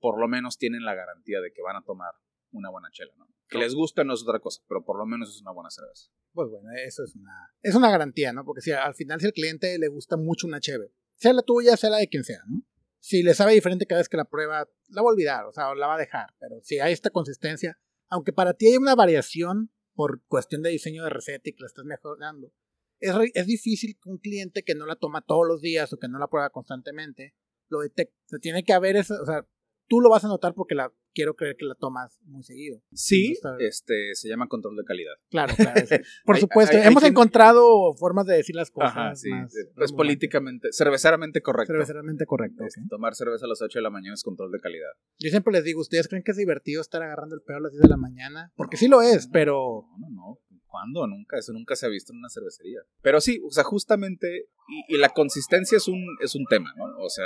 por 0.00 0.20
lo 0.20 0.28
menos 0.28 0.58
tienen 0.58 0.84
la 0.84 0.94
garantía 0.94 1.40
de 1.40 1.52
que 1.52 1.62
van 1.62 1.76
a 1.76 1.82
tomar 1.82 2.12
una 2.52 2.70
buena 2.70 2.88
chela, 2.90 3.12
¿no? 3.16 3.26
Que 3.48 3.58
les 3.58 3.74
guste 3.74 4.04
no 4.04 4.14
es 4.14 4.22
otra 4.22 4.40
cosa, 4.40 4.62
pero 4.68 4.84
por 4.84 4.98
lo 4.98 5.06
menos 5.06 5.28
es 5.28 5.40
una 5.40 5.52
buena 5.52 5.70
cerveza. 5.70 6.10
Pues 6.32 6.50
bueno, 6.50 6.68
eso 6.84 7.04
es 7.04 7.14
una, 7.14 7.54
es 7.62 7.74
una 7.74 7.90
garantía, 7.90 8.32
¿no? 8.32 8.44
Porque 8.44 8.60
si 8.60 8.72
al 8.72 8.94
final 8.94 9.20
si 9.20 9.26
al 9.26 9.32
cliente 9.32 9.78
le 9.78 9.88
gusta 9.88 10.16
mucho 10.16 10.46
una 10.46 10.60
cheve, 10.60 10.92
sea 11.16 11.32
la 11.32 11.42
tuya, 11.42 11.76
sea 11.76 11.90
la 11.90 11.98
de 11.98 12.08
quien 12.08 12.24
sea, 12.24 12.40
¿no? 12.46 12.62
Si 12.98 13.22
le 13.22 13.34
sabe 13.34 13.52
diferente 13.52 13.86
cada 13.86 14.00
vez 14.00 14.08
que 14.08 14.16
la 14.16 14.24
prueba, 14.24 14.68
la 14.88 15.02
va 15.02 15.08
a 15.08 15.12
olvidar, 15.12 15.46
o 15.46 15.52
sea, 15.52 15.74
la 15.74 15.86
va 15.86 15.94
a 15.94 15.98
dejar. 15.98 16.34
Pero 16.40 16.60
si 16.62 16.80
hay 16.80 16.92
esta 16.92 17.10
consistencia, 17.10 17.78
aunque 18.08 18.32
para 18.32 18.54
ti 18.54 18.66
hay 18.66 18.76
una 18.76 18.96
variación 18.96 19.70
por 19.94 20.22
cuestión 20.26 20.62
de 20.62 20.70
diseño 20.70 21.04
de 21.04 21.10
receta 21.10 21.48
y 21.48 21.52
que 21.52 21.60
la 21.60 21.68
estás 21.68 21.84
mejorando, 21.84 22.52
es, 22.98 23.14
es 23.34 23.46
difícil 23.46 23.96
que 24.02 24.10
un 24.10 24.18
cliente 24.18 24.64
que 24.64 24.74
no 24.74 24.86
la 24.86 24.96
toma 24.96 25.22
todos 25.22 25.46
los 25.46 25.60
días 25.60 25.92
o 25.92 25.98
que 25.98 26.08
no 26.08 26.18
la 26.18 26.28
prueba 26.28 26.50
constantemente 26.50 27.34
lo 27.68 27.80
detecte. 27.80 28.16
O 28.34 28.38
tiene 28.38 28.64
que 28.64 28.72
haber 28.72 28.96
esa, 28.96 29.20
o 29.22 29.24
sea, 29.26 29.46
tú 29.88 30.00
lo 30.00 30.10
vas 30.10 30.24
a 30.24 30.28
notar 30.28 30.54
porque 30.54 30.74
la 30.74 30.92
quiero 31.16 31.34
creer 31.34 31.56
que 31.56 31.64
la 31.64 31.74
tomas 31.74 32.20
muy 32.24 32.42
seguido. 32.42 32.80
Sí, 32.92 33.34
este 33.58 34.14
se 34.14 34.28
llama 34.28 34.48
control 34.48 34.76
de 34.76 34.84
calidad. 34.84 35.14
Claro, 35.30 35.54
claro. 35.56 35.80
Por 36.24 36.38
supuesto, 36.38 36.76
hemos 36.76 37.02
encontrado 37.04 37.94
formas 37.94 38.26
de 38.26 38.36
decir 38.36 38.54
las 38.54 38.70
cosas. 38.70 38.90
Ajá, 38.90 39.14
sí, 39.14 39.30
es 39.78 39.92
políticamente, 39.92 40.68
cerveceramente 40.72 41.40
correcto. 41.40 41.72
Cerveceramente 41.72 42.26
correcto. 42.26 42.64
Tomar 42.90 43.14
cerveza 43.14 43.46
a 43.46 43.48
las 43.48 43.62
8 43.62 43.78
de 43.78 43.82
la 43.82 43.90
mañana 43.90 44.14
es 44.14 44.22
control 44.22 44.52
de 44.52 44.60
calidad. 44.60 44.90
Yo 45.18 45.30
siempre 45.30 45.52
les 45.52 45.64
digo, 45.64 45.80
¿ustedes 45.80 46.08
creen 46.08 46.22
que 46.22 46.32
es 46.32 46.36
divertido 46.36 46.82
estar 46.82 47.02
agarrando 47.02 47.34
el 47.34 47.42
pedo 47.42 47.56
a 47.56 47.60
las 47.60 47.72
10 47.72 47.82
de 47.82 47.88
la 47.88 47.96
mañana? 47.96 48.52
Porque 48.54 48.76
sí 48.76 48.86
lo 48.86 49.00
es, 49.00 49.26
pero... 49.28 49.86
No, 49.98 50.10
no, 50.10 50.14
no. 50.14 50.38
¿Cuándo? 50.66 51.06
Nunca, 51.06 51.38
eso 51.38 51.54
nunca 51.54 51.74
se 51.74 51.86
ha 51.86 51.88
visto 51.88 52.12
en 52.12 52.18
una 52.18 52.28
cervecería. 52.28 52.80
Pero 53.00 53.20
sí, 53.20 53.40
o 53.46 53.50
sea, 53.50 53.64
justamente, 53.64 54.48
y, 54.68 54.94
y 54.94 54.98
la 54.98 55.08
consistencia 55.08 55.76
es 55.76 55.88
un, 55.88 56.04
es 56.20 56.34
un 56.34 56.44
tema, 56.44 56.74
¿no? 56.76 56.84
O 56.98 57.08
sea, 57.08 57.24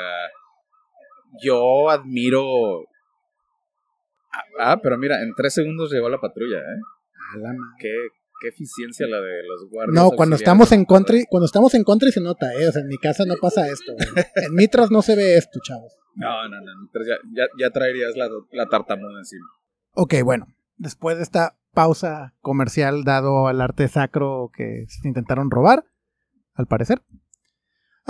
yo 1.42 1.90
admiro. 1.90 2.44
Ah, 4.58 4.78
pero 4.82 4.96
mira, 4.98 5.22
en 5.22 5.34
tres 5.34 5.54
segundos 5.54 5.90
llegó 5.92 6.08
la 6.08 6.20
patrulla, 6.20 6.58
¿eh? 6.58 6.80
qué, 7.78 7.92
qué 8.40 8.48
eficiencia 8.48 9.06
la 9.06 9.20
de 9.20 9.42
los 9.46 9.68
guardias. 9.70 9.94
No, 9.94 10.10
cuando 10.10 10.36
estamos 10.36 10.72
en 10.72 10.84
country, 10.84 11.24
cuando 11.28 11.46
estamos 11.46 11.74
en 11.74 11.84
country 11.84 12.12
se 12.12 12.20
nota, 12.20 12.52
¿eh? 12.54 12.68
O 12.68 12.72
sea, 12.72 12.82
en 12.82 12.88
mi 12.88 12.98
casa 12.98 13.24
no 13.24 13.34
pasa 13.40 13.68
esto. 13.68 13.92
En 14.36 14.54
Mitras 14.54 14.90
no 14.90 15.02
se 15.02 15.16
ve 15.16 15.36
esto, 15.36 15.60
chavos. 15.62 15.96
No, 16.16 16.48
no, 16.48 16.60
no. 16.60 16.72
Ya, 16.94 17.16
ya, 17.34 17.44
ya 17.58 17.70
traerías 17.70 18.16
la, 18.16 18.28
la 18.52 18.66
tartamuda 18.66 19.18
encima. 19.18 19.46
Ok, 19.94 20.14
bueno. 20.24 20.46
Después 20.76 21.18
de 21.18 21.22
esta 21.22 21.56
pausa 21.72 22.34
comercial 22.40 23.04
dado 23.04 23.48
al 23.48 23.60
arte 23.60 23.86
sacro 23.88 24.50
que 24.54 24.86
se 24.88 25.08
intentaron 25.08 25.50
robar, 25.50 25.84
al 26.54 26.66
parecer. 26.66 27.02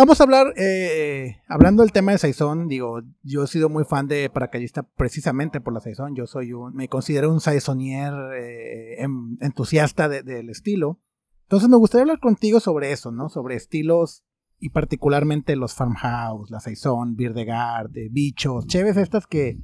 Vamos 0.00 0.18
a 0.18 0.24
hablar, 0.24 0.54
eh, 0.56 1.42
hablando 1.46 1.82
del 1.82 1.92
tema 1.92 2.12
de 2.12 2.16
Saison, 2.16 2.68
digo, 2.68 3.02
yo 3.22 3.44
he 3.44 3.46
sido 3.46 3.68
muy 3.68 3.84
fan 3.84 4.08
de 4.08 4.30
Paracayista 4.30 4.82
precisamente 4.82 5.60
por 5.60 5.74
la 5.74 5.80
Saison, 5.80 6.16
yo 6.16 6.26
soy 6.26 6.54
un, 6.54 6.74
me 6.74 6.88
considero 6.88 7.30
un 7.30 7.42
Saisonier 7.42 8.14
eh, 8.34 9.06
entusiasta 9.40 10.08
del 10.08 10.48
estilo. 10.48 11.02
Entonces 11.42 11.68
me 11.68 11.76
gustaría 11.76 12.04
hablar 12.04 12.18
contigo 12.18 12.60
sobre 12.60 12.92
eso, 12.92 13.12
¿no? 13.12 13.28
Sobre 13.28 13.56
estilos 13.56 14.24
y 14.58 14.70
particularmente 14.70 15.54
los 15.54 15.74
farmhouse, 15.74 16.50
la 16.50 16.60
Saison, 16.60 17.14
Birdegard, 17.14 17.90
bichos, 18.10 18.66
cheves 18.68 18.96
estas 18.96 19.26
que 19.26 19.58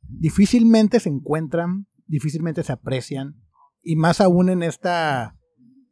difícilmente 0.00 1.00
se 1.00 1.10
encuentran, 1.10 1.86
difícilmente 2.06 2.62
se 2.62 2.72
aprecian 2.72 3.42
y 3.82 3.96
más 3.96 4.22
aún 4.22 4.48
en 4.48 4.62
esta 4.62 5.36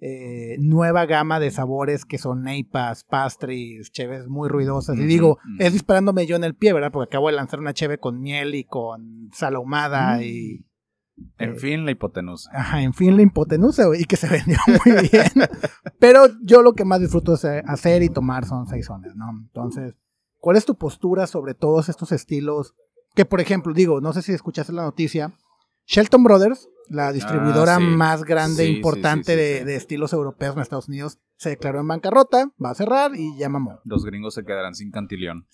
eh, 0.03 0.57
nueva 0.59 1.05
gama 1.05 1.39
de 1.41 1.51
sabores 1.51 2.07
que 2.07 2.17
son 2.17 2.43
neipas, 2.43 3.05
pastries, 3.05 3.93
cheves 3.93 4.29
muy 4.29 4.49
ruidosas. 4.49 4.97
y 4.97 5.05
digo, 5.05 5.39
es 5.59 5.75
disparándome 5.75 6.27
yo 6.27 6.37
en 6.37 6.45
el 6.45 6.55
pie, 6.55 6.73
¿verdad? 6.73 6.91
Porque 6.91 7.11
acabo 7.11 7.29
de 7.29 7.35
lanzar 7.35 7.61
una 7.61 7.75
cheve 7.75 7.99
con 7.99 8.21
miel 8.21 8.55
y 8.55 8.65
con 8.65 9.29
sal 9.33 9.57
ahumada 9.57 10.17
mm. 10.17 10.23
y... 10.23 10.67
En 11.37 11.51
eh, 11.51 11.55
fin, 11.55 11.85
la 11.85 11.91
hipotenusa. 11.91 12.51
Ajá, 12.55 12.81
en 12.81 12.95
fin, 12.95 13.15
la 13.15 13.23
hipotenusa, 13.23 13.85
y 13.95 14.07
que 14.07 14.17
se 14.17 14.27
vendió 14.31 14.57
muy 14.67 15.09
bien. 15.11 15.49
Pero 15.99 16.29
yo 16.43 16.63
lo 16.63 16.73
que 16.73 16.87
más 16.87 17.01
disfruto 17.01 17.35
es 17.35 17.45
eh, 17.45 17.63
hacer 17.67 18.03
y 18.03 18.09
tomar 18.09 18.47
son 18.47 18.67
saisones, 18.67 19.15
¿no? 19.17 19.27
Entonces, 19.31 19.97
¿cuál 20.39 20.57
es 20.57 20.65
tu 20.65 20.77
postura 20.77 21.27
sobre 21.27 21.53
todos 21.53 21.91
estos 21.91 22.11
estilos? 22.13 22.75
Que, 23.15 23.27
por 23.27 23.43
ejemplo, 23.43 23.75
digo, 23.75 24.01
no 24.01 24.15
sé 24.15 24.23
si 24.23 24.33
escuchaste 24.33 24.73
la 24.73 24.85
noticia, 24.85 25.35
Shelton 25.91 26.23
Brothers, 26.23 26.69
la 26.89 27.09
ah, 27.09 27.13
distribuidora 27.13 27.81
más 27.81 28.23
grande 28.23 28.63
e 28.63 28.69
importante 28.69 29.35
de, 29.35 29.75
estilos 29.75 30.13
europeos 30.13 30.55
en 30.55 30.63
Estados 30.63 30.87
Unidos, 30.87 31.19
se 31.37 31.49
declaró 31.49 31.81
en 31.81 31.89
bancarrota, 31.89 32.53
va 32.65 32.71
a 32.71 32.75
cerrar 32.77 33.17
y 33.17 33.37
ya 33.37 33.49
mamó. 33.49 33.81
Los 33.83 34.05
gringos 34.05 34.35
se 34.35 34.45
quedarán 34.45 34.77
sin 34.77 34.93
Cantillón. 34.93 35.49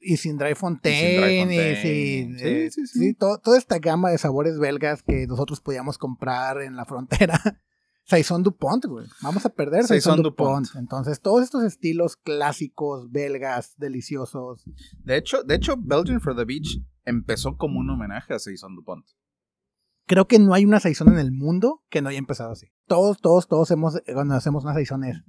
y 0.00 0.16
sin 0.16 0.38
Dry 0.38 0.56
Fontaine. 0.56 1.54
Y 1.54 1.76
sin 1.76 2.86
sí, 2.88 3.14
toda 3.14 3.56
esta 3.56 3.78
gama 3.78 4.10
de 4.10 4.18
sabores 4.18 4.58
belgas 4.58 5.04
que 5.04 5.28
nosotros 5.28 5.60
podíamos 5.60 5.98
comprar 5.98 6.62
en 6.62 6.74
la 6.74 6.84
frontera. 6.84 7.40
Saison 8.02 8.42
Dupont, 8.42 8.84
güey. 8.86 9.06
Vamos 9.22 9.46
a 9.46 9.50
perder 9.50 9.84
Saison, 9.84 10.20
Dupont. 10.20 10.66
Entonces, 10.74 11.20
todos 11.20 11.44
estos 11.44 11.62
estilos 11.62 12.16
clásicos, 12.16 13.08
belgas, 13.12 13.76
deliciosos. 13.76 14.64
De 15.04 15.16
hecho, 15.16 15.44
de 15.44 15.54
hecho, 15.54 15.76
Belgian 15.78 16.20
for 16.20 16.34
the 16.34 16.44
Beach 16.44 16.82
empezó 17.04 17.56
como 17.56 17.78
un 17.78 17.88
homenaje 17.88 18.34
a 18.34 18.40
Saison 18.40 18.74
Dupont 18.74 19.06
creo 20.10 20.26
que 20.26 20.40
no 20.40 20.54
hay 20.54 20.64
una 20.64 20.80
saison 20.80 21.06
en 21.12 21.20
el 21.20 21.30
mundo 21.30 21.84
que 21.88 22.02
no 22.02 22.08
haya 22.08 22.18
empezado 22.18 22.50
así. 22.50 22.66
Todos, 22.88 23.20
todos, 23.20 23.46
todos 23.46 23.70
hemos, 23.70 24.02
cuando 24.12 24.34
hacemos 24.34 24.64
una 24.64 24.74
saison 24.74 25.04
es, 25.04 25.22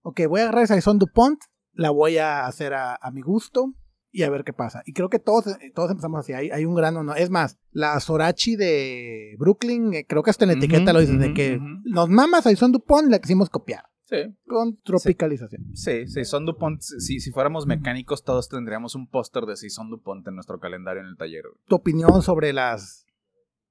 ok, 0.00 0.22
voy 0.30 0.40
a 0.40 0.44
agarrar 0.44 0.64
esa 0.64 0.76
saison 0.76 0.98
DuPont, 0.98 1.38
la 1.72 1.90
voy 1.90 2.16
a 2.16 2.46
hacer 2.46 2.72
a, 2.72 2.98
mi 3.12 3.20
gusto 3.20 3.74
y 4.10 4.22
a 4.22 4.30
ver 4.30 4.44
qué 4.44 4.54
pasa. 4.54 4.82
Y 4.86 4.94
creo 4.94 5.10
que 5.10 5.18
todos, 5.18 5.44
todos 5.74 5.90
empezamos 5.90 6.20
así. 6.20 6.32
Hay, 6.32 6.48
hay 6.48 6.64
un 6.64 6.74
gran 6.74 6.94
no. 6.94 7.14
Es 7.14 7.28
más, 7.28 7.58
la 7.70 8.00
Sorachi 8.00 8.56
de 8.56 9.36
Brooklyn, 9.38 9.92
eh, 9.92 10.06
creo 10.08 10.22
que 10.22 10.30
hasta 10.30 10.46
en 10.46 10.52
la 10.52 10.56
etiqueta 10.56 10.94
lo 10.94 11.00
dicen, 11.00 11.18
de 11.18 11.34
que 11.34 11.60
nos 11.84 12.08
mamas 12.08 12.44
Saison 12.44 12.72
DuPont 12.72 13.10
la 13.10 13.18
quisimos 13.18 13.50
copiar. 13.50 13.84
Sí. 14.04 14.16
Con 14.46 14.80
tropicalización. 14.84 15.66
Sí, 15.74 16.06
sí, 16.06 16.12
Saison 16.14 16.46
DuPont. 16.46 16.80
Si, 16.80 17.20
si 17.20 17.30
fuéramos 17.30 17.66
mecánicos, 17.66 18.24
todos 18.24 18.48
tendríamos 18.48 18.94
un 18.94 19.06
póster 19.06 19.44
de 19.44 19.54
Saison 19.54 19.90
DuPont 19.90 20.26
en 20.28 20.34
nuestro 20.34 20.58
calendario 20.58 21.02
en 21.02 21.08
el 21.08 21.18
taller. 21.18 21.42
Tu 21.66 21.76
opinión 21.76 22.22
sobre 22.22 22.54
las 22.54 23.04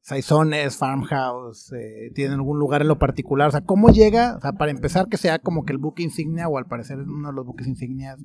Saizones, 0.07 0.77
Farmhouse, 0.77 1.73
eh, 1.73 2.11
tienen 2.15 2.35
algún 2.35 2.57
lugar 2.59 2.81
en 2.81 2.87
lo 2.87 2.97
particular. 2.97 3.49
O 3.49 3.51
sea, 3.51 3.65
¿cómo 3.65 3.89
llega? 3.89 4.37
O 4.37 4.39
sea, 4.39 4.53
para 4.53 4.71
empezar, 4.71 5.09
que 5.09 5.17
sea 5.17 5.37
como 5.37 5.65
que 5.65 5.73
el 5.73 5.79
buque 5.79 6.01
insignia, 6.01 6.47
o 6.47 6.57
al 6.57 6.65
parecer 6.65 6.99
uno 6.99 7.27
de 7.27 7.33
los 7.33 7.45
buques 7.45 7.67
insignias 7.67 8.17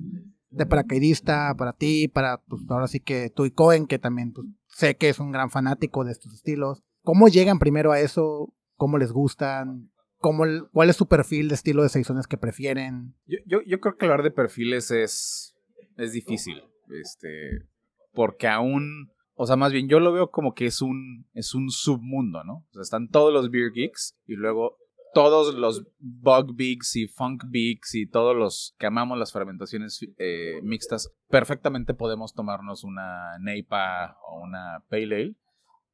de 0.49 0.65
paracaidista, 0.65 1.53
para 1.57 1.73
ti, 1.73 2.07
para, 2.07 2.37
pues 2.37 2.61
ahora 2.69 2.87
sí 2.87 3.01
que 3.01 3.29
tú 3.29 3.43
y 3.43 3.51
Cohen, 3.51 3.85
que 3.85 3.99
también 3.99 4.31
pues, 4.31 4.47
sé 4.67 4.95
que 4.95 5.09
es 5.09 5.19
un 5.19 5.33
gran 5.33 5.49
fanático 5.49 6.05
de 6.05 6.13
estos 6.13 6.33
estilos. 6.33 6.85
¿Cómo 7.01 7.27
llegan 7.27 7.59
primero 7.59 7.91
a 7.91 7.99
eso? 7.99 8.53
¿Cómo 8.77 8.97
les 8.97 9.11
gustan? 9.11 9.91
¿Cómo 10.19 10.45
¿Cuál 10.71 10.89
es 10.89 10.95
su 10.95 11.09
perfil 11.09 11.49
de 11.49 11.55
estilo 11.55 11.83
de 11.83 11.89
Saizones 11.89 12.27
que 12.27 12.37
prefieren? 12.37 13.13
Yo, 13.25 13.39
yo, 13.45 13.59
yo 13.67 13.81
creo 13.81 13.97
que 13.97 14.05
hablar 14.05 14.23
de 14.23 14.31
perfiles 14.31 14.89
es, 14.89 15.53
es 15.97 16.13
difícil. 16.13 16.63
Este, 16.87 17.67
porque 18.13 18.47
aún 18.47 19.11
o 19.35 19.45
sea, 19.45 19.55
más 19.55 19.71
bien 19.71 19.87
yo 19.87 19.99
lo 19.99 20.11
veo 20.11 20.29
como 20.29 20.53
que 20.53 20.65
es 20.65 20.81
un, 20.81 21.27
es 21.33 21.55
un 21.55 21.69
submundo, 21.69 22.43
¿no? 22.43 22.65
O 22.69 22.73
sea, 22.73 22.81
están 22.81 23.09
todos 23.09 23.33
los 23.33 23.49
beer 23.49 23.71
geeks 23.71 24.17
y 24.25 24.35
luego 24.35 24.77
todos 25.13 25.53
los 25.53 25.85
bug 25.99 26.55
bigs 26.55 26.95
y 26.95 27.07
funk 27.07 27.43
bigs 27.47 27.95
y 27.95 28.07
todos 28.07 28.35
los 28.35 28.75
que 28.79 28.87
amamos 28.87 29.17
las 29.17 29.31
fermentaciones 29.31 29.99
eh, 30.17 30.59
mixtas, 30.63 31.13
perfectamente 31.29 31.93
podemos 31.93 32.33
tomarnos 32.33 32.83
una 32.83 33.37
Neipa 33.39 34.17
o 34.27 34.41
una 34.41 34.83
Pale 34.89 35.15
Ale. 35.15 35.35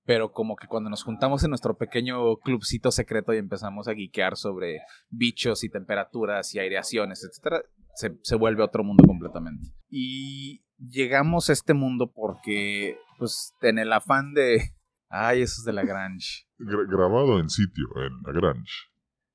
Pero 0.05 0.31
como 0.31 0.55
que 0.55 0.65
cuando 0.65 0.89
nos 0.89 1.03
juntamos 1.03 1.43
en 1.43 1.51
nuestro 1.51 1.77
pequeño 1.77 2.37
clubcito 2.37 2.89
secreto 2.89 3.31
y 3.33 3.37
empezamos 3.37 3.87
a 3.87 3.93
geekear 3.93 4.37
sobre 4.37 4.79
bichos 5.09 5.63
y 5.63 5.69
temperaturas 5.69 6.55
y 6.55 6.59
aireaciones, 6.59 7.23
etcétera, 7.23 7.61
se, 7.93 8.17
se 8.23 8.35
vuelve 8.35 8.63
otro 8.63 8.83
mundo 8.83 9.03
completamente. 9.05 9.69
Y 9.87 10.63
llegamos 10.79 11.49
a 11.49 11.53
este 11.53 11.73
mundo 11.73 12.11
porque, 12.11 12.97
pues, 13.17 13.53
en 13.61 13.79
el 13.79 13.91
afán 13.93 14.33
de. 14.33 14.75
Ay, 15.09 15.41
eso 15.41 15.61
es 15.61 15.65
de 15.65 15.73
la 15.73 15.83
Grange. 15.83 16.45
grabado 16.57 17.39
en 17.39 17.49
sitio, 17.49 17.85
en 17.97 18.21
la 18.25 18.31
Grange. 18.31 18.71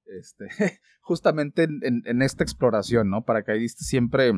Este, 0.07 0.47
justamente 1.01 1.65
en, 1.65 2.23
esta 2.23 2.45
exploración, 2.45 3.11
¿no? 3.11 3.25
Paracaidista 3.25 3.85
siempre, 3.85 4.33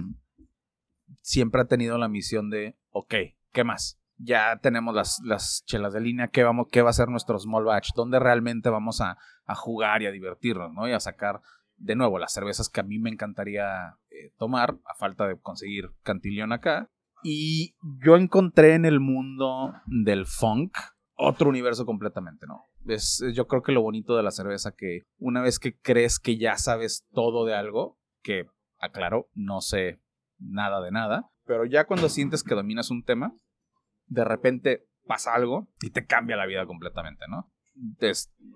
siempre 1.20 1.60
ha 1.60 1.66
tenido 1.66 1.98
la 1.98 2.08
misión 2.08 2.50
de, 2.50 2.76
ok, 2.90 3.14
¿qué 3.52 3.64
más? 3.64 4.00
ya 4.18 4.58
tenemos 4.62 4.94
las, 4.94 5.20
las 5.24 5.62
chelas 5.66 5.92
de 5.92 6.00
línea, 6.00 6.28
¿qué, 6.28 6.42
vamos, 6.42 6.68
¿qué 6.72 6.82
va 6.82 6.90
a 6.90 6.94
ser 6.94 7.08
nuestro 7.08 7.38
small 7.38 7.64
batch? 7.64 7.90
¿Dónde 7.94 8.18
realmente 8.18 8.70
vamos 8.70 9.02
a, 9.02 9.18
a 9.44 9.54
jugar 9.54 10.02
y 10.02 10.06
a 10.06 10.10
divertirnos, 10.10 10.72
¿no? 10.72 10.88
Y 10.88 10.92
a 10.92 11.00
sacar 11.00 11.42
de 11.76 11.96
nuevo 11.96 12.18
las 12.18 12.32
cervezas 12.32 12.68
que 12.68 12.80
a 12.80 12.84
mí 12.84 12.98
me 12.98 13.10
encantaría 13.10 13.96
eh, 14.10 14.32
tomar, 14.38 14.78
a 14.86 14.94
falta 14.94 15.26
de 15.26 15.38
conseguir 15.38 15.90
cantillón 16.02 16.52
acá. 16.52 16.90
Y 17.22 17.74
yo 18.02 18.16
encontré 18.16 18.74
en 18.74 18.84
el 18.84 19.00
mundo 19.00 19.74
del 19.86 20.26
funk 20.26 20.76
otro 21.16 21.48
universo 21.48 21.86
completamente, 21.86 22.46
¿no? 22.46 22.64
Es, 22.86 23.24
yo 23.34 23.46
creo 23.46 23.62
que 23.62 23.72
lo 23.72 23.82
bonito 23.82 24.16
de 24.16 24.22
la 24.22 24.30
cerveza 24.30 24.74
que 24.76 25.02
una 25.18 25.40
vez 25.42 25.58
que 25.58 25.76
crees 25.78 26.18
que 26.18 26.38
ya 26.38 26.56
sabes 26.56 27.06
todo 27.12 27.44
de 27.44 27.54
algo, 27.54 27.98
que 28.22 28.46
aclaro, 28.78 29.28
no 29.34 29.60
sé 29.60 30.00
nada 30.38 30.80
de 30.82 30.92
nada, 30.92 31.30
pero 31.44 31.64
ya 31.64 31.86
cuando 31.86 32.08
sientes 32.08 32.44
que 32.44 32.54
dominas 32.54 32.90
un 32.90 33.02
tema, 33.02 33.34
de 34.06 34.24
repente 34.24 34.86
pasa 35.06 35.34
algo 35.34 35.68
y 35.80 35.90
te 35.90 36.06
cambia 36.06 36.36
la 36.36 36.46
vida 36.46 36.66
completamente, 36.66 37.24
¿no? 37.28 37.50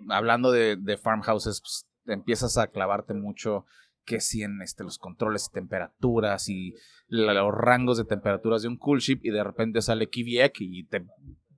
hablando 0.09 0.51
de, 0.51 0.77
de 0.77 0.97
farmhouses, 0.97 1.61
pues, 1.61 1.87
empiezas 2.07 2.57
a 2.57 2.69
clavarte 2.69 3.13
mucho 3.15 3.67
que 4.11 4.21
si 4.21 4.43
en 4.43 4.61
este, 4.61 4.83
los 4.83 4.99
controles 4.99 5.49
de 5.49 5.61
temperaturas 5.61 6.49
y 6.49 6.75
los 7.07 7.55
rangos 7.55 7.97
de 7.97 8.05
temperaturas 8.05 8.63
de 8.63 8.67
un 8.67 8.77
cool 8.77 8.99
ship 8.99 9.21
y 9.23 9.31
de 9.31 9.45
repente 9.45 9.81
sale 9.83 10.09
Kiviek 10.09 10.61
y 10.61 10.83
te 10.83 11.07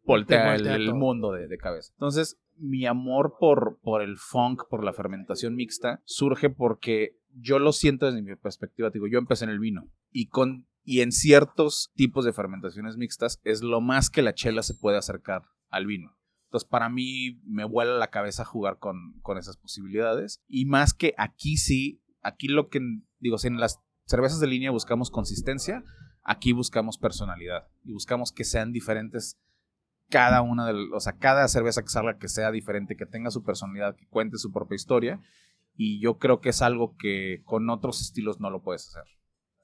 voltea, 0.05 0.57
el, 0.57 0.93
mundo 0.93 1.33
de, 1.33 1.49
de, 1.49 1.57
cabeza. 1.57 1.95
Entonces, 1.95 2.39
mi 2.59 2.85
amor 2.85 3.37
por, 3.41 3.79
por 3.81 4.03
el 4.03 4.19
funk, 4.19 4.65
por 4.69 4.85
la 4.85 4.93
fermentación 4.93 5.55
mixta, 5.55 6.03
surge 6.05 6.51
porque 6.51 7.17
yo 7.35 7.59
lo 7.59 7.73
siento 7.73 8.05
desde 8.05 8.21
mi 8.21 8.37
perspectiva. 8.37 8.91
Digo, 8.91 9.07
yo 9.07 9.19
empecé 9.19 9.47
en 9.47 9.51
el 9.51 9.59
vino 9.59 9.89
y 10.11 10.27
con 10.27 10.67
y 10.85 11.01
en 11.01 11.11
ciertos 11.11 11.91
tipos 11.95 12.27
de 12.27 12.35
fermentaciones 12.35 12.99
mixtas 12.99 13.41
es 13.45 13.63
lo 13.63 13.81
más 13.81 14.11
que 14.11 14.21
la 14.21 14.35
chela 14.35 14.63
se 14.63 14.75
puede 14.75 14.99
acercar 14.99 15.45
al 15.71 15.87
vino. 15.87 16.19
Entonces, 16.49 16.69
para 16.69 16.91
mí 16.91 17.41
me 17.47 17.65
vuela 17.65 17.97
la 17.97 18.11
cabeza 18.11 18.45
jugar 18.45 18.79
con, 18.79 19.19
con 19.23 19.39
esas 19.39 19.57
posibilidades. 19.57 20.43
Y 20.49 20.67
más 20.67 20.93
que 20.93 21.15
aquí 21.17 21.57
sí, 21.57 22.03
aquí 22.23 22.49
lo 22.49 22.69
que 22.69 22.81
digo, 23.21 23.39
si 23.39 23.49
en 23.49 23.59
las 23.59 23.81
cervezas 24.07 24.41
de 24.41 24.47
línea 24.47 24.71
buscamos 24.71 25.11
consistencia, 25.11 25.85
aquí 26.23 26.53
buscamos 26.53 26.99
personalidad 26.99 27.69
y 27.85 27.93
buscamos 27.93 28.33
que 28.33 28.45
sean 28.45 28.73
diferentes 28.73 29.39
cada 30.13 30.43
una 30.43 30.67
de, 30.67 30.75
o 30.93 31.01
sea, 31.01 31.15
cada 31.15 31.49
cerveza 31.49 31.83
que 31.83 31.89
salga 31.89 32.19
que 32.19 32.29
sea 32.29 32.51
diferente, 32.51 32.97
que 32.97 33.07
tenga 33.07 33.31
su 33.31 33.43
personalidad, 33.43 33.97
que 33.97 34.07
cuente 34.09 34.37
su 34.37 34.53
propia 34.53 34.77
historia. 34.77 35.21
Y 35.75 36.01
yo 36.01 36.19
creo 36.19 36.41
que 36.41 36.51
es 36.51 36.61
algo 36.61 36.97
que 36.99 37.41
con 37.45 37.71
otros 37.71 38.03
estilos 38.03 38.39
no 38.39 38.51
lo 38.51 38.63
puedes 38.63 38.89
hacer. 38.89 39.05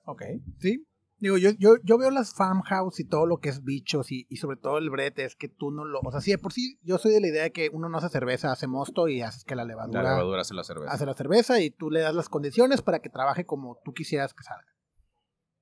Ok, 0.04 0.22
sí, 0.58 0.86
Digo, 1.20 1.36
yo, 1.36 1.50
yo, 1.58 1.76
yo 1.82 1.98
veo 1.98 2.10
las 2.10 2.32
farmhouse 2.32 3.00
y 3.00 3.04
todo 3.04 3.26
lo 3.26 3.38
que 3.38 3.48
es 3.48 3.64
bichos 3.64 4.12
y, 4.12 4.26
y, 4.28 4.36
sobre 4.36 4.56
todo 4.56 4.78
el 4.78 4.88
brete 4.88 5.24
es 5.24 5.34
que 5.34 5.48
tú 5.48 5.72
no 5.72 5.84
lo... 5.84 5.98
O 6.00 6.12
sea, 6.12 6.20
sí, 6.20 6.36
por 6.36 6.52
sí 6.52 6.78
yo 6.82 6.98
soy 6.98 7.12
de 7.12 7.20
la 7.20 7.26
idea 7.26 7.42
de 7.42 7.50
que 7.50 7.70
uno 7.72 7.88
no 7.88 7.98
hace 7.98 8.08
cerveza, 8.08 8.52
hace 8.52 8.68
mosto 8.68 9.08
y 9.08 9.20
haces 9.20 9.44
que 9.44 9.56
la 9.56 9.64
levadura... 9.64 10.02
La 10.02 10.10
levadura 10.10 10.42
hace 10.42 10.54
la 10.54 10.62
cerveza. 10.62 10.92
Hace 10.92 11.06
la 11.06 11.14
cerveza 11.14 11.60
y 11.60 11.70
tú 11.70 11.90
le 11.90 12.00
das 12.00 12.14
las 12.14 12.28
condiciones 12.28 12.82
para 12.82 13.00
que 13.00 13.10
trabaje 13.10 13.44
como 13.44 13.80
tú 13.84 13.92
quisieras 13.92 14.32
que 14.32 14.44
salga. 14.44 14.72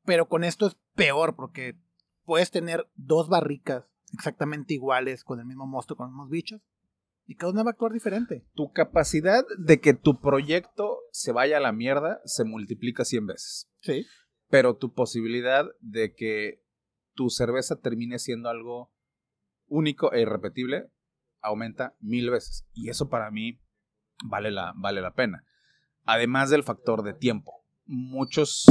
Pero 0.05 0.29
con 0.29 0.45
esto 0.45 0.67
es 0.67 0.77
peor 0.95 1.37
porque 1.37 1.79
puedes 2.25 2.51
tener 2.51 2.87
dos 2.95 3.31
barricas 3.31 3.85
exactamente 4.13 4.75
iguales 4.75 5.25
con 5.25 5.41
el 5.41 5.47
mismo 5.47 5.67
mosto, 5.67 5.97
con 5.97 6.07
los 6.07 6.13
mismos 6.13 6.29
bichos 6.29 6.61
y 7.25 7.35
cada 7.35 7.53
una 7.53 7.63
va 7.63 7.71
a 7.71 7.73
actuar 7.73 7.93
diferente. 7.93 8.47
Tu 8.55 8.71
capacidad 8.73 9.45
de 9.59 9.81
que 9.81 9.95
tu 9.95 10.21
proyecto 10.21 10.99
se 11.13 11.33
vaya 11.33 11.57
a 11.57 11.61
la 11.61 11.73
mierda 11.73 12.21
se 12.27 12.45
multiplica 12.45 13.07
100 13.07 13.27
veces. 13.27 13.71
Sí 13.81 14.07
pero 14.49 14.77
tu 14.77 14.93
posibilidad 14.93 15.67
de 15.81 16.15
que 16.15 16.63
tu 17.15 17.31
cerveza 17.31 17.81
termine 17.81 18.19
siendo 18.19 18.49
algo 18.49 18.93
único 19.67 20.13
e 20.13 20.21
irrepetible 20.21 20.91
aumenta 21.41 21.97
mil 22.01 22.31
veces. 22.31 22.67
Y 22.73 22.91
eso 22.91 23.09
para 23.09 23.31
mí 23.31 23.61
vale 24.25 24.51
la, 24.51 24.73
vale 24.77 25.01
la 25.01 25.15
pena. 25.15 25.45
Además 26.05 26.51
del 26.51 26.63
factor 26.63 27.03
de 27.03 27.15
tiempo. 27.15 27.65
Muchos 27.85 28.67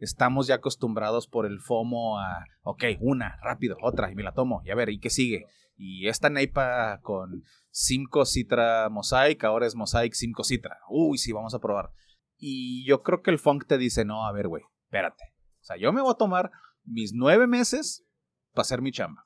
estamos 0.00 0.46
ya 0.46 0.56
acostumbrados 0.56 1.28
por 1.28 1.46
el 1.46 1.60
FOMO 1.60 2.18
a, 2.18 2.44
ok, 2.62 2.84
una, 3.00 3.38
rápido, 3.42 3.76
otra, 3.82 4.10
y 4.10 4.14
me 4.14 4.22
la 4.22 4.32
tomo, 4.32 4.62
y 4.64 4.70
a 4.70 4.74
ver, 4.74 4.88
¿y 4.88 4.98
qué 4.98 5.10
sigue? 5.10 5.44
Y 5.76 6.08
esta 6.08 6.28
neipa 6.28 7.00
con 7.02 7.42
5 7.70 8.26
Citra 8.26 8.88
Mosaic, 8.90 9.44
ahora 9.44 9.66
es 9.66 9.74
Mosaic 9.74 10.12
5 10.12 10.44
Citra. 10.44 10.78
Uy, 10.88 11.16
sí, 11.16 11.32
vamos 11.32 11.54
a 11.54 11.58
probar. 11.58 11.90
Y 12.36 12.84
yo 12.86 13.02
creo 13.02 13.22
que 13.22 13.30
el 13.30 13.38
funk 13.38 13.66
te 13.66 13.78
dice, 13.78 14.04
no, 14.04 14.26
a 14.26 14.32
ver, 14.32 14.48
güey, 14.48 14.62
espérate. 14.90 15.22
O 15.60 15.64
sea, 15.64 15.76
yo 15.76 15.92
me 15.92 16.02
voy 16.02 16.10
a 16.10 16.18
tomar 16.18 16.50
mis 16.84 17.12
nueve 17.14 17.46
meses 17.46 18.04
para 18.52 18.62
hacer 18.62 18.82
mi 18.82 18.90
chamba. 18.90 19.24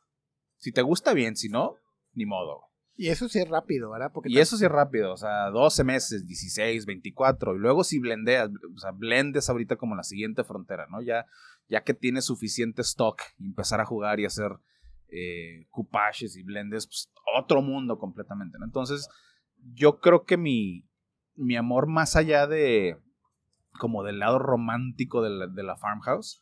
Si 0.58 0.72
te 0.72 0.82
gusta 0.82 1.14
bien, 1.14 1.36
si 1.36 1.48
no, 1.48 1.76
ni 2.12 2.26
modo. 2.26 2.64
Y 2.96 3.08
eso 3.08 3.28
sí 3.28 3.38
es 3.38 3.48
rápido, 3.48 3.90
¿verdad? 3.90 4.12
Porque 4.12 4.30
y 4.30 4.38
eso 4.38 4.56
sí 4.56 4.64
es 4.64 4.70
rápido, 4.70 5.12
o 5.12 5.16
sea, 5.16 5.50
12 5.50 5.82
meses, 5.82 6.26
16, 6.26 6.86
24, 6.86 7.56
y 7.56 7.58
luego 7.58 7.82
si 7.82 7.98
blendeas, 7.98 8.50
o 8.50 8.78
sea, 8.78 8.92
blendes 8.92 9.48
ahorita 9.48 9.76
como 9.76 9.96
la 9.96 10.04
siguiente 10.04 10.44
frontera, 10.44 10.86
¿no? 10.90 11.02
Ya, 11.02 11.26
ya 11.68 11.82
que 11.82 11.94
tienes 11.94 12.26
suficiente 12.26 12.82
stock 12.82 13.20
empezar 13.40 13.80
a 13.80 13.86
jugar 13.86 14.20
y 14.20 14.26
hacer 14.26 14.52
eh, 15.08 15.66
cupaches 15.70 16.36
y 16.36 16.44
blendes, 16.44 16.86
pues 16.86 17.10
otro 17.36 17.62
mundo 17.62 17.98
completamente, 17.98 18.58
¿no? 18.60 18.64
Entonces, 18.64 19.08
yo 19.56 19.98
creo 19.98 20.24
que 20.24 20.36
mi, 20.36 20.88
mi 21.34 21.56
amor 21.56 21.88
más 21.88 22.14
allá 22.14 22.46
de, 22.46 22.96
como 23.78 24.02
del 24.02 24.18
lado 24.18 24.38
romántico 24.38 25.22
de 25.22 25.62
la, 25.62 25.76
farmhouse, 25.76 26.40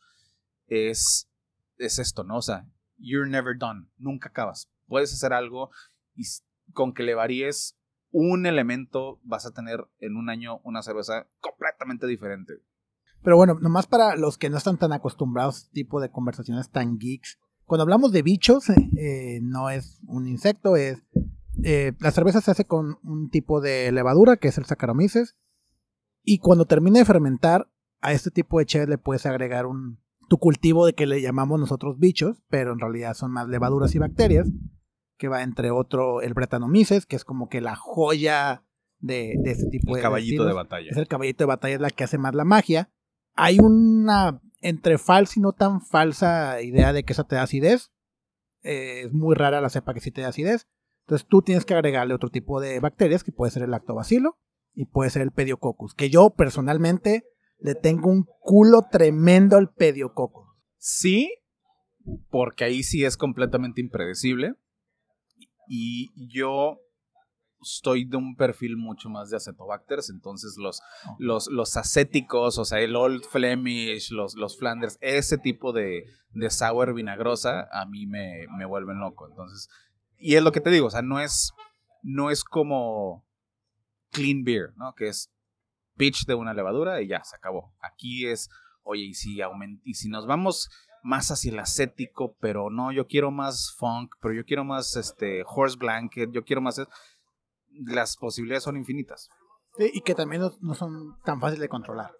es, 0.67 1.29
es 1.77 1.99
esto, 1.99 2.23
¿no? 2.23 2.37
O 2.37 2.41
sea, 2.41 2.67
you're 2.97 3.29
never 3.29 3.57
done, 3.57 3.87
nunca 3.97 4.29
acabas. 4.29 4.69
Puedes 4.87 5.13
hacer 5.13 5.33
algo 5.33 5.71
y 6.15 6.23
con 6.73 6.93
que 6.93 7.03
le 7.03 7.15
varíes 7.15 7.77
un 8.11 8.45
elemento, 8.45 9.19
vas 9.23 9.45
a 9.45 9.53
tener 9.53 9.87
en 9.99 10.15
un 10.15 10.29
año 10.29 10.59
una 10.63 10.83
cerveza 10.83 11.27
completamente 11.39 12.05
diferente. 12.05 12.53
Pero 13.23 13.37
bueno, 13.37 13.55
nomás 13.59 13.87
para 13.87 14.15
los 14.15 14.37
que 14.37 14.49
no 14.49 14.57
están 14.57 14.77
tan 14.77 14.93
acostumbrados 14.93 15.55
a 15.55 15.57
este 15.59 15.71
tipo 15.73 15.99
de 15.99 16.11
conversaciones 16.11 16.69
tan 16.69 16.99
geeks, 16.99 17.39
cuando 17.65 17.83
hablamos 17.83 18.11
de 18.11 18.21
bichos, 18.21 18.69
eh, 18.69 19.39
no 19.41 19.69
es 19.69 19.99
un 20.07 20.27
insecto, 20.27 20.75
es... 20.75 21.01
Eh, 21.63 21.93
la 21.99 22.11
cerveza 22.11 22.41
se 22.41 22.51
hace 22.51 22.65
con 22.65 22.97
un 23.03 23.29
tipo 23.29 23.61
de 23.61 23.91
levadura, 23.91 24.37
que 24.37 24.49
es 24.49 24.57
el 24.57 24.65
Saccharomyces, 24.65 25.35
y 26.23 26.39
cuando 26.39 26.65
termine 26.65 26.99
de 26.99 27.05
fermentar, 27.05 27.69
a 28.01 28.11
este 28.11 28.31
tipo 28.31 28.59
de 28.59 28.65
cheve 28.65 28.87
le 28.87 28.97
puedes 28.97 29.25
agregar 29.25 29.65
un 29.65 30.01
tu 30.29 30.37
cultivo 30.37 30.85
de 30.85 30.93
que 30.93 31.05
le 31.05 31.21
llamamos 31.21 31.59
nosotros 31.59 31.99
bichos, 31.99 32.43
pero 32.49 32.73
en 32.73 32.79
realidad 32.79 33.13
son 33.13 33.31
más 33.31 33.47
levaduras 33.47 33.93
y 33.95 33.99
bacterias, 33.99 34.49
que 35.17 35.27
va 35.27 35.43
entre 35.43 35.71
otro 35.71 36.21
el 36.21 36.33
Brettanomyces, 36.33 37.05
que 37.05 37.15
es 37.15 37.25
como 37.25 37.49
que 37.49 37.61
la 37.61 37.75
joya 37.75 38.63
de, 38.99 39.35
de 39.43 39.51
este 39.51 39.69
tipo 39.69 39.91
el 39.91 39.97
de 39.97 40.01
caballito 40.01 40.45
de 40.45 40.53
batalla. 40.53 40.89
Es 40.89 40.97
el 40.97 41.07
caballito 41.07 41.43
de 41.43 41.47
batalla, 41.47 41.75
es 41.75 41.81
la 41.81 41.89
que 41.89 42.03
hace 42.03 42.17
más 42.17 42.33
la 42.33 42.45
magia. 42.45 42.89
Hay 43.35 43.59
una 43.59 44.41
entre 44.61 44.97
falsa 44.97 45.33
y 45.37 45.41
no 45.41 45.51
tan 45.51 45.81
falsa 45.81 46.61
idea 46.61 46.93
de 46.93 47.03
que 47.03 47.13
esa 47.13 47.25
te 47.25 47.35
da 47.35 47.43
acidez. 47.43 47.91
Eh, 48.63 49.03
es 49.05 49.13
muy 49.13 49.35
rara 49.35 49.59
la 49.59 49.69
cepa 49.69 49.93
que 49.93 49.99
sí 49.99 50.11
te 50.11 50.21
da 50.21 50.29
acidez. 50.29 50.67
Entonces 51.05 51.27
tú 51.27 51.41
tienes 51.41 51.65
que 51.65 51.73
agregarle 51.73 52.13
otro 52.13 52.29
tipo 52.29 52.61
de 52.61 52.79
bacterias, 52.79 53.25
que 53.25 53.33
puede 53.33 53.51
ser 53.51 53.63
el 53.63 53.71
lactobacilo 53.71 54.37
y 54.73 54.85
puede 54.85 55.09
ser 55.09 55.21
el 55.21 55.31
pediococcus, 55.31 55.93
que 55.93 56.09
yo 56.09 56.31
personalmente 56.31 57.23
le 57.59 57.75
tengo 57.75 58.09
un 58.09 58.25
culo 58.39 58.87
tremendo 58.91 59.57
al 59.57 59.71
pediococcus. 59.71 60.47
Sí, 60.77 61.33
porque 62.29 62.65
ahí 62.65 62.83
sí 62.83 63.05
es 63.05 63.15
completamente 63.15 63.81
impredecible. 63.81 64.55
Y 65.67 66.11
yo 66.33 66.79
estoy 67.61 68.03
de 68.03 68.17
un 68.17 68.35
perfil 68.35 68.75
mucho 68.75 69.09
más 69.09 69.29
de 69.29 69.37
acetobacters, 69.37 70.09
entonces 70.09 70.55
los, 70.57 70.81
los, 71.17 71.47
los 71.47 71.77
acéticos, 71.77 72.57
o 72.57 72.65
sea, 72.65 72.81
el 72.81 72.95
Old 72.95 73.23
Flemish, 73.23 74.11
los, 74.11 74.35
los 74.35 74.57
Flanders, 74.57 74.97
ese 74.99 75.37
tipo 75.37 75.71
de, 75.71 76.03
de 76.31 76.49
sour 76.49 76.93
vinagrosa 76.93 77.69
a 77.71 77.85
mí 77.85 78.05
me, 78.05 78.45
me 78.57 78.65
vuelven 78.65 78.99
loco. 78.99 79.27
Entonces, 79.29 79.69
y 80.17 80.35
es 80.35 80.43
lo 80.43 80.51
que 80.51 80.61
te 80.61 80.69
digo, 80.69 80.87
o 80.87 80.91
sea, 80.91 81.01
no 81.01 81.19
es, 81.21 81.53
no 82.01 82.29
es 82.29 82.43
como 82.43 83.25
clean 84.13 84.43
beer, 84.43 84.71
¿no? 84.77 84.93
Que 84.95 85.09
es 85.09 85.29
pitch 85.97 86.25
de 86.25 86.35
una 86.35 86.53
levadura 86.53 87.01
y 87.01 87.07
ya, 87.07 87.23
se 87.23 87.35
acabó. 87.35 87.73
Aquí 87.81 88.27
es, 88.27 88.49
oye, 88.83 89.03
y 89.03 89.13
si, 89.13 89.39
y 89.83 89.93
si 89.95 90.09
nos 90.09 90.25
vamos 90.25 90.69
más 91.03 91.29
hacia 91.31 91.51
el 91.51 91.59
acético, 91.59 92.35
pero 92.39 92.69
no, 92.69 92.91
yo 92.91 93.07
quiero 93.07 93.31
más 93.31 93.75
funk, 93.77 94.15
pero 94.21 94.33
yo 94.33 94.45
quiero 94.45 94.63
más 94.63 94.95
este 94.95 95.43
horse 95.45 95.77
blanket, 95.77 96.31
yo 96.31 96.43
quiero 96.43 96.61
más... 96.61 96.81
Las 97.85 98.15
posibilidades 98.17 98.63
son 98.63 98.77
infinitas. 98.77 99.29
Sí, 99.77 99.89
y 99.93 100.01
que 100.01 100.13
también 100.13 100.43
no, 100.61 100.73
son 100.75 101.17
tan 101.25 101.39
fáciles 101.41 101.61
de 101.61 101.69
controlar. 101.69 102.11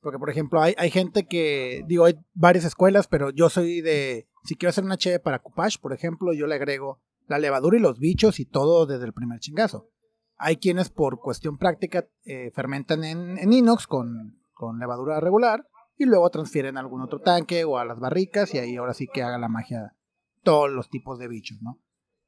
Porque, 0.00 0.18
por 0.18 0.28
ejemplo, 0.28 0.60
hay, 0.60 0.74
hay 0.76 0.90
gente 0.90 1.26
que, 1.26 1.82
digo, 1.86 2.04
hay 2.04 2.14
varias 2.34 2.66
escuelas, 2.66 3.08
pero 3.08 3.30
yo 3.30 3.48
soy 3.48 3.80
de, 3.80 4.28
si 4.44 4.54
quiero 4.54 4.70
hacer 4.70 4.84
una 4.84 4.98
cheve 4.98 5.18
para 5.18 5.38
coupage, 5.38 5.78
por 5.80 5.94
ejemplo, 5.94 6.34
yo 6.34 6.46
le 6.46 6.56
agrego 6.56 7.00
la 7.26 7.38
levadura 7.38 7.78
y 7.78 7.80
los 7.80 7.98
bichos 7.98 8.38
y 8.38 8.44
todo 8.44 8.84
desde 8.84 9.06
el 9.06 9.14
primer 9.14 9.40
chingazo. 9.40 9.88
Hay 10.36 10.56
quienes 10.56 10.90
por 10.90 11.20
cuestión 11.20 11.58
práctica 11.58 12.06
eh, 12.24 12.50
fermentan 12.52 13.04
en, 13.04 13.52
inox 13.52 13.86
con, 13.86 14.40
levadura 14.78 15.20
regular 15.20 15.68
y 15.96 16.06
luego 16.06 16.30
transfieren 16.30 16.76
a 16.76 16.80
algún 16.80 17.02
otro 17.02 17.20
tanque 17.20 17.64
o 17.64 17.78
a 17.78 17.84
las 17.84 18.00
barricas 18.00 18.54
y 18.54 18.58
ahí 18.58 18.76
ahora 18.76 18.94
sí 18.94 19.06
que 19.12 19.22
haga 19.22 19.38
la 19.38 19.48
magia 19.48 19.94
todos 20.42 20.70
los 20.70 20.88
tipos 20.88 21.18
de 21.18 21.28
bichos, 21.28 21.60
¿no? 21.60 21.80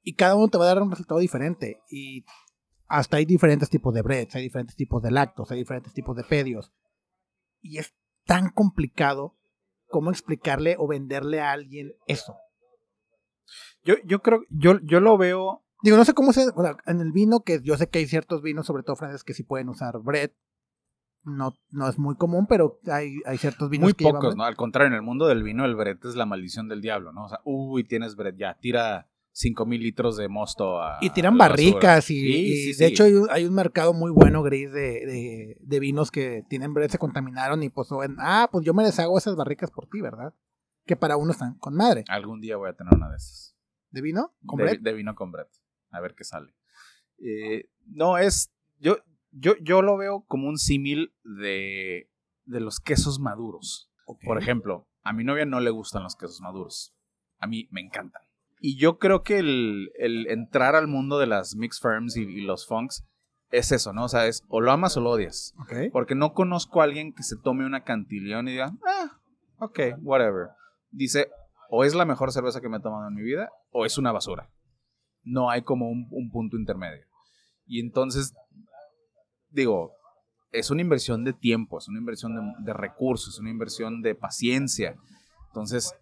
Y 0.03 0.15
cada 0.15 0.37
uno 0.37 0.49
te 0.49 0.59
va 0.59 0.65
a 0.65 0.69
dar 0.69 0.83
un 0.83 0.91
resultado 0.91 1.21
diferente. 1.21 1.81
Y 1.91 2.25
hasta 2.87 3.17
hay 3.17 3.25
diferentes 3.25 3.69
tipos 3.71 3.93
de 3.93 4.03
breads, 4.03 4.37
hay 4.37 4.43
diferentes 4.43 4.77
tipos 4.77 5.03
de 5.03 5.11
lactos, 5.11 5.51
hay 5.51 5.59
diferentes 5.59 5.93
tipos 5.93 6.17
de 6.17 6.25
pedios. 6.25 6.73
Y 7.61 7.79
es 7.79 7.95
tan 8.25 8.51
complicado 8.51 9.37
cómo 9.89 10.11
explicarle 10.11 10.77
o 10.79 10.87
venderle 10.87 11.41
a 11.41 11.53
alguien 11.53 11.95
eso. 12.07 12.37
Yo, 13.85 13.95
yo 14.05 14.21
creo, 14.21 14.43
yo, 14.51 14.79
yo 14.83 15.01
lo 15.01 15.17
veo. 15.17 15.65
Digo, 15.83 15.97
no 15.97 16.05
sé 16.05 16.15
cómo 16.15 16.33
se. 16.33 16.47
en 16.87 17.01
el 17.01 17.13
vino, 17.13 17.41
que 17.41 17.61
yo 17.63 17.77
sé 17.77 17.89
que 17.89 17.99
hay 17.99 18.07
ciertos 18.07 18.43
vinos, 18.43 18.67
sobre 18.67 18.83
todo 18.83 18.97
franceses, 18.97 19.25
que 19.25 19.35
sí 19.35 19.43
pueden 19.43 19.69
usar 19.69 19.99
bread. 20.01 20.31
No, 21.23 21.55
no 21.71 21.89
es 21.89 21.99
muy 21.99 22.15
común, 22.15 22.47
pero 22.47 22.79
hay, 22.87 23.17
hay 23.27 23.37
ciertos 23.37 23.69
vinos 23.69 23.87
muy 23.87 23.95
pocos, 23.95 24.37
¿no? 24.37 24.45
Al 24.45 24.55
contrario, 24.55 24.89
en 24.89 24.95
el 24.95 25.03
mundo 25.03 25.27
del 25.27 25.43
vino, 25.43 25.65
el 25.65 25.75
bread 25.75 25.99
es 26.05 26.15
la 26.15 26.25
maldición 26.25 26.69
del 26.69 26.81
diablo, 26.81 27.13
¿no? 27.13 27.25
O 27.25 27.29
sea, 27.29 27.41
uy, 27.45 27.83
tienes 27.83 28.15
bread, 28.15 28.35
ya, 28.37 28.57
tira 28.61 29.09
5 29.33 29.67
mil 29.67 29.83
litros 29.83 30.17
de 30.17 30.29
mosto 30.29 30.81
a. 30.81 30.99
Y 31.01 31.11
tiran 31.11 31.37
barricas, 31.37 32.11
y, 32.11 32.73
de 32.75 32.87
hecho 32.87 33.05
hay 33.31 33.45
un, 33.45 33.55
mercado 33.55 33.93
muy 33.93 34.11
bueno, 34.11 34.43
gris, 34.43 34.73
de, 34.73 35.57
de, 35.61 35.81
vinos 35.81 36.11
que 36.11 36.45
tienen 36.49 36.73
bread, 36.73 36.91
se 36.91 36.99
contaminaron, 36.99 37.63
y 37.63 37.69
pues, 37.69 37.89
ah, 38.19 38.49
pues 38.51 38.65
yo 38.65 38.73
me 38.73 38.85
deshago 38.85 39.19
esas 39.19 39.37
barricas 39.37 39.71
por 39.71 39.89
ti, 39.89 40.01
¿verdad? 40.01 40.33
Que 40.87 40.97
para 40.97 41.17
uno 41.17 41.33
están 41.33 41.59
con 41.59 41.75
madre. 41.75 42.05
Algún 42.09 42.41
día 42.41 42.57
voy 42.57 42.71
a 42.71 42.73
tener 42.73 42.95
una 42.95 43.11
de 43.11 43.17
esas. 43.17 43.57
¿De 43.91 44.01
vino? 44.01 44.33
¿Con 44.47 44.59
de, 44.59 44.79
de, 44.81 44.93
vino 44.95 45.15
con 45.15 45.33
bread. 45.33 45.49
A 45.97 46.01
ver 46.01 46.15
qué 46.15 46.25
sale. 46.25 46.55
Eh, 47.19 47.69
no, 47.87 48.19
es. 48.19 48.53
Yo, 48.79 48.99
yo, 49.31 49.55
yo 49.63 49.83
lo 49.83 49.97
veo 49.97 50.25
como 50.27 50.49
un 50.49 50.59
símil 50.59 51.15
de, 51.25 52.11
de 52.45 52.61
los 52.61 52.81
quesos 52.81 53.19
maduros. 53.19 53.91
Por 54.25 54.39
ejemplo, 54.39 54.89
a 55.03 55.13
mi 55.13 55.25
novia 55.25 55.47
no 55.47 55.61
le 55.61 55.71
gustan 55.71 56.03
los 56.03 56.17
quesos 56.17 56.41
maduros. 56.41 56.95
A 57.39 57.47
mí 57.47 57.69
me 57.71 57.81
encantan. 57.81 58.23
Y 58.61 58.79
yo 58.79 58.99
creo 58.99 59.23
que 59.23 59.39
el, 59.39 59.91
el 59.99 60.27
entrar 60.29 60.75
al 60.75 60.89
mundo 60.89 61.19
de 61.19 61.27
las 61.27 61.57
mix 61.57 61.81
firms 61.81 62.17
y, 62.17 62.41
los 62.41 62.67
funks 62.67 63.05
es 63.51 63.71
eso, 63.73 63.93
¿no? 63.93 64.05
O 64.05 64.09
sea, 64.09 64.27
es 64.27 64.43
o 64.49 64.61
lo 64.61 64.73
amas 64.73 64.97
o 64.97 65.01
lo 65.01 65.11
odias. 65.11 65.55
Porque 65.93 66.15
no 66.15 66.33
conozco 66.33 66.81
a 66.81 66.85
alguien 66.85 67.13
que 67.13 67.23
se 67.23 67.37
tome 67.37 67.67
una 67.67 67.85
cantillón 67.85 68.49
y 68.49 68.53
diga, 68.53 68.73
ah, 68.87 69.21
ok, 69.59 69.81
whatever. 70.01 70.49
Dice, 70.91 71.29
o 71.69 71.85
es 71.85 71.95
la 71.95 72.05
mejor 72.05 72.33
cerveza 72.33 72.61
que 72.61 72.69
me 72.69 72.79
he 72.79 72.81
tomado 72.81 73.07
en 73.09 73.15
mi 73.15 73.23
vida, 73.23 73.51
o 73.71 73.85
es 73.85 73.99
una 73.99 74.13
basura. 74.13 74.51
No 75.27 75.51
hay 75.51 75.63
como 75.63 75.91
un, 75.91 76.31
punto 76.31 76.57
intermedio. 76.57 77.05
Y 77.67 77.81
entonces, 77.81 78.33
digo, 79.51 79.93
es 80.53 80.71
una 80.71 80.81
inversión 80.81 81.25
de 81.25 81.35
tiempo, 81.35 81.79
es 81.79 81.89
una 81.89 81.99
inversión 81.99 82.55
de, 82.65 82.73
recursos, 82.73 83.35
es 83.35 83.41
una 83.41 83.51
inversión 83.51 84.01
de 84.01 84.15
paciencia. 84.15 84.97
Entonces, 85.49 85.93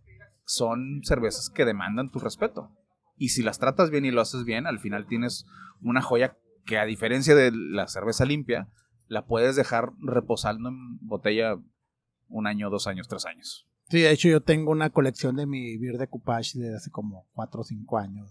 son 0.45 1.01
cervezas 1.03 1.51
que 1.51 1.65
demandan 1.65 2.11
tu 2.11 2.21
respeto. 2.21 2.71
Y 3.17 3.31
si 3.31 3.43
las 3.43 3.59
tratas 3.59 3.91
bien 3.91 4.05
y 4.05 4.13
lo 4.13 4.21
haces 4.21 4.45
bien, 4.45 4.67
al 4.67 4.79
final 4.79 5.07
tienes 5.07 5.47
una 5.81 6.03
joya 6.03 6.37
que 6.67 6.79
a 6.79 6.85
diferencia 6.85 7.35
de 7.35 7.51
la 7.53 7.89
cerveza 7.89 8.25
limpia, 8.25 8.69
la 9.09 9.27
puedes 9.27 9.57
dejar 9.57 9.93
reposando 10.01 10.69
en 10.69 10.99
botella 11.01 11.57
un 12.29 12.47
año, 12.47 12.71
dos 12.71 12.87
años, 12.87 13.09
tres 13.09 13.27
años. 13.27 13.67
Sí, 13.89 14.01
de 14.01 14.11
hecho 14.11 14.29
yo 14.29 14.41
tengo 14.43 14.71
una 14.71 14.91
colección 14.91 15.37
de 15.37 15.47
mi 15.47 15.77
beer 15.77 15.99
de 15.99 16.09
coupage 16.09 16.59
desde 16.59 16.77
hace 16.77 16.91
como 16.91 17.27
4 17.35 17.61
o 17.61 17.65
5 17.65 17.99
años. 17.99 18.31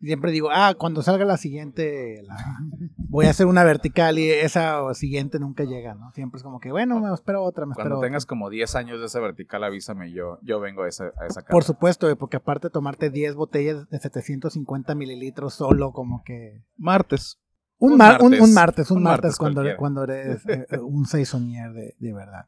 Siempre 0.00 0.30
digo, 0.30 0.50
ah, 0.52 0.74
cuando 0.76 1.02
salga 1.02 1.24
la 1.24 1.38
siguiente, 1.38 2.22
voy 3.08 3.26
a 3.26 3.30
hacer 3.30 3.46
una 3.46 3.64
vertical 3.64 4.18
y 4.18 4.30
esa 4.30 4.82
siguiente 4.94 5.38
nunca 5.38 5.64
llega, 5.64 5.94
¿no? 5.94 6.12
Siempre 6.12 6.36
es 6.36 6.42
como 6.42 6.60
que, 6.60 6.70
bueno, 6.70 7.00
me 7.00 7.12
espero 7.12 7.42
otra, 7.42 7.64
me 7.64 7.74
Cuando 7.74 8.00
tengas 8.00 8.26
como 8.26 8.50
10 8.50 8.74
años 8.76 9.00
de 9.00 9.06
esa 9.06 9.20
vertical, 9.20 9.64
avísame, 9.64 10.12
yo, 10.12 10.38
yo 10.42 10.60
vengo 10.60 10.82
a 10.82 10.88
esa, 10.88 11.06
a 11.18 11.26
esa 11.26 11.42
Por 11.42 11.64
supuesto, 11.64 12.14
porque 12.18 12.36
aparte 12.36 12.68
tomarte 12.68 13.10
10 13.10 13.34
botellas 13.36 13.88
de 13.88 13.98
750 13.98 14.94
mililitros 14.94 15.54
solo, 15.54 15.92
como 15.92 16.22
que... 16.24 16.62
Martes. 16.76 17.40
Un, 17.78 17.96
martes, 17.96 18.22
un, 18.22 18.54
martes, 18.54 18.90
un, 18.90 19.02
martes, 19.02 19.36
cuando, 19.36 19.62
cuando 19.76 20.04
eres 20.04 20.46
eh, 20.46 20.66
un 20.80 21.04
saisonier 21.04 21.72
de, 21.72 21.94
de 21.98 22.12
verdad. 22.14 22.46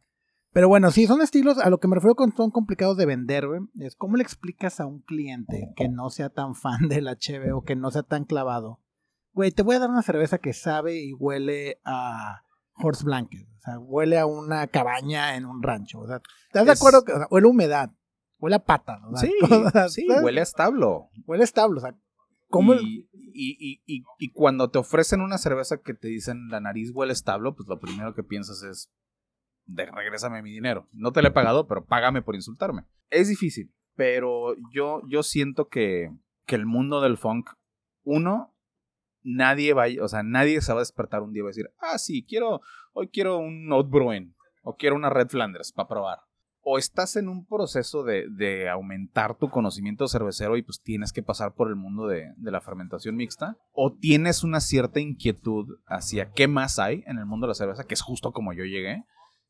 Pero 0.52 0.68
bueno, 0.68 0.90
sí, 0.90 1.06
son 1.06 1.20
estilos, 1.20 1.58
a 1.58 1.68
lo 1.70 1.78
que 1.78 1.88
me 1.88 1.94
refiero 1.94 2.14
con 2.14 2.34
son 2.34 2.50
complicados 2.50 2.96
de 2.96 3.06
vender, 3.06 3.46
güey. 3.46 3.60
Es 3.80 3.96
cómo 3.96 4.16
le 4.16 4.22
explicas 4.22 4.80
a 4.80 4.86
un 4.86 5.00
cliente 5.00 5.72
que 5.76 5.88
no 5.88 6.10
sea 6.10 6.30
tan 6.30 6.54
fan 6.54 6.88
del 6.88 7.06
HB 7.06 7.54
o 7.54 7.62
que 7.62 7.76
no 7.76 7.90
sea 7.90 8.02
tan 8.02 8.24
clavado. 8.24 8.80
Güey, 9.32 9.52
te 9.52 9.62
voy 9.62 9.76
a 9.76 9.78
dar 9.78 9.90
una 9.90 10.02
cerveza 10.02 10.38
que 10.38 10.52
sabe 10.52 10.96
y 10.96 11.12
huele 11.12 11.80
a 11.84 12.42
horse 12.74 13.04
blanket. 13.04 13.46
O 13.56 13.60
sea, 13.60 13.78
huele 13.78 14.18
a 14.18 14.26
una 14.26 14.66
cabaña 14.68 15.36
en 15.36 15.44
un 15.44 15.62
rancho. 15.62 16.00
O 16.00 16.06
sea, 16.06 16.20
¿estás 16.46 16.66
de 16.66 16.72
acuerdo? 16.72 17.04
Que, 17.04 17.12
huele 17.30 17.46
a 17.46 17.50
humedad. 17.50 17.90
Huele 18.38 18.56
a 18.56 18.64
pata. 18.64 19.00
sí, 19.16 19.32
sí, 19.90 20.06
huele 20.22 20.40
a 20.40 20.44
establo. 20.44 21.10
Huele 21.26 21.42
a 21.42 21.44
establo. 21.44 21.78
O 21.78 21.80
sea, 21.80 21.94
¿cómo? 22.48 22.74
Y, 22.74 23.08
y, 23.12 23.82
y, 23.86 24.04
y, 24.18 24.32
cuando 24.32 24.70
te 24.70 24.78
ofrecen 24.78 25.20
una 25.20 25.38
cerveza 25.38 25.78
que 25.78 25.94
te 25.94 26.08
dicen 26.08 26.48
la 26.48 26.60
nariz 26.60 26.90
huele 26.94 27.12
a 27.12 27.14
establo, 27.14 27.54
pues 27.54 27.68
lo 27.68 27.78
primero 27.78 28.14
que 28.14 28.22
piensas 28.22 28.62
es, 28.62 28.90
de 29.68 29.86
regrésame 29.86 30.42
mi 30.42 30.50
dinero. 30.50 30.88
No 30.92 31.12
te 31.12 31.22
lo 31.22 31.28
he 31.28 31.32
pagado, 31.32 31.68
pero 31.68 31.84
págame 31.84 32.22
por 32.22 32.34
insultarme. 32.34 32.84
Es 33.10 33.28
difícil, 33.28 33.70
pero 33.94 34.56
yo, 34.72 35.02
yo 35.06 35.22
siento 35.22 35.68
que, 35.68 36.10
que 36.46 36.56
el 36.56 36.66
mundo 36.66 37.00
del 37.00 37.18
funk, 37.18 37.50
uno, 38.02 38.54
nadie 39.22 39.74
va, 39.74 39.84
o 40.02 40.08
sea, 40.08 40.22
nadie 40.22 40.60
se 40.60 40.72
va 40.72 40.78
a 40.78 40.82
despertar 40.82 41.22
un 41.22 41.32
día 41.32 41.40
y 41.40 41.42
va 41.42 41.48
a 41.48 41.50
decir, 41.50 41.70
ah, 41.78 41.98
sí, 41.98 42.24
quiero, 42.26 42.62
hoy 42.92 43.08
quiero 43.08 43.38
un 43.38 43.70
Oatbruen 43.70 44.34
o 44.62 44.74
quiero 44.76 44.96
una 44.96 45.10
Red 45.10 45.28
Flanders 45.28 45.72
para 45.72 45.88
probar. 45.88 46.18
O 46.70 46.76
estás 46.76 47.16
en 47.16 47.28
un 47.28 47.46
proceso 47.46 48.02
de, 48.02 48.26
de, 48.28 48.68
aumentar 48.68 49.38
tu 49.38 49.48
conocimiento 49.48 50.06
cervecero 50.06 50.56
y 50.56 50.62
pues 50.62 50.82
tienes 50.82 51.12
que 51.12 51.22
pasar 51.22 51.54
por 51.54 51.68
el 51.68 51.76
mundo 51.76 52.06
de, 52.06 52.34
de, 52.36 52.50
la 52.50 52.60
fermentación 52.60 53.16
mixta. 53.16 53.56
O 53.72 53.94
tienes 53.94 54.44
una 54.44 54.60
cierta 54.60 55.00
inquietud 55.00 55.78
hacia 55.86 56.30
qué 56.32 56.46
más 56.46 56.78
hay 56.78 57.04
en 57.06 57.18
el 57.18 57.24
mundo 57.24 57.46
de 57.46 57.52
la 57.52 57.54
cerveza, 57.54 57.84
que 57.84 57.94
es 57.94 58.02
justo 58.02 58.32
como 58.32 58.52
yo 58.52 58.64
llegué. 58.64 59.04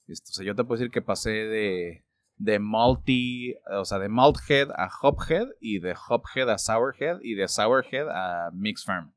Este, 0.09 0.31
o 0.31 0.33
sea, 0.33 0.47
yo 0.47 0.55
te 0.55 0.65
puedo 0.65 0.79
decir 0.79 0.91
que 0.91 1.03
pasé 1.03 1.31
de, 1.31 2.05
de 2.37 2.59
malty, 2.59 3.57
o 3.71 3.85
sea, 3.85 3.99
de 3.99 4.09
malthead 4.09 4.71
a 4.71 4.89
hophead 5.03 5.49
y 5.61 5.81
de 5.81 5.95
hophead 6.09 6.49
a 6.49 6.59
sourhead 6.59 7.19
y 7.23 7.35
de 7.35 7.47
sourhead 7.47 8.09
a 8.09 8.51
mix 8.53 8.85
farm. 8.85 9.13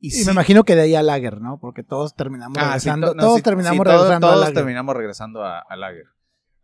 Y, 0.00 0.24
me 0.24 0.32
imagino 0.32 0.64
que 0.64 0.74
de 0.74 0.82
ahí 0.82 0.94
a 0.96 1.02
lager, 1.02 1.40
¿no? 1.40 1.60
Porque 1.60 1.84
todos 1.84 2.16
terminamos 2.16 2.58
ah, 2.58 2.64
regresando, 2.64 3.14
todos 3.14 3.40
terminamos 3.40 3.86
regresando 3.86 4.26
todos, 4.26 4.36
a 4.36 4.40
lager. 4.40 4.54
terminamos 4.54 4.96
regresando 4.96 5.44
a, 5.44 5.76
lager. 5.76 6.06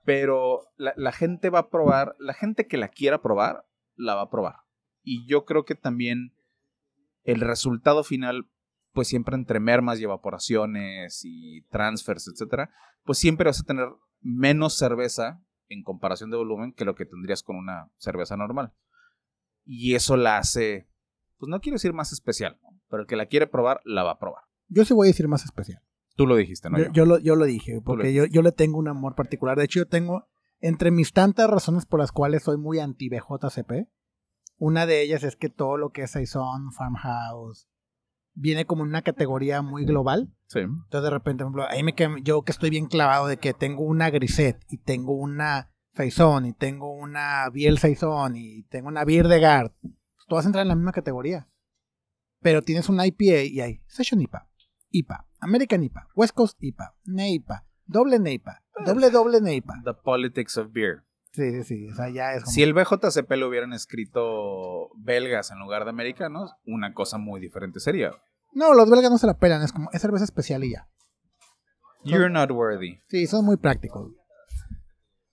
Pero 0.04 0.62
la, 0.76 0.92
la, 0.96 1.12
gente 1.12 1.48
va 1.48 1.60
a 1.60 1.70
probar, 1.70 2.16
la 2.18 2.34
gente 2.34 2.66
que 2.66 2.78
la 2.78 2.88
quiera 2.88 3.22
probar, 3.22 3.64
la 3.94 4.16
va 4.16 4.22
a 4.22 4.30
probar. 4.30 4.56
Y 5.04 5.24
yo 5.28 5.44
creo 5.44 5.64
que 5.64 5.76
también 5.76 6.34
el 7.22 7.40
resultado 7.40 8.02
final 8.02 8.48
pues 8.98 9.06
siempre 9.06 9.36
entre 9.36 9.60
mermas 9.60 10.00
y 10.00 10.02
evaporaciones 10.02 11.20
y 11.22 11.62
transfers, 11.70 12.26
etcétera, 12.26 12.68
pues 13.04 13.16
siempre 13.16 13.46
vas 13.46 13.60
a 13.60 13.62
tener 13.62 13.86
menos 14.20 14.76
cerveza 14.76 15.40
en 15.68 15.84
comparación 15.84 16.32
de 16.32 16.36
volumen 16.36 16.72
que 16.72 16.84
lo 16.84 16.96
que 16.96 17.06
tendrías 17.06 17.44
con 17.44 17.54
una 17.54 17.92
cerveza 17.96 18.36
normal. 18.36 18.72
Y 19.64 19.94
eso 19.94 20.16
la 20.16 20.38
hace, 20.38 20.88
pues 21.36 21.48
no 21.48 21.60
quiero 21.60 21.76
decir 21.76 21.92
más 21.92 22.10
especial, 22.10 22.58
pero 22.88 23.02
el 23.02 23.06
que 23.06 23.14
la 23.14 23.26
quiere 23.26 23.46
probar, 23.46 23.80
la 23.84 24.02
va 24.02 24.10
a 24.10 24.18
probar. 24.18 24.42
Yo 24.66 24.84
sí 24.84 24.94
voy 24.94 25.06
a 25.06 25.10
decir 25.10 25.28
más 25.28 25.44
especial. 25.44 25.80
Tú 26.16 26.26
lo 26.26 26.34
dijiste, 26.34 26.68
¿no? 26.68 26.78
Yo, 26.90 27.06
lo, 27.06 27.20
yo 27.20 27.36
lo, 27.36 27.44
dije, 27.44 27.80
porque 27.80 28.12
yo, 28.12 28.24
yo, 28.24 28.42
le 28.42 28.50
tengo 28.50 28.78
un 28.78 28.88
amor 28.88 29.14
particular. 29.14 29.56
De 29.56 29.64
hecho, 29.64 29.78
yo 29.78 29.86
tengo, 29.86 30.26
entre 30.58 30.90
mis 30.90 31.12
tantas 31.12 31.48
razones 31.48 31.86
por 31.86 32.00
las 32.00 32.10
cuales 32.10 32.42
soy 32.42 32.56
muy 32.56 32.80
anti-BJCP, 32.80 33.88
una 34.56 34.86
de 34.86 35.02
ellas 35.02 35.22
es 35.22 35.36
que 35.36 35.50
todo 35.50 35.76
lo 35.76 35.90
que 35.90 36.02
es 36.02 36.10
Saison, 36.10 36.72
Farmhouse, 36.72 37.68
viene 38.38 38.64
como 38.64 38.84
en 38.84 38.90
una 38.90 39.02
categoría 39.02 39.62
muy 39.62 39.84
global. 39.84 40.32
Sí. 40.46 40.60
Entonces 40.60 41.02
de 41.02 41.10
repente, 41.10 41.44
por 41.44 41.52
ejemplo, 41.52 41.66
ahí 41.68 41.82
me 41.82 41.94
yo 42.22 42.42
que 42.42 42.52
estoy 42.52 42.70
bien 42.70 42.86
clavado 42.86 43.26
de 43.26 43.36
que 43.36 43.52
tengo 43.52 43.82
una 43.82 44.10
Grisette 44.10 44.64
y 44.68 44.78
tengo 44.78 45.12
una 45.14 45.72
Saison 45.94 46.46
y 46.46 46.52
tengo 46.52 46.92
una 46.92 47.48
Biel 47.50 47.78
Saison 47.78 48.36
y 48.36 48.62
tengo 48.64 48.88
una 48.88 49.04
Beer 49.04 49.26
de 49.28 49.40
Gard. 49.40 49.72
Todas 50.28 50.46
entran 50.46 50.62
en 50.62 50.68
la 50.68 50.76
misma 50.76 50.92
categoría. 50.92 51.48
Pero 52.40 52.62
tienes 52.62 52.88
una 52.88 53.06
IPA 53.06 53.42
y 53.42 53.60
hay 53.60 53.82
Session 53.86 54.20
IPA, 54.20 54.48
IPA, 54.90 55.26
American 55.40 55.82
IPA, 55.82 56.08
West 56.14 56.34
Coast 56.34 56.56
IPA, 56.62 56.94
NEIPA, 57.04 57.66
doble 57.84 58.20
NEIPA, 58.20 58.62
doble 58.86 59.10
doble 59.10 59.40
NEIPA. 59.40 59.82
The 59.84 59.94
politics 59.94 60.56
of 60.56 60.72
beer. 60.72 61.04
Sí, 61.32 61.50
sí, 61.50 61.62
sí. 61.64 61.88
O 61.88 61.94
sea, 61.94 62.08
ya 62.10 62.34
es 62.34 62.44
Si 62.50 62.62
el 62.62 62.74
BJCP 62.74 63.30
lo 63.32 63.48
hubieran 63.48 63.72
escrito 63.72 64.90
belgas 64.96 65.50
en 65.50 65.58
lugar 65.58 65.84
de 65.84 65.90
americanos, 65.90 66.52
una 66.64 66.94
cosa 66.94 67.18
muy 67.18 67.40
diferente 67.40 67.80
sería. 67.80 68.12
No, 68.52 68.74
los 68.74 68.90
belgas 68.90 69.10
no 69.10 69.18
se 69.18 69.26
la 69.26 69.38
pelan, 69.38 69.62
es 69.62 69.72
como, 69.72 69.90
es 69.92 70.00
cerveza 70.00 70.24
especial 70.24 70.64
y 70.64 70.72
ya. 70.72 70.88
You're 72.04 72.30
not 72.30 72.50
worthy. 72.50 73.00
Sí, 73.08 73.26
son 73.26 73.44
muy 73.44 73.56
prácticos. 73.56 74.12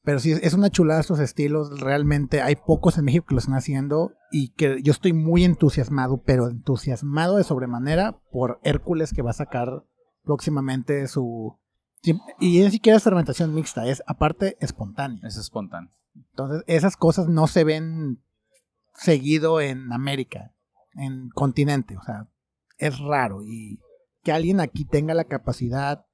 Pero 0.03 0.19
sí, 0.19 0.33
es 0.33 0.53
una 0.53 0.69
chulada 0.69 1.01
estos 1.01 1.19
estilos. 1.19 1.79
Realmente 1.79 2.41
hay 2.41 2.55
pocos 2.55 2.97
en 2.97 3.05
México 3.05 3.25
que 3.27 3.35
lo 3.35 3.39
están 3.39 3.55
haciendo. 3.55 4.13
Y 4.31 4.49
que 4.49 4.81
yo 4.83 4.91
estoy 4.91 5.13
muy 5.13 5.43
entusiasmado, 5.43 6.21
pero 6.23 6.47
entusiasmado 6.47 7.37
de 7.37 7.43
sobremanera 7.43 8.19
por 8.31 8.59
Hércules 8.63 9.13
que 9.13 9.23
va 9.23 9.31
a 9.31 9.33
sacar 9.33 9.83
próximamente 10.23 11.07
su. 11.07 11.57
Y 12.03 12.59
ni 12.59 12.69
siquiera 12.69 12.97
es 12.97 13.03
fermentación 13.03 13.55
mixta, 13.55 13.87
es 13.87 14.03
aparte 14.05 14.57
espontánea. 14.59 15.19
Es 15.23 15.37
espontáneo. 15.37 15.91
Entonces, 16.15 16.63
esas 16.67 16.97
cosas 16.97 17.27
no 17.27 17.47
se 17.47 17.63
ven 17.63 18.21
seguido 18.93 19.59
en 19.59 19.91
América, 19.91 20.53
en 20.93 21.29
continente, 21.29 21.97
o 21.97 22.03
sea, 22.03 22.27
es 22.77 22.99
raro 22.99 23.43
y 23.43 23.79
que 24.23 24.31
alguien 24.31 24.59
aquí 24.59 24.85
tenga 24.85 25.13
la 25.13 25.25
capacidad 25.25 26.05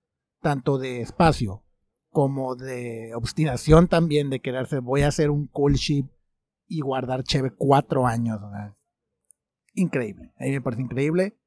tanto 0.42 0.78
de 0.78 1.02
espacio 1.02 1.64
como 2.10 2.56
de 2.56 3.16
obstinación 3.16 3.88
también 3.88 4.30
de 4.30 4.42
quererse, 4.42 4.80
voy 4.80 5.02
a 5.02 5.08
hacer 5.08 5.30
un 5.30 5.48
cool 5.48 5.74
ship 5.74 6.10
y 6.68 6.82
guardar 6.82 7.24
cheve 7.24 7.52
cuatro 7.56 8.06
años. 8.06 8.40
Increíble, 9.74 10.34
a 10.38 10.44
mí 10.44 10.52
me 10.52 10.62
parece 10.62 10.82
increíble. 10.82 11.38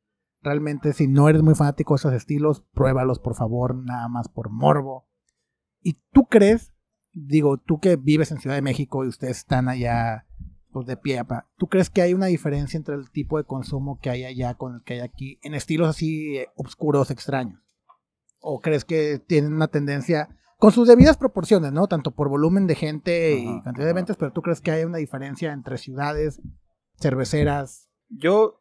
Realmente, 0.40 0.92
si 0.92 1.06
no 1.06 1.28
eres 1.28 1.42
muy 1.42 1.54
fanático 1.54 1.94
de 1.94 1.96
esos 1.96 2.12
estilos, 2.12 2.62
pruébalos 2.72 3.18
por 3.18 3.34
favor, 3.34 3.74
nada 3.74 4.08
más 4.08 4.28
por 4.28 4.50
morbo. 4.50 5.08
¿Y 5.82 5.94
tú 6.12 6.26
crees, 6.26 6.74
digo, 7.12 7.58
tú 7.58 7.78
que 7.78 7.96
vives 7.96 8.30
en 8.30 8.38
Ciudad 8.38 8.56
de 8.56 8.62
México 8.62 9.04
y 9.04 9.08
ustedes 9.08 9.38
están 9.38 9.68
allá 9.68 10.26
pues, 10.74 10.86
de 10.86 10.96
pie, 10.96 11.22
¿tú 11.56 11.68
crees 11.68 11.88
que 11.88 12.02
hay 12.02 12.14
una 12.14 12.26
diferencia 12.26 12.76
entre 12.76 12.96
el 12.96 13.08
tipo 13.10 13.38
de 13.38 13.44
consumo 13.44 14.00
que 14.02 14.10
hay 14.10 14.24
allá 14.24 14.54
con 14.54 14.74
el 14.74 14.82
que 14.82 14.94
hay 14.94 15.00
aquí 15.00 15.38
en 15.42 15.54
estilos 15.54 15.88
así 15.88 16.36
eh, 16.36 16.48
oscuros, 16.56 17.10
extraños? 17.12 17.60
¿O 18.40 18.60
crees 18.60 18.84
que 18.84 19.20
tienen 19.20 19.54
una 19.54 19.68
tendencia 19.68 20.28
con 20.58 20.72
sus 20.72 20.88
debidas 20.88 21.16
proporciones, 21.16 21.72
¿no? 21.72 21.86
Tanto 21.86 22.10
por 22.10 22.28
volumen 22.28 22.66
de 22.66 22.74
gente 22.74 23.36
y 23.38 23.62
cantidad 23.62 23.86
de 23.86 23.92
ventas, 23.92 24.16
pero 24.16 24.32
tú 24.32 24.42
crees 24.42 24.60
que 24.60 24.72
hay 24.72 24.84
una 24.84 24.98
diferencia 24.98 25.52
entre 25.52 25.78
ciudades, 25.78 26.40
cerveceras. 26.98 27.88
Yo 28.08 28.60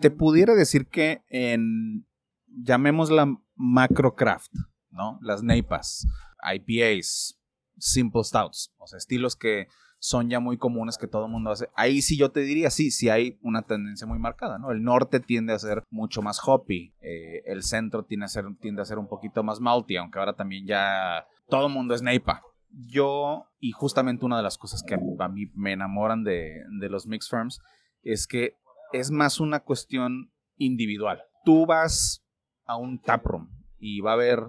te 0.00 0.10
pudiera 0.10 0.54
decir 0.54 0.88
que 0.88 1.22
en, 1.28 2.06
llamémosla 2.46 3.38
macrocraft, 3.54 4.52
¿no? 4.90 5.18
Las 5.22 5.42
NEIPAs, 5.42 6.08
IPAs, 6.42 7.38
simple 7.78 8.24
stouts, 8.24 8.74
o 8.78 8.86
sea, 8.88 8.98
estilos 8.98 9.36
que 9.36 9.68
son 10.04 10.28
ya 10.28 10.40
muy 10.40 10.58
comunes 10.58 10.98
que 10.98 11.06
todo 11.06 11.26
el 11.26 11.30
mundo 11.30 11.52
hace. 11.52 11.68
Ahí 11.76 12.02
sí 12.02 12.18
yo 12.18 12.32
te 12.32 12.40
diría, 12.40 12.70
sí, 12.70 12.90
sí 12.90 13.08
hay 13.08 13.38
una 13.40 13.62
tendencia 13.62 14.04
muy 14.04 14.18
marcada, 14.18 14.58
¿no? 14.58 14.72
El 14.72 14.82
norte 14.82 15.20
tiende 15.20 15.52
a 15.52 15.58
ser 15.60 15.84
mucho 15.90 16.22
más 16.22 16.40
hoppy, 16.44 16.92
eh, 17.00 17.44
el 17.46 17.62
centro 17.62 18.04
tiende 18.04 18.26
a, 18.26 18.28
ser, 18.28 18.46
tiende 18.60 18.82
a 18.82 18.84
ser 18.84 18.98
un 18.98 19.06
poquito 19.06 19.44
más 19.44 19.60
malty, 19.60 19.96
aunque 19.96 20.18
ahora 20.18 20.34
también 20.34 20.66
ya 20.66 21.24
todo 21.48 21.68
el 21.68 21.72
mundo 21.72 21.94
es 21.94 22.02
Neipa. 22.02 22.42
Yo, 22.68 23.46
y 23.60 23.70
justamente 23.70 24.24
una 24.24 24.38
de 24.38 24.42
las 24.42 24.58
cosas 24.58 24.82
que 24.82 24.94
a 24.94 25.28
mí 25.28 25.46
me 25.54 25.72
enamoran 25.72 26.24
de, 26.24 26.64
de 26.80 26.88
los 26.88 27.06
mix 27.06 27.30
firms, 27.30 27.60
es 28.02 28.26
que 28.26 28.56
es 28.92 29.12
más 29.12 29.38
una 29.38 29.60
cuestión 29.60 30.32
individual. 30.56 31.22
Tú 31.44 31.64
vas 31.64 32.24
a 32.64 32.76
un 32.76 33.00
taproom 33.00 33.50
y 33.78 34.00
va 34.00 34.10
a 34.10 34.14
haber 34.14 34.40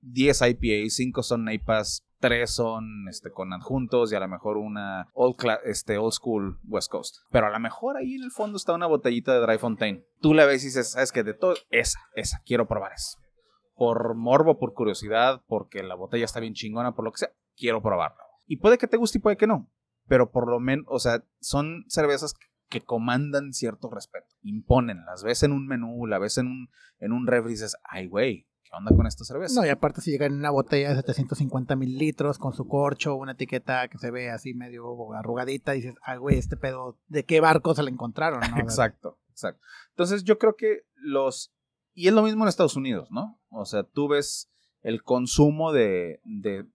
10 0.00 0.42
IPAs, 0.42 0.94
5 0.94 1.22
son 1.22 1.44
NEIPAs, 1.44 2.05
tres 2.18 2.54
son 2.54 3.08
este, 3.08 3.30
con 3.30 3.52
adjuntos 3.52 4.12
y 4.12 4.16
a 4.16 4.20
lo 4.20 4.28
mejor 4.28 4.56
una 4.56 5.08
old, 5.14 5.36
este, 5.64 5.98
old 5.98 6.12
school 6.12 6.58
West 6.64 6.90
Coast. 6.90 7.16
Pero 7.30 7.46
a 7.46 7.50
lo 7.50 7.60
mejor 7.60 7.96
ahí 7.96 8.14
en 8.14 8.22
el 8.22 8.30
fondo 8.30 8.56
está 8.56 8.74
una 8.74 8.86
botellita 8.86 9.34
de 9.34 9.40
Dry 9.40 9.58
Fontaine. 9.58 10.04
Tú 10.20 10.34
la 10.34 10.46
ves 10.46 10.62
y 10.62 10.66
dices, 10.66 10.92
¿sabes 10.92 11.12
qué? 11.12 11.22
De 11.22 11.34
todo, 11.34 11.54
esa, 11.70 12.00
esa, 12.14 12.40
quiero 12.44 12.66
probar 12.66 12.92
eso. 12.92 13.18
Por 13.74 14.14
morbo, 14.14 14.58
por 14.58 14.74
curiosidad, 14.74 15.42
porque 15.46 15.82
la 15.82 15.94
botella 15.94 16.24
está 16.24 16.40
bien 16.40 16.54
chingona, 16.54 16.94
por 16.94 17.04
lo 17.04 17.12
que 17.12 17.18
sea, 17.18 17.30
quiero 17.56 17.82
probarla. 17.82 18.22
Y 18.46 18.58
puede 18.58 18.78
que 18.78 18.86
te 18.86 18.96
guste 18.96 19.18
y 19.18 19.20
puede 19.20 19.36
que 19.36 19.46
no. 19.46 19.68
Pero 20.06 20.30
por 20.30 20.48
lo 20.48 20.60
menos, 20.60 20.86
o 20.88 20.98
sea, 20.98 21.24
son 21.40 21.84
cervezas 21.88 22.34
que 22.68 22.82
comandan 22.82 23.52
cierto 23.52 23.90
respeto, 23.90 24.26
imponen, 24.42 25.04
las 25.04 25.22
ves 25.22 25.42
en 25.42 25.52
un 25.52 25.66
menú, 25.66 26.06
la 26.06 26.18
ves 26.18 26.38
en 26.38 26.46
un, 26.46 26.68
en 26.98 27.12
un 27.12 27.26
refri 27.26 27.50
y 27.50 27.54
dices, 27.54 27.76
ay, 27.84 28.08
güey, 28.08 28.46
¿qué 28.68 28.76
onda 28.76 28.94
con 28.94 29.06
esta 29.06 29.24
cerveza? 29.24 29.60
No, 29.60 29.66
y 29.66 29.70
aparte 29.70 30.00
si 30.00 30.10
llega 30.10 30.26
en 30.26 30.34
una 30.34 30.50
botella 30.50 30.90
de 30.90 30.96
750 30.96 31.76
mililitros 31.76 32.38
con 32.38 32.52
su 32.52 32.66
corcho, 32.66 33.14
una 33.14 33.32
etiqueta 33.32 33.88
que 33.88 33.98
se 33.98 34.10
ve 34.10 34.30
así 34.30 34.54
medio 34.54 35.12
arrugadita, 35.14 35.72
dices, 35.72 35.94
ay, 36.02 36.18
güey, 36.18 36.38
este 36.38 36.56
pedo, 36.56 36.98
¿de 37.08 37.24
qué 37.24 37.40
barco 37.40 37.74
se 37.74 37.82
le 37.82 37.90
encontraron? 37.90 38.42
exacto, 38.58 39.18
exacto. 39.30 39.64
Entonces 39.90 40.24
yo 40.24 40.38
creo 40.38 40.56
que 40.56 40.82
los... 40.96 41.52
Y 41.94 42.08
es 42.08 42.14
lo 42.14 42.22
mismo 42.22 42.44
en 42.44 42.48
Estados 42.48 42.76
Unidos, 42.76 43.08
¿no? 43.10 43.40
O 43.48 43.64
sea, 43.64 43.82
tú 43.84 44.08
ves 44.08 44.50
el 44.82 45.02
consumo 45.02 45.72
de, 45.72 46.20
de 46.24 46.66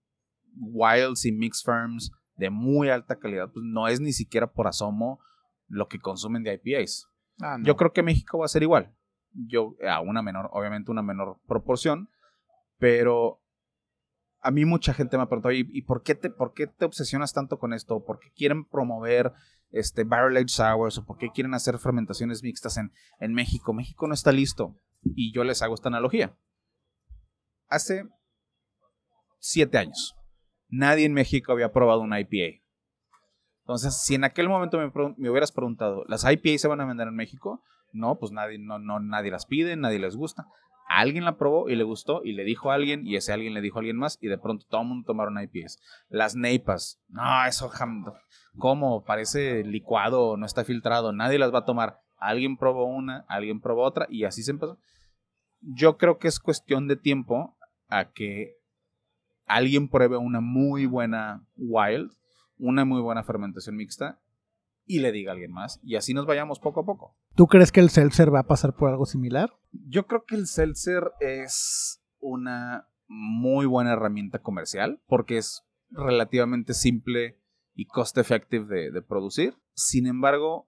wilds 0.55 1.25
y 1.25 1.31
mixed 1.31 1.63
firms 1.63 2.11
de 2.35 2.49
muy 2.49 2.89
alta 2.89 3.19
calidad, 3.19 3.51
pues 3.51 3.63
no 3.63 3.87
es 3.87 3.99
ni 3.99 4.13
siquiera 4.13 4.51
por 4.51 4.67
asomo 4.67 5.19
lo 5.67 5.87
que 5.87 5.99
consumen 5.99 6.43
de 6.43 6.59
IPAs. 6.63 7.07
Ah, 7.39 7.57
yo 7.61 7.75
creo 7.75 7.93
que 7.93 8.03
México 8.03 8.39
va 8.39 8.45
a 8.45 8.49
ser 8.49 8.63
igual 8.63 8.93
yo 9.34 9.75
a 9.88 10.01
una 10.01 10.21
menor, 10.21 10.49
obviamente 10.51 10.91
una 10.91 11.01
menor 11.01 11.38
proporción, 11.47 12.09
pero 12.77 13.41
a 14.41 14.51
mí 14.51 14.65
mucha 14.65 14.93
gente 14.93 15.17
me 15.17 15.23
ha 15.23 15.27
preguntado, 15.27 15.53
¿y, 15.53 15.82
por, 15.84 16.01
qué 16.03 16.15
te, 16.15 16.29
por 16.29 16.53
qué 16.53 16.67
te 16.67 16.86
obsesionas 16.86 17.34
tanto 17.34 17.59
con 17.59 17.73
esto? 17.73 18.03
¿Por 18.03 18.19
qué 18.19 18.32
quieren 18.32 18.65
promover 18.65 19.34
este 19.69 20.03
barrel 20.03 20.38
aged 20.38 20.47
sours 20.47 20.97
o 20.97 21.05
por 21.05 21.17
qué 21.17 21.29
quieren 21.29 21.53
hacer 21.53 21.77
fermentaciones 21.77 22.41
mixtas 22.41 22.77
en, 22.77 22.91
en 23.19 23.34
México? 23.34 23.73
México 23.73 24.07
no 24.07 24.13
está 24.13 24.32
listo. 24.32 24.75
Y 25.03 25.32
yo 25.32 25.43
les 25.43 25.61
hago 25.61 25.75
esta 25.75 25.89
analogía. 25.89 26.36
Hace 27.67 28.07
siete 29.39 29.77
años, 29.77 30.15
nadie 30.69 31.05
en 31.05 31.13
México 31.13 31.51
había 31.51 31.71
probado 31.71 32.01
una 32.01 32.19
IPA. 32.19 32.61
Entonces, 33.61 34.01
si 34.01 34.15
en 34.15 34.23
aquel 34.23 34.49
momento 34.49 34.77
me, 34.77 34.91
me, 35.17 35.29
hubieras 35.29 35.51
preguntado, 35.51 36.03
¿las 36.07 36.25
IPA 36.29 36.57
se 36.57 36.67
van 36.67 36.82
a 36.82 36.86
vender 36.86 37.07
en 37.07 37.15
México? 37.15 37.63
No, 37.93 38.17
pues 38.17 38.31
nadie, 38.31 38.57
no, 38.59 38.79
no, 38.79 38.99
nadie 38.99 39.31
las 39.31 39.45
pide, 39.45 39.75
nadie 39.75 39.99
les 39.99 40.15
gusta. 40.15 40.47
Alguien 40.87 41.23
la 41.23 41.37
probó 41.37 41.69
y 41.69 41.75
le 41.75 41.83
gustó 41.83 42.21
y 42.23 42.33
le 42.33 42.43
dijo 42.43 42.69
a 42.69 42.75
alguien 42.75 43.07
y 43.07 43.15
ese 43.15 43.31
alguien 43.31 43.53
le 43.53 43.61
dijo 43.61 43.77
a 43.77 43.79
alguien 43.79 43.95
más 43.95 44.17
y 44.21 44.27
de 44.27 44.37
pronto 44.37 44.65
todo 44.69 44.81
el 44.81 44.87
mundo 44.87 45.05
tomaron 45.05 45.41
IPS. 45.41 45.79
Las 46.09 46.35
neipas, 46.35 47.01
no, 47.07 47.45
eso, 47.45 47.71
¿cómo? 48.57 49.05
Parece 49.05 49.63
licuado, 49.63 50.35
no 50.35 50.45
está 50.45 50.65
filtrado, 50.65 51.13
nadie 51.13 51.39
las 51.39 51.53
va 51.53 51.59
a 51.59 51.65
tomar. 51.65 52.01
Alguien 52.17 52.57
probó 52.57 52.85
una, 52.85 53.25
alguien 53.29 53.61
probó 53.61 53.83
otra 53.83 54.05
y 54.09 54.25
así 54.25 54.43
se 54.43 54.51
empezó. 54.51 54.79
Yo 55.61 55.97
creo 55.97 56.17
que 56.17 56.27
es 56.27 56.39
cuestión 56.39 56.87
de 56.87 56.97
tiempo 56.97 57.57
a 57.87 58.11
que 58.11 58.57
alguien 59.45 59.87
pruebe 59.87 60.17
una 60.17 60.41
muy 60.41 60.85
buena 60.85 61.45
wild, 61.55 62.11
una 62.57 62.83
muy 62.85 63.01
buena 63.01 63.23
fermentación 63.23 63.75
mixta 63.75 64.20
y 64.91 64.99
le 64.99 65.13
diga 65.13 65.31
a 65.31 65.33
alguien 65.33 65.53
más. 65.53 65.79
Y 65.83 65.95
así 65.95 66.13
nos 66.13 66.25
vayamos 66.25 66.59
poco 66.59 66.81
a 66.81 66.85
poco. 66.85 67.15
¿Tú 67.35 67.47
crees 67.47 67.71
que 67.71 67.79
el 67.79 67.89
seltzer 67.89 68.33
va 68.33 68.39
a 68.39 68.47
pasar 68.47 68.75
por 68.75 68.89
algo 68.89 69.05
similar? 69.05 69.53
Yo 69.71 70.05
creo 70.05 70.25
que 70.25 70.35
el 70.35 70.47
seltzer 70.47 71.13
es 71.21 72.03
una 72.19 72.89
muy 73.07 73.65
buena 73.65 73.93
herramienta 73.93 74.39
comercial 74.39 75.01
porque 75.07 75.37
es 75.37 75.63
relativamente 75.91 76.73
simple 76.73 77.39
y 77.73 77.85
cost 77.85 78.17
effective 78.17 78.91
de, 78.91 79.01
producir. 79.01 79.55
Sin 79.75 80.07
embargo, 80.07 80.67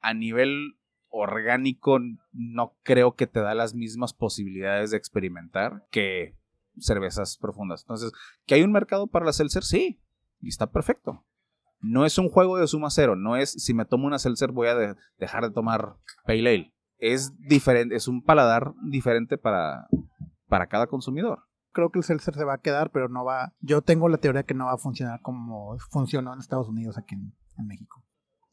a 0.00 0.12
nivel 0.12 0.76
orgánico 1.08 2.00
no 2.32 2.74
creo 2.82 3.14
que 3.14 3.28
te 3.28 3.40
da 3.40 3.54
las 3.54 3.74
mismas 3.74 4.12
posibilidades 4.12 4.90
de 4.90 4.96
experimentar 4.96 5.86
que 5.92 6.36
cervezas 6.78 7.36
profundas. 7.36 7.82
Entonces, 7.82 8.10
¿que 8.44 8.56
hay 8.56 8.62
un 8.62 8.72
mercado 8.72 9.06
para 9.06 9.24
la 9.24 9.32
seltzer? 9.32 9.62
Sí, 9.62 10.00
y 10.40 10.48
está 10.48 10.72
perfecto 10.72 11.24
no 11.82 12.06
es 12.06 12.16
un 12.18 12.28
juego 12.28 12.58
de 12.58 12.66
suma 12.66 12.90
cero, 12.90 13.16
no 13.16 13.36
es 13.36 13.50
si 13.50 13.74
me 13.74 13.84
tomo 13.84 14.06
una 14.06 14.18
seltzer 14.18 14.52
voy 14.52 14.68
a 14.68 14.96
dejar 15.18 15.44
de 15.44 15.50
tomar 15.50 15.96
pale 16.24 16.40
ale. 16.40 16.74
Es 16.98 17.36
diferente, 17.38 17.96
es 17.96 18.06
un 18.06 18.22
paladar 18.22 18.72
diferente 18.84 19.36
para, 19.36 19.88
para 20.46 20.68
cada 20.68 20.86
consumidor. 20.86 21.40
Creo 21.72 21.90
que 21.90 21.98
el 21.98 22.04
seltzer 22.04 22.34
se 22.34 22.44
va 22.44 22.54
a 22.54 22.60
quedar, 22.60 22.90
pero 22.90 23.08
no 23.08 23.24
va. 23.24 23.54
Yo 23.60 23.82
tengo 23.82 24.08
la 24.08 24.18
teoría 24.18 24.44
que 24.44 24.54
no 24.54 24.66
va 24.66 24.74
a 24.74 24.78
funcionar 24.78 25.20
como 25.20 25.76
funcionó 25.90 26.32
en 26.32 26.38
Estados 26.38 26.68
Unidos 26.68 26.98
aquí 26.98 27.16
en 27.16 27.66
México. 27.66 28.04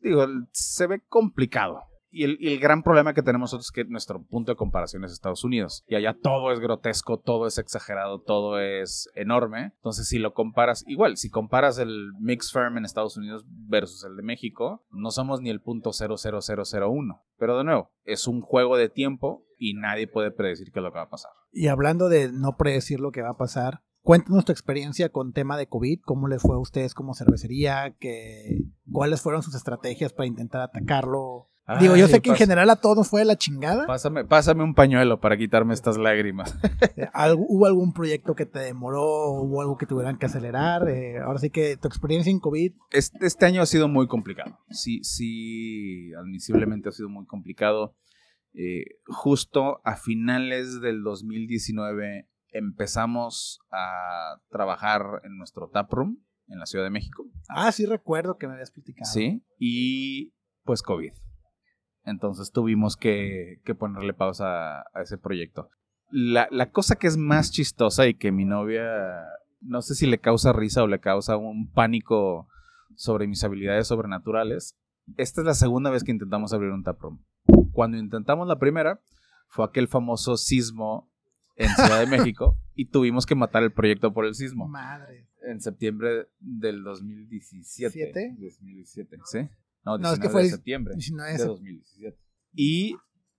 Digo, 0.01 0.25
se 0.51 0.87
ve 0.87 1.01
complicado. 1.07 1.83
Y 2.11 2.23
el, 2.23 2.59
gran 2.59 2.83
problema 2.83 3.13
que 3.13 3.21
tenemos 3.21 3.53
nosotros 3.53 3.67
es 3.67 3.71
que 3.71 3.85
nuestro 3.85 4.23
punto 4.23 4.51
de 4.51 4.55
comparación 4.55 5.03
es 5.03 5.11
Estados 5.11 5.43
Unidos. 5.43 5.83
Y 5.87 5.95
allá 5.95 6.15
todo 6.19 6.51
es 6.51 6.59
grotesco, 6.59 7.19
todo 7.19 7.47
es 7.47 7.57
exagerado, 7.57 8.21
todo 8.21 8.59
es 8.59 9.09
enorme. 9.15 9.73
Entonces, 9.75 10.07
si 10.07 10.17
lo 10.17 10.33
comparas, 10.33 10.83
igual, 10.87 11.17
si 11.17 11.29
comparas 11.29 11.77
el 11.77 12.11
mix 12.19 12.51
firm 12.51 12.77
en 12.77 12.85
Estados 12.85 13.17
Unidos 13.17 13.45
versus 13.47 14.03
el 14.03 14.15
de 14.15 14.23
México, 14.23 14.83
no 14.89 15.11
somos 15.11 15.41
ni 15.41 15.49
el 15.49 15.61
punto 15.61 15.91
00001. 15.91 17.23
Pero 17.37 17.57
de 17.57 17.63
nuevo, 17.63 17.91
es 18.03 18.27
un 18.27 18.41
juego 18.41 18.77
de 18.77 18.89
tiempo 18.89 19.45
y 19.57 19.75
nadie 19.75 20.07
puede 20.07 20.31
predecir 20.31 20.71
qué 20.71 20.79
es 20.79 20.83
lo 20.83 20.91
que 20.91 20.99
va 20.99 21.05
a 21.05 21.09
pasar. 21.09 21.31
Y 21.51 21.67
hablando 21.67 22.09
de 22.09 22.31
no 22.31 22.57
predecir 22.57 22.99
lo 22.99 23.11
que 23.11 23.21
va 23.21 23.31
a 23.31 23.37
pasar, 23.37 23.81
Cuéntanos 24.01 24.45
tu 24.45 24.53
experiencia 24.53 25.09
con 25.09 25.33
tema 25.33 25.57
de 25.57 25.67
COVID, 25.67 25.99
cómo 26.05 26.29
les 26.29 26.41
fue 26.41 26.55
a 26.55 26.59
ustedes 26.59 26.93
como 26.93 27.13
cervecería, 27.13 27.95
que, 27.99 28.57
cuáles 28.89 29.21
fueron 29.21 29.43
sus 29.43 29.55
estrategias 29.55 30.13
para 30.13 30.25
intentar 30.25 30.61
atacarlo, 30.61 31.49
Digo, 31.77 31.95
yo 31.95 32.07
sé 32.07 32.21
que 32.21 32.31
en 32.31 32.35
general 32.35 32.69
a 32.69 32.77
todos 32.77 33.07
fue 33.07 33.25
la 33.25 33.35
chingada. 33.35 33.85
Pásame, 33.85 34.25
pásame 34.25 34.63
un 34.63 34.73
pañuelo 34.73 35.19
para 35.19 35.37
quitarme 35.37 35.73
estas 35.73 35.97
lágrimas. 35.97 36.57
¿Hubo 37.37 37.65
algún 37.65 37.93
proyecto 37.93 38.35
que 38.35 38.45
te 38.45 38.59
demoró? 38.59 39.31
¿Hubo 39.31 39.61
algo 39.61 39.77
que 39.77 39.85
tuvieran 39.85 40.17
que 40.17 40.25
acelerar? 40.25 40.89
Eh, 40.89 41.19
ahora 41.19 41.39
sí 41.39 41.49
que 41.49 41.77
tu 41.77 41.87
experiencia 41.87 42.31
en 42.31 42.39
COVID. 42.39 42.73
Este, 42.91 43.25
este, 43.25 43.45
año 43.45 43.61
ha 43.61 43.65
sido 43.65 43.87
muy 43.87 44.07
complicado. 44.07 44.57
Sí, 44.69 45.03
sí, 45.03 46.11
admisiblemente 46.13 46.89
ha 46.89 46.91
sido 46.91 47.09
muy 47.09 47.25
complicado. 47.25 47.95
Eh, 48.53 48.85
justo 49.05 49.81
a 49.83 49.95
finales 49.95 50.81
del 50.81 51.03
2019 51.03 52.27
empezamos 52.51 53.59
a 53.71 54.41
trabajar 54.49 55.21
en 55.23 55.37
nuestro 55.37 55.69
taproom 55.69 56.17
en 56.47 56.59
la 56.59 56.65
Ciudad 56.65 56.83
de 56.83 56.89
México. 56.89 57.25
Ah, 57.47 57.71
sí 57.71 57.85
recuerdo 57.85 58.37
que 58.37 58.47
me 58.47 58.53
habías 58.53 58.71
platicado. 58.71 59.11
Sí, 59.11 59.43
y 59.59 60.33
pues 60.63 60.81
COVID. 60.81 61.11
Entonces 62.09 62.51
tuvimos 62.51 62.97
que, 62.97 63.61
que 63.63 63.75
ponerle 63.75 64.13
pausa 64.13 64.81
a, 64.81 65.01
ese 65.01 65.17
proyecto. 65.17 65.69
La, 66.09 66.47
la, 66.51 66.71
cosa 66.71 66.95
que 66.95 67.07
es 67.07 67.17
más 67.17 67.51
chistosa 67.51 68.07
y 68.07 68.15
que 68.15 68.31
mi 68.31 68.45
novia, 68.45 68.83
no 69.61 69.81
sé 69.81 69.95
si 69.95 70.07
le 70.07 70.19
causa 70.19 70.53
risa 70.53 70.83
o 70.83 70.87
le 70.87 70.99
causa 70.99 71.37
un 71.37 71.71
pánico 71.71 72.47
sobre 72.95 73.27
mis 73.27 73.43
habilidades 73.43 73.87
sobrenaturales, 73.87 74.75
esta 75.17 75.41
es 75.41 75.45
la 75.45 75.53
segunda 75.53 75.89
vez 75.89 76.03
que 76.03 76.11
intentamos 76.11 76.53
abrir 76.53 76.71
un 76.71 76.83
taproom. 76.83 77.19
Cuando 77.71 77.97
intentamos 77.97 78.47
la 78.47 78.59
primera, 78.59 79.01
fue 79.47 79.65
aquel 79.65 79.87
famoso 79.87 80.37
sismo 80.37 81.09
en 81.55 81.69
Ciudad 81.69 81.99
de 81.99 82.07
México 82.07 82.57
y 82.75 82.85
tuvimos 82.85 83.25
que 83.25 83.35
matar 83.35 83.63
el 83.63 83.71
proyecto 83.71 84.13
por 84.13 84.25
el 84.25 84.35
sismo. 84.35 84.67
Madre. 84.67 85.27
En 85.43 85.61
septiembre 85.61 86.27
del 86.39 86.83
2017. 86.83 87.91
¿Siete? 87.91 88.35
2017, 88.39 89.17
¿sí? 89.25 89.39
No, 89.85 89.97
19 89.97 90.01
No, 90.01 90.13
es 90.13 90.19
que 90.19 90.29
fue 90.29 90.43
de 90.43 90.49
septiembre 90.49 90.93
19 90.95 91.31
de 91.31 91.37
de 91.37 91.43
sep- 91.43 91.47
2017. 91.47 92.17
Y 92.53 92.95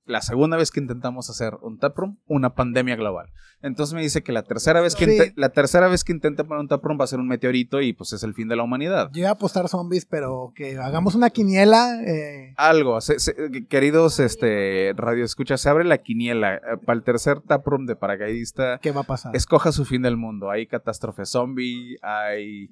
la 0.06 0.22
segunda 0.22 0.56
vez 0.56 0.70
que 0.72 0.80
intentamos 0.80 1.30
hacer 1.30 1.54
un 1.62 1.78
taproom, 1.78 2.16
una 2.26 2.54
pandemia 2.54 2.96
global. 2.96 3.28
Entonces 3.62 3.94
me 3.94 4.00
dice 4.00 4.22
que 4.22 4.32
la 4.32 4.42
tercera 4.42 4.80
vez 4.80 4.96
que 4.96 5.04
Sí. 5.06 5.32
la 5.36 5.50
tercera 5.50 5.86
vez 5.86 6.02
que 6.02 6.12
intente 6.12 6.42
poner 6.42 6.62
un 6.62 6.68
taproom 6.68 6.98
va 6.98 7.04
a 7.04 7.06
ser 7.06 7.20
un 7.20 7.28
meteorito 7.28 7.80
y 7.82 7.92
pues 7.92 8.12
es 8.14 8.22
el 8.24 8.34
fin 8.34 8.48
de 8.48 8.56
la 8.56 8.62
humanidad. 8.64 9.10
Yo 9.12 9.20
iba 9.20 9.28
a 9.28 9.32
apostar 9.32 9.68
zombies, 9.68 10.06
pero 10.06 10.52
que 10.56 10.78
hagamos 10.78 11.14
una 11.14 11.28
quiniela. 11.30 12.00
eh, 12.04 12.54
Algo, 12.56 13.00
se- 13.02 13.20
se- 13.20 13.66
queridos 13.68 14.18
este 14.18 14.94
radio 14.96 15.24
escucha, 15.24 15.58
se 15.58 15.68
abre 15.68 15.84
la 15.84 15.98
quiniela 15.98 16.54
eh, 16.56 16.60
para 16.84 16.96
el 16.98 17.04
tercer 17.04 17.40
taproom 17.42 17.84
de 17.86 17.94
paracaidista. 17.96 18.78
¿Qué 18.82 18.90
va 18.92 19.02
a 19.02 19.04
pasar? 19.04 19.36
Escoja 19.36 19.70
su 19.70 19.84
fin 19.84 20.02
del 20.02 20.16
mundo. 20.16 20.50
Hay 20.50 20.66
catástrofe 20.66 21.26
zombie, 21.26 21.98
hay 22.02 22.70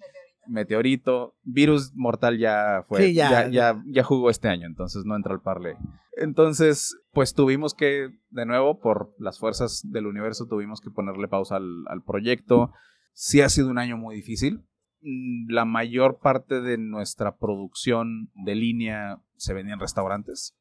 meteorito, 0.48 1.36
virus 1.42 1.92
mortal 1.94 2.38
ya 2.38 2.84
fue, 2.88 3.02
Sí, 3.06 3.14
ya. 3.14 3.30
ya, 3.30 3.48
ya, 3.48 3.82
ya 3.86 4.02
jugó 4.02 4.30
este 4.30 4.48
año, 4.48 4.66
entonces 4.66 5.04
no 5.04 5.14
entra 5.16 5.32
al 5.34 5.42
parle. 5.42 5.76
Entonces, 6.16 6.98
pues 7.12 7.34
tuvimos 7.34 7.74
que, 7.74 8.08
de 8.30 8.46
nuevo, 8.46 8.80
por 8.80 9.14
las 9.18 9.38
fuerzas 9.38 9.82
del 9.84 10.06
universo, 10.06 10.46
tuvimos 10.48 10.80
que 10.80 10.90
ponerle 10.90 11.28
pausa 11.28 11.56
al, 11.56 11.84
al 11.88 12.02
proyecto. 12.02 12.72
Sí 13.12 13.40
ha 13.40 13.48
sido 13.48 13.68
un 13.70 13.78
año 13.78 13.96
muy 13.96 14.16
difícil. 14.16 14.64
Mm, 15.00 15.50
La 15.52 15.64
mayor 15.64 16.18
parte 16.18 16.60
de 16.60 16.76
nuestra 16.78 17.36
producción 17.36 18.30
de 18.34 18.54
línea 18.56 19.20
se 19.36 19.54
vendía 19.54 19.74
en 19.74 19.80
restaurantes. 19.80 20.56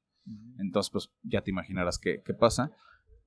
Entonces, 0.59 0.91
pues 0.91 1.09
ya 1.23 1.41
te 1.41 1.51
imaginarás 1.51 1.97
qué, 1.97 2.21
qué 2.23 2.33
pasa. 2.33 2.71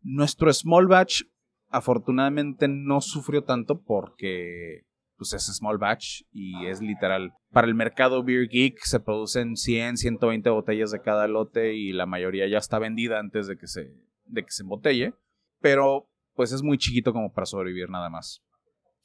Nuestro 0.03 0.53
small 0.53 0.87
batch, 0.87 1.23
afortunadamente, 1.69 2.69
no 2.69 3.01
sufrió 3.01 3.45
tanto 3.45 3.83
porque 3.83 4.85
pues 5.21 5.35
es 5.35 5.55
small 5.55 5.77
batch 5.77 6.23
y 6.33 6.65
es 6.65 6.81
literal. 6.81 7.35
Para 7.53 7.67
el 7.67 7.75
mercado 7.75 8.25
Beer 8.25 8.49
Geek 8.49 8.79
se 8.85 9.01
producen 9.01 9.55
100, 9.55 9.99
120 9.99 10.49
botellas 10.49 10.93
de 10.93 11.03
cada 11.03 11.29
lote 11.29 11.75
y 11.75 11.93
la 11.93 12.07
mayoría 12.07 12.49
ya 12.49 12.57
está 12.57 12.79
vendida 12.79 13.19
antes 13.19 13.47
de 13.47 13.59
que 13.59 13.67
se, 13.67 13.93
de 14.25 14.43
que 14.43 14.51
se 14.51 14.63
embotelle. 14.63 15.13
Pero 15.61 16.09
pues 16.33 16.53
es 16.53 16.63
muy 16.63 16.79
chiquito 16.79 17.13
como 17.13 17.35
para 17.35 17.45
sobrevivir 17.45 17.91
nada 17.91 18.09
más 18.09 18.43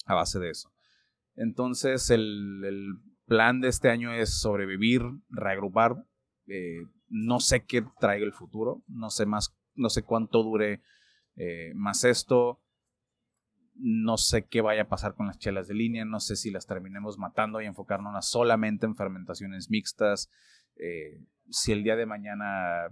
a 0.05 0.13
base 0.15 0.39
de 0.39 0.51
eso. 0.51 0.71
Entonces 1.35 2.09
el, 2.09 2.63
el 2.63 2.93
plan 3.25 3.59
de 3.59 3.67
este 3.67 3.89
año 3.89 4.13
es 4.13 4.39
sobrevivir, 4.39 5.01
reagrupar. 5.27 5.97
eh, 6.47 6.77
no 7.09 7.41
sé 7.41 7.65
qué 7.65 7.83
traiga 7.99 8.25
el 8.25 8.31
futuro, 8.31 8.83
no 8.87 9.09
sé 9.09 9.25
más, 9.25 9.53
no 9.73 9.89
sé 9.89 10.03
cuánto 10.03 10.43
dure 10.43 10.81
eh, 11.35 11.73
más 11.75 12.05
esto. 12.05 12.61
No 13.75 14.17
sé 14.17 14.45
qué 14.45 14.61
vaya 14.61 14.83
a 14.83 14.87
pasar 14.87 15.15
con 15.15 15.27
las 15.27 15.37
chelas 15.37 15.67
de 15.67 15.73
línea, 15.73 16.05
no 16.05 16.19
sé 16.19 16.35
si 16.35 16.49
las 16.49 16.65
terminemos 16.65 17.17
matando 17.17 17.61
y 17.61 17.65
enfocarnos 17.65 18.27
solamente 18.27 18.85
en 18.85 18.95
fermentaciones 18.95 19.69
mixtas. 19.69 20.31
Eh, 20.77 21.21
si 21.49 21.71
el 21.71 21.83
día 21.83 21.95
de 21.95 22.05
mañana 22.05 22.87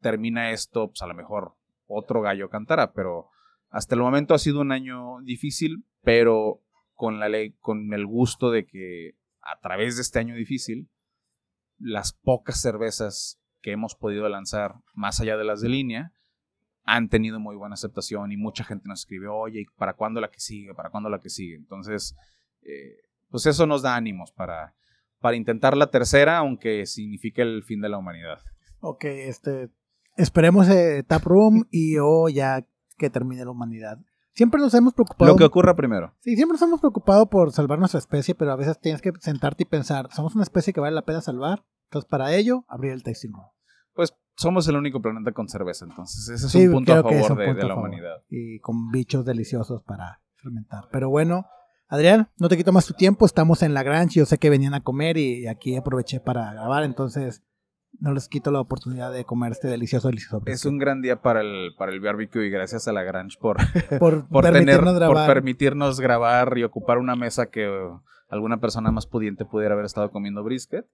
termina 0.00 0.50
esto, 0.50 0.88
pues 0.88 1.02
a 1.02 1.06
lo 1.06 1.14
mejor 1.14 1.54
otro 1.86 2.20
gallo 2.20 2.50
cantará, 2.50 2.92
pero 2.92 3.30
hasta 3.70 3.94
el 3.94 4.00
momento 4.00 4.34
ha 4.34 4.38
sido 4.38 4.60
un 4.60 4.72
año 4.72 5.20
difícil, 5.22 5.84
pero 6.02 6.62
con 6.94 7.20
la 7.20 7.28
ley, 7.28 7.52
con 7.60 7.92
el 7.92 8.06
gusto 8.06 8.50
de 8.50 8.66
que 8.66 9.16
a 9.42 9.60
través 9.60 9.96
de 9.96 10.02
este 10.02 10.18
año 10.18 10.34
difícil, 10.34 10.88
las 11.78 12.12
pocas 12.12 12.60
cervezas 12.60 13.40
que 13.60 13.72
hemos 13.72 13.94
podido 13.94 14.28
lanzar, 14.28 14.76
más 14.94 15.20
allá 15.20 15.36
de 15.36 15.44
las 15.44 15.60
de 15.60 15.68
línea, 15.68 16.12
han 16.86 17.08
tenido 17.08 17.40
muy 17.40 17.56
buena 17.56 17.74
aceptación 17.74 18.32
y 18.32 18.36
mucha 18.36 18.64
gente 18.64 18.88
nos 18.88 19.00
escribe, 19.00 19.26
oye, 19.26 19.60
¿y 19.60 19.64
¿para 19.76 19.94
cuándo 19.94 20.20
la 20.20 20.30
que 20.30 20.40
sigue? 20.40 20.72
¿Para 20.72 20.90
cuándo 20.90 21.10
la 21.10 21.20
que 21.20 21.28
sigue? 21.28 21.56
Entonces, 21.56 22.16
eh, 22.62 22.96
pues 23.28 23.44
eso 23.46 23.66
nos 23.66 23.82
da 23.82 23.96
ánimos 23.96 24.32
para, 24.32 24.74
para 25.20 25.36
intentar 25.36 25.76
la 25.76 25.90
tercera, 25.90 26.38
aunque 26.38 26.86
signifique 26.86 27.42
el 27.42 27.64
fin 27.64 27.80
de 27.80 27.88
la 27.88 27.98
humanidad. 27.98 28.38
Ok, 28.80 29.04
este. 29.04 29.68
Esperemos 30.16 30.68
eh, 30.68 31.02
Taproom 31.06 31.64
y 31.70 31.98
o 31.98 32.28
ya 32.28 32.66
que 32.96 33.10
termine 33.10 33.44
la 33.44 33.50
humanidad. 33.50 33.98
Siempre 34.32 34.60
nos 34.60 34.72
hemos 34.74 34.94
preocupado. 34.94 35.32
Lo 35.32 35.36
que 35.36 35.44
ocurra 35.44 35.74
primero. 35.74 36.14
Sí, 36.20 36.36
siempre 36.36 36.54
nos 36.54 36.62
hemos 36.62 36.80
preocupado 36.80 37.28
por 37.28 37.52
salvar 37.52 37.78
nuestra 37.78 37.98
especie, 37.98 38.34
pero 38.34 38.52
a 38.52 38.56
veces 38.56 38.78
tienes 38.78 39.02
que 39.02 39.10
sentarte 39.18 39.64
y 39.64 39.66
pensar, 39.66 40.08
somos 40.12 40.34
una 40.34 40.44
especie 40.44 40.72
que 40.72 40.80
vale 40.80 40.94
la 40.94 41.04
pena 41.04 41.20
salvar. 41.20 41.64
Entonces, 41.84 42.08
para 42.08 42.34
ello, 42.34 42.64
abrir 42.68 42.92
el 42.92 43.02
tasting 43.02 43.32
room. 43.32 43.46
Pues 43.94 44.14
somos 44.36 44.68
el 44.68 44.76
único 44.76 45.00
planeta 45.00 45.32
con 45.32 45.48
cerveza, 45.48 45.84
entonces 45.86 46.28
ese 46.28 46.46
es 46.46 46.52
Sí, 46.52 46.66
un 46.66 46.72
punto 46.74 46.92
a 46.92 47.02
favor 47.02 47.32
un 47.32 47.38
de, 47.38 47.44
punto 47.46 47.58
de 47.58 47.62
a 47.62 47.68
la 47.68 47.74
favor. 47.74 47.88
humanidad. 47.88 48.16
Y 48.28 48.60
con 48.60 48.90
bichos 48.90 49.24
deliciosos 49.24 49.82
para 49.82 50.20
fermentar. 50.36 50.84
Pero 50.92 51.08
bueno, 51.10 51.46
Adrián, 51.88 52.28
no 52.38 52.48
te 52.48 52.56
quito 52.56 52.72
más 52.72 52.86
tu 52.86 52.94
tiempo. 52.94 53.24
Estamos 53.26 53.62
en 53.62 53.72
la 53.74 53.82
Grange. 53.82 54.18
Yo 54.20 54.26
sé 54.26 54.38
que 54.38 54.50
venían 54.50 54.74
a 54.74 54.82
comer 54.82 55.16
y 55.16 55.46
aquí 55.46 55.76
aproveché 55.76 56.20
para 56.20 56.52
grabar. 56.52 56.82
Entonces, 56.84 57.42
no 57.98 58.12
les 58.12 58.28
quito 58.28 58.50
la 58.50 58.60
oportunidad 58.60 59.12
de 59.12 59.24
comer 59.24 59.52
este 59.52 59.68
delicioso, 59.68 60.08
delicioso. 60.08 60.42
Es 60.46 60.64
un 60.66 60.78
gran 60.78 61.00
día 61.00 61.22
para 61.22 61.40
el, 61.40 61.70
para 61.78 61.92
el 61.92 62.00
barbecue 62.00 62.46
y 62.46 62.50
gracias 62.50 62.88
a 62.88 62.92
la 62.92 63.04
Grange 63.04 63.38
por, 63.40 63.56
por, 63.98 64.28
por, 64.28 64.44
tener, 64.44 64.64
permitirnos 64.64 64.92
por 64.94 65.00
grabar. 65.00 65.26
permitirnos 65.28 66.00
grabar 66.00 66.58
y 66.58 66.64
ocupar 66.64 66.98
una 66.98 67.16
mesa 67.16 67.46
que 67.46 67.66
alguna 68.28 68.60
persona 68.60 68.90
más 68.90 69.06
pudiente 69.06 69.44
pudiera 69.44 69.74
haber 69.74 69.86
estado 69.86 70.10
comiendo 70.10 70.42
brisket. 70.44 70.84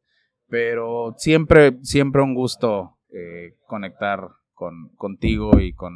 Pero 0.48 1.14
siempre, 1.16 1.78
siempre 1.82 2.22
un 2.22 2.34
gusto 2.34 2.98
eh, 3.12 3.56
conectar 3.66 4.28
con, 4.54 4.90
contigo 4.96 5.60
y 5.60 5.72
con 5.72 5.94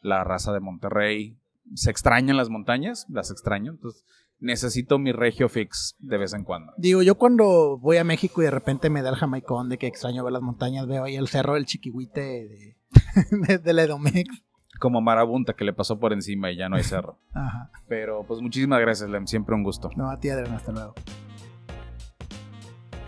la 0.00 0.24
raza 0.24 0.52
de 0.52 0.60
Monterrey. 0.60 1.36
Se 1.74 1.90
extrañan 1.90 2.36
las 2.36 2.48
montañas, 2.48 3.06
las 3.08 3.30
extraño. 3.30 3.72
Entonces 3.72 4.04
necesito 4.40 4.98
mi 4.98 5.12
regio 5.12 5.48
fix 5.48 5.96
de 5.98 6.18
vez 6.18 6.32
en 6.32 6.44
cuando. 6.44 6.72
Digo, 6.76 7.02
yo 7.02 7.16
cuando 7.16 7.78
voy 7.78 7.96
a 7.96 8.04
México 8.04 8.40
y 8.40 8.44
de 8.44 8.50
repente 8.50 8.90
me 8.90 9.02
da 9.02 9.10
el 9.10 9.16
jamaicón 9.16 9.68
de 9.68 9.78
que 9.78 9.86
extraño 9.86 10.24
ver 10.24 10.32
las 10.32 10.42
montañas, 10.42 10.86
veo 10.86 11.04
ahí 11.04 11.16
el 11.16 11.28
cerro 11.28 11.54
del 11.54 11.66
Chiquihuite 11.66 12.20
de, 12.20 12.76
de, 13.46 13.58
del 13.58 13.78
Edomex. 13.80 14.42
Como 14.78 15.00
Marabunta 15.00 15.54
que 15.54 15.64
le 15.64 15.72
pasó 15.72 15.98
por 15.98 16.12
encima 16.12 16.52
y 16.52 16.56
ya 16.56 16.68
no 16.68 16.76
hay 16.76 16.84
cerro. 16.84 17.18
Ajá. 17.32 17.70
Pero 17.88 18.24
pues 18.26 18.40
muchísimas 18.40 18.80
gracias, 18.80 19.10
Lem. 19.10 19.26
Siempre 19.26 19.54
un 19.54 19.64
gusto. 19.64 19.90
No, 19.96 20.10
a 20.10 20.18
ti, 20.20 20.30
Adrián, 20.30 20.54
hasta 20.54 20.72
luego. 20.72 20.94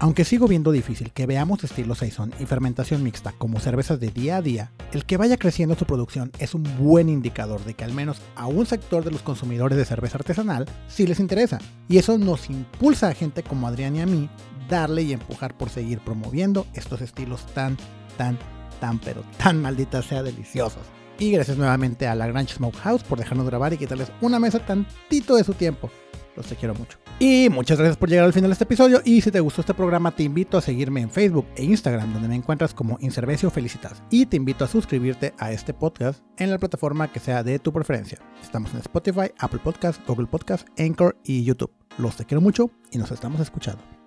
Aunque 0.02 0.24
sigo 0.24 0.48
viendo 0.48 0.72
difícil 0.72 1.12
que 1.12 1.26
veamos 1.26 1.62
estilos 1.62 1.98
Saison 1.98 2.32
y 2.40 2.46
fermentación 2.46 3.02
mixta 3.02 3.32
como 3.36 3.60
cervezas 3.60 4.00
de 4.00 4.08
día 4.08 4.38
a 4.38 4.42
día, 4.42 4.72
el 4.92 5.04
que 5.04 5.18
vaya 5.18 5.36
creciendo 5.36 5.74
su 5.74 5.84
producción 5.84 6.32
es 6.38 6.54
un 6.54 6.62
buen 6.78 7.10
indicador 7.10 7.62
de 7.66 7.74
que 7.74 7.84
al 7.84 7.92
menos 7.92 8.22
a 8.34 8.46
un 8.46 8.64
sector 8.64 9.04
de 9.04 9.10
los 9.10 9.20
consumidores 9.20 9.76
de 9.76 9.84
cerveza 9.84 10.16
artesanal 10.16 10.64
sí 10.88 11.06
les 11.06 11.20
interesa. 11.20 11.58
Y 11.86 11.98
eso 11.98 12.16
nos 12.16 12.48
impulsa 12.48 13.08
a 13.08 13.14
gente 13.14 13.42
como 13.42 13.68
Adrián 13.68 13.94
y 13.94 14.00
a 14.00 14.06
mí 14.06 14.30
darle 14.70 15.02
y 15.02 15.12
empujar 15.12 15.54
por 15.54 15.68
seguir 15.68 16.00
promoviendo 16.00 16.66
estos 16.72 17.02
estilos 17.02 17.44
tan, 17.52 17.76
tan, 18.16 18.38
tan, 18.80 19.00
pero 19.00 19.22
tan 19.36 19.60
malditas 19.60 20.06
sea 20.06 20.22
deliciosos. 20.22 20.82
Y 21.18 21.30
gracias 21.30 21.58
nuevamente 21.58 22.06
a 22.06 22.14
la 22.14 22.26
Grange 22.26 22.54
Smokehouse 22.54 23.02
por 23.02 23.18
dejarnos 23.18 23.44
grabar 23.44 23.74
y 23.74 23.76
quitarles 23.76 24.10
una 24.22 24.40
mesa 24.40 24.64
tantito 24.64 25.36
de 25.36 25.44
su 25.44 25.52
tiempo. 25.52 25.90
Los 26.36 26.46
te 26.46 26.56
quiero 26.56 26.74
mucho. 26.74 26.96
Y 27.22 27.50
muchas 27.50 27.76
gracias 27.76 27.98
por 27.98 28.08
llegar 28.08 28.24
al 28.24 28.32
final 28.32 28.48
de 28.48 28.54
este 28.54 28.64
episodio. 28.64 29.02
Y 29.04 29.20
si 29.20 29.30
te 29.30 29.40
gustó 29.40 29.60
este 29.60 29.74
programa, 29.74 30.10
te 30.10 30.22
invito 30.22 30.56
a 30.56 30.62
seguirme 30.62 31.02
en 31.02 31.10
Facebook 31.10 31.46
e 31.54 31.62
Instagram, 31.64 32.14
donde 32.14 32.28
me 32.28 32.34
encuentras 32.34 32.72
como 32.72 32.96
Incervecio 33.02 33.50
Felicitas. 33.50 34.02
Y 34.08 34.24
te 34.24 34.38
invito 34.38 34.64
a 34.64 34.68
suscribirte 34.68 35.34
a 35.38 35.52
este 35.52 35.74
podcast 35.74 36.24
en 36.38 36.50
la 36.50 36.56
plataforma 36.56 37.12
que 37.12 37.20
sea 37.20 37.42
de 37.42 37.58
tu 37.58 37.74
preferencia. 37.74 38.18
Estamos 38.42 38.72
en 38.72 38.78
Spotify, 38.78 39.32
Apple 39.38 39.60
Podcast, 39.62 40.00
Google 40.08 40.28
Podcast, 40.28 40.66
Anchor 40.78 41.14
y 41.22 41.44
YouTube. 41.44 41.70
Los 41.98 42.16
te 42.16 42.24
quiero 42.24 42.40
mucho 42.40 42.70
y 42.90 42.96
nos 42.96 43.10
estamos 43.10 43.38
escuchando. 43.38 43.99